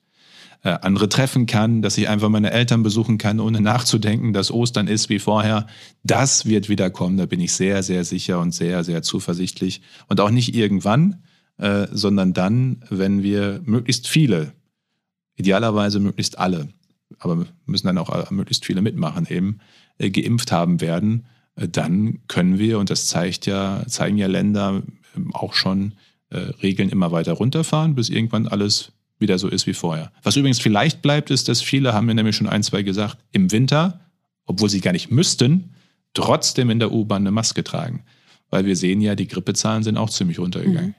äh, 0.63 0.77
andere 0.81 1.09
treffen 1.09 1.45
kann, 1.45 1.81
dass 1.81 1.97
ich 1.97 2.07
einfach 2.07 2.29
meine 2.29 2.51
Eltern 2.51 2.83
besuchen 2.83 3.17
kann, 3.17 3.39
ohne 3.39 3.61
nachzudenken, 3.61 4.33
dass 4.33 4.51
Ostern 4.51 4.87
ist 4.87 5.09
wie 5.09 5.19
vorher. 5.19 5.67
Das 6.03 6.45
wird 6.45 6.69
wieder 6.69 6.89
kommen, 6.89 7.17
da 7.17 7.25
bin 7.25 7.39
ich 7.39 7.53
sehr, 7.53 7.83
sehr 7.83 8.05
sicher 8.05 8.39
und 8.39 8.53
sehr, 8.53 8.83
sehr 8.83 9.01
zuversichtlich. 9.03 9.81
Und 10.07 10.19
auch 10.21 10.31
nicht 10.31 10.55
irgendwann, 10.55 11.23
äh, 11.57 11.87
sondern 11.91 12.33
dann, 12.33 12.83
wenn 12.89 13.23
wir 13.23 13.61
möglichst 13.65 14.07
viele, 14.07 14.53
idealerweise 15.35 15.99
möglichst 15.99 16.39
alle, 16.39 16.69
aber 17.19 17.45
müssen 17.65 17.87
dann 17.87 17.97
auch 17.97 18.31
möglichst 18.31 18.65
viele 18.65 18.81
mitmachen, 18.81 19.27
eben 19.29 19.59
äh, 19.97 20.09
geimpft 20.09 20.51
haben 20.51 20.81
werden, 20.81 21.25
äh, 21.55 21.67
dann 21.67 22.19
können 22.27 22.57
wir, 22.57 22.79
und 22.79 22.89
das 22.89 23.07
zeigt 23.07 23.45
ja, 23.45 23.83
zeigen 23.87 24.17
ja 24.17 24.27
Länder 24.27 24.81
ähm, 25.15 25.35
auch 25.35 25.53
schon, 25.53 25.93
äh, 26.29 26.37
Regeln 26.37 26.89
immer 26.89 27.11
weiter 27.11 27.33
runterfahren, 27.33 27.95
bis 27.95 28.09
irgendwann 28.09 28.47
alles 28.47 28.93
wieder 29.19 29.37
so 29.39 29.47
ist 29.47 29.67
wie 29.67 29.73
vorher. 29.73 30.11
Was 30.23 30.35
übrigens 30.35 30.59
vielleicht 30.59 31.01
bleibt, 31.01 31.31
ist, 31.31 31.47
dass 31.47 31.61
viele, 31.61 31.93
haben 31.93 32.05
mir 32.05 32.15
nämlich 32.15 32.35
schon 32.35 32.47
ein, 32.47 32.63
zwei 32.63 32.83
gesagt, 32.83 33.17
im 33.31 33.51
Winter, 33.51 34.01
obwohl 34.45 34.69
sie 34.69 34.81
gar 34.81 34.91
nicht 34.91 35.11
müssten, 35.11 35.73
trotzdem 36.13 36.69
in 36.69 36.79
der 36.79 36.91
U-Bahn 36.91 37.23
eine 37.23 37.31
Maske 37.31 37.63
tragen. 37.63 38.03
Weil 38.49 38.65
wir 38.65 38.75
sehen 38.75 39.01
ja, 39.01 39.15
die 39.15 39.27
Grippezahlen 39.27 39.83
sind 39.83 39.97
auch 39.97 40.09
ziemlich 40.09 40.39
runtergegangen. 40.39 40.89
Mhm. 40.89 40.95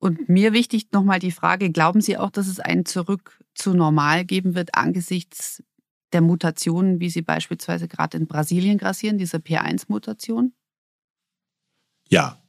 Und 0.00 0.28
mir 0.28 0.52
wichtig 0.52 0.92
nochmal 0.92 1.18
die 1.18 1.32
Frage, 1.32 1.70
glauben 1.70 2.00
Sie 2.00 2.16
auch, 2.16 2.30
dass 2.30 2.46
es 2.46 2.60
ein 2.60 2.84
Zurück 2.84 3.42
zu 3.54 3.74
normal 3.74 4.24
geben 4.24 4.54
wird 4.54 4.74
angesichts 4.74 5.62
der 6.12 6.20
Mutationen, 6.20 7.00
wie 7.00 7.10
sie 7.10 7.22
beispielsweise 7.22 7.88
gerade 7.88 8.16
in 8.16 8.26
Brasilien 8.26 8.78
grassieren, 8.78 9.18
diese 9.18 9.38
P1-Mutation? 9.38 10.52
Ja. 12.08 12.40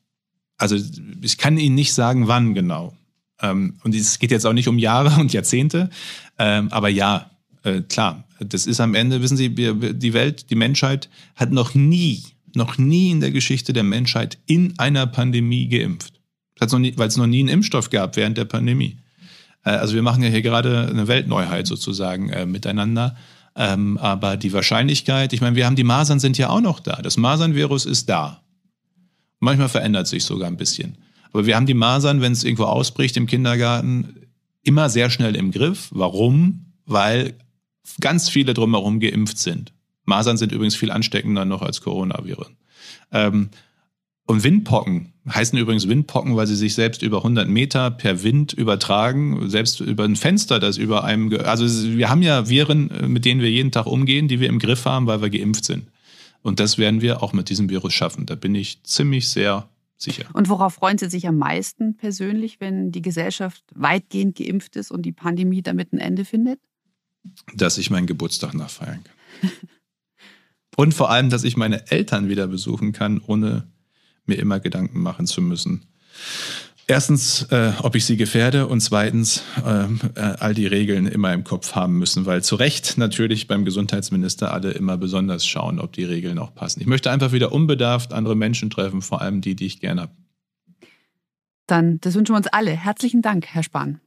Also 0.58 0.76
ich 1.22 1.38
kann 1.38 1.58
Ihnen 1.58 1.76
nicht 1.76 1.94
sagen, 1.94 2.28
wann 2.28 2.54
genau. 2.54 2.94
Ähm, 3.42 3.76
und 3.84 3.96
es 3.96 4.20
geht 4.20 4.32
jetzt 4.32 4.46
auch 4.46 4.54
nicht 4.54 4.68
um 4.68 4.78
Jahre 4.78 5.20
und 5.20 5.34
Jahrzehnte, 5.34 5.90
ähm, 6.38 6.70
aber 6.72 6.90
ja, 6.90 7.30
äh, 7.64 7.82
klar, 7.82 8.24
das 8.40 8.66
ist 8.66 8.80
am 8.80 8.96
Ende, 8.96 9.22
wissen 9.22 9.38
Sie, 9.38 9.50
die 9.50 10.14
Welt, 10.14 10.50
die 10.50 10.56
Menschheit 10.56 11.10
hat 11.36 11.52
noch 11.52 11.76
nie, 11.76 12.24
noch 12.56 12.78
nie 12.78 13.12
in 13.12 13.20
der 13.20 13.32
Geschichte 13.32 13.74
der 13.74 13.84
Menschheit 13.84 14.38
in 14.46 14.78
einer 14.80 15.08
Pandemie 15.08 15.68
geimpft. 15.68 16.14
Weil 16.60 17.08
es 17.08 17.18
noch 17.18 17.28
nie 17.28 17.40
einen 17.40 17.50
Impfstoff 17.50 17.90
gab 17.90 18.16
während 18.16 18.38
der 18.38 18.46
Pandemie. 18.46 18.98
Äh, 19.64 19.72
also 19.72 19.96
wir 19.96 20.02
machen 20.02 20.24
ja 20.24 20.30
hier 20.30 20.42
gerade 20.42 20.88
eine 20.90 21.08
Weltneuheit 21.08 21.68
sozusagen 21.68 22.30
äh, 22.30 22.46
miteinander. 22.46 23.16
Ähm, 23.56 23.98
aber 23.98 24.38
die 24.38 24.54
Wahrscheinlichkeit, 24.54 25.34
ich 25.34 25.42
meine, 25.42 25.56
wir 25.56 25.66
haben 25.66 25.76
die 25.76 25.84
Masern 25.84 26.20
sind 26.20 26.38
ja 26.38 26.50
auch 26.50 26.62
noch 26.62 26.80
da. 26.80 27.02
Das 27.02 27.18
Masernvirus 27.18 27.86
ist 27.86 28.08
da. 28.10 28.42
Manchmal 29.40 29.70
verändert 29.70 30.08
sich 30.08 30.24
sogar 30.24 30.48
ein 30.48 30.58
bisschen. 30.58 30.98
Aber 31.32 31.46
wir 31.46 31.56
haben 31.56 31.66
die 31.66 31.74
Masern, 31.74 32.22
wenn 32.22 32.32
es 32.32 32.44
irgendwo 32.44 32.64
ausbricht 32.64 33.18
im 33.18 33.28
Kindergarten, 33.28 34.28
immer 34.64 34.90
sehr 34.90 35.10
schnell 35.10 35.36
im 35.36 35.52
Griff. 35.52 35.90
Warum? 35.92 36.74
Weil 36.86 37.36
ganz 38.00 38.30
viele 38.30 38.54
drumherum 38.54 39.00
geimpft 39.00 39.38
sind. 39.38 39.74
Masern 40.06 40.38
sind 40.38 40.52
übrigens 40.52 40.76
viel 40.76 40.92
ansteckender 40.92 41.46
noch 41.46 41.62
als 41.62 41.82
Coronaviren. 41.82 42.58
Ähm, 43.12 43.50
und 44.26 44.44
Windpocken 44.44 45.14
heißen 45.28 45.58
übrigens 45.58 45.88
Windpocken, 45.88 46.36
weil 46.36 46.48
sie 46.48 46.56
sich 46.56 46.76
selbst 46.76 47.02
über 47.02 47.18
100 47.18 47.48
Meter 47.48 47.90
per 47.92 48.24
Wind 48.24 48.54
übertragen, 48.54 49.50
selbst 49.50 49.80
über 49.80 50.04
ein 50.04 50.16
Fenster, 50.16 50.60
das 50.60 50.78
über 50.78 51.04
einem, 51.04 51.36
also 51.44 51.66
wir 51.98 52.10
haben 52.10 52.22
ja 52.22 52.48
Viren, 52.48 52.92
äh, 52.92 53.08
mit 53.08 53.26
denen 53.26 53.42
wir 53.42 53.50
jeden 53.50 53.72
Tag 53.72 53.86
umgehen, 53.86 54.28
die 54.28 54.40
wir 54.40 54.50
im 54.50 54.60
Griff 54.60 54.86
haben, 54.86 55.08
weil 55.08 55.22
wir 55.22 55.30
geimpft 55.30 55.66
sind. 55.66 55.88
Und 56.42 56.60
das 56.60 56.78
werden 56.78 57.02
wir 57.02 57.22
auch 57.22 57.34
mit 57.34 57.50
diesem 57.50 57.70
Virus 57.70 57.94
schaffen. 57.94 58.26
Da 58.26 58.36
bin 58.36 58.56
ich 58.56 58.84
ziemlich 58.84 59.30
sehr 59.30 59.68
sicher. 60.02 60.26
Und 60.34 60.50
worauf 60.50 60.76
freuen 60.76 60.98
Sie 60.98 61.10
sich 61.10 61.28
am 61.28 61.38
meisten 61.38 61.96
persönlich, 61.96 62.60
wenn 62.60 62.92
die 62.92 63.02
Gesellschaft 63.02 63.64
weitgehend 63.74 64.38
geimpft 64.38 64.76
ist 64.76 64.92
und 64.92 65.04
die 65.04 65.12
Pandemie 65.12 65.62
damit 65.62 65.94
ein 65.94 66.00
Ende 66.00 66.26
findet? 66.26 66.60
Dass 67.54 67.78
ich 67.78 67.90
meinen 67.90 68.08
Geburtstag 68.08 68.54
nachfeiern 68.54 69.04
kann. 69.04 69.52
Und 70.76 70.94
vor 70.94 71.10
allem, 71.10 71.30
dass 71.30 71.44
ich 71.44 71.58
meine 71.58 71.92
Eltern 71.92 72.30
wieder 72.30 72.48
besuchen 72.48 72.94
kann, 72.94 73.20
ohne 73.20 73.70
mir 74.26 74.40
immer 74.40 74.62
Gedanken 74.62 75.02
machen 75.02 75.28
zu 75.28 75.42
müssen. 75.42 75.86
Erstens, 76.90 77.44
äh, 77.52 77.72
ob 77.84 77.94
ich 77.94 78.04
sie 78.04 78.18
gefährde 78.18 78.66
und 78.66 78.82
zweitens, 78.82 79.44
ähm, 79.64 80.00
äh, 80.16 80.22
all 80.22 80.56
die 80.56 80.66
Regeln 80.66 81.06
immer 81.06 81.32
im 81.36 81.44
Kopf 81.44 81.76
haben 81.76 82.00
müssen, 82.00 82.26
weil 82.26 82.44
zu 82.44 82.56
Recht 82.56 82.98
natürlich 82.98 83.48
beim 83.48 83.64
Gesundheitsminister 83.64 84.52
alle 84.52 84.72
immer 84.72 84.98
besonders 84.98 85.46
schauen, 85.46 85.80
ob 85.80 85.94
die 85.94 86.04
Regeln 86.04 86.40
auch 86.40 86.56
passen. 86.56 86.82
Ich 86.82 86.88
möchte 86.88 87.12
einfach 87.12 87.32
wieder 87.32 87.52
unbedarft 87.52 88.12
andere 88.12 88.36
Menschen 88.36 88.72
treffen, 88.72 89.04
vor 89.04 89.22
allem 89.22 89.40
die, 89.40 89.56
die 89.56 89.68
ich 89.68 89.80
gerne 89.80 90.02
habe. 90.02 90.14
Dann, 91.68 92.02
das 92.02 92.16
wünschen 92.16 92.34
wir 92.34 92.38
uns 92.38 92.48
alle. 92.48 92.72
Herzlichen 92.72 93.22
Dank, 93.22 93.46
Herr 93.46 93.62
Spahn. 93.62 94.00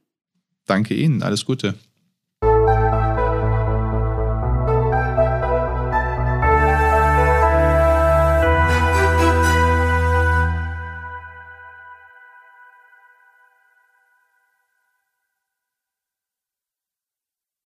Danke 0.65 0.93
Ihnen, 0.93 1.23
alles 1.23 1.45
Gute. 1.45 1.75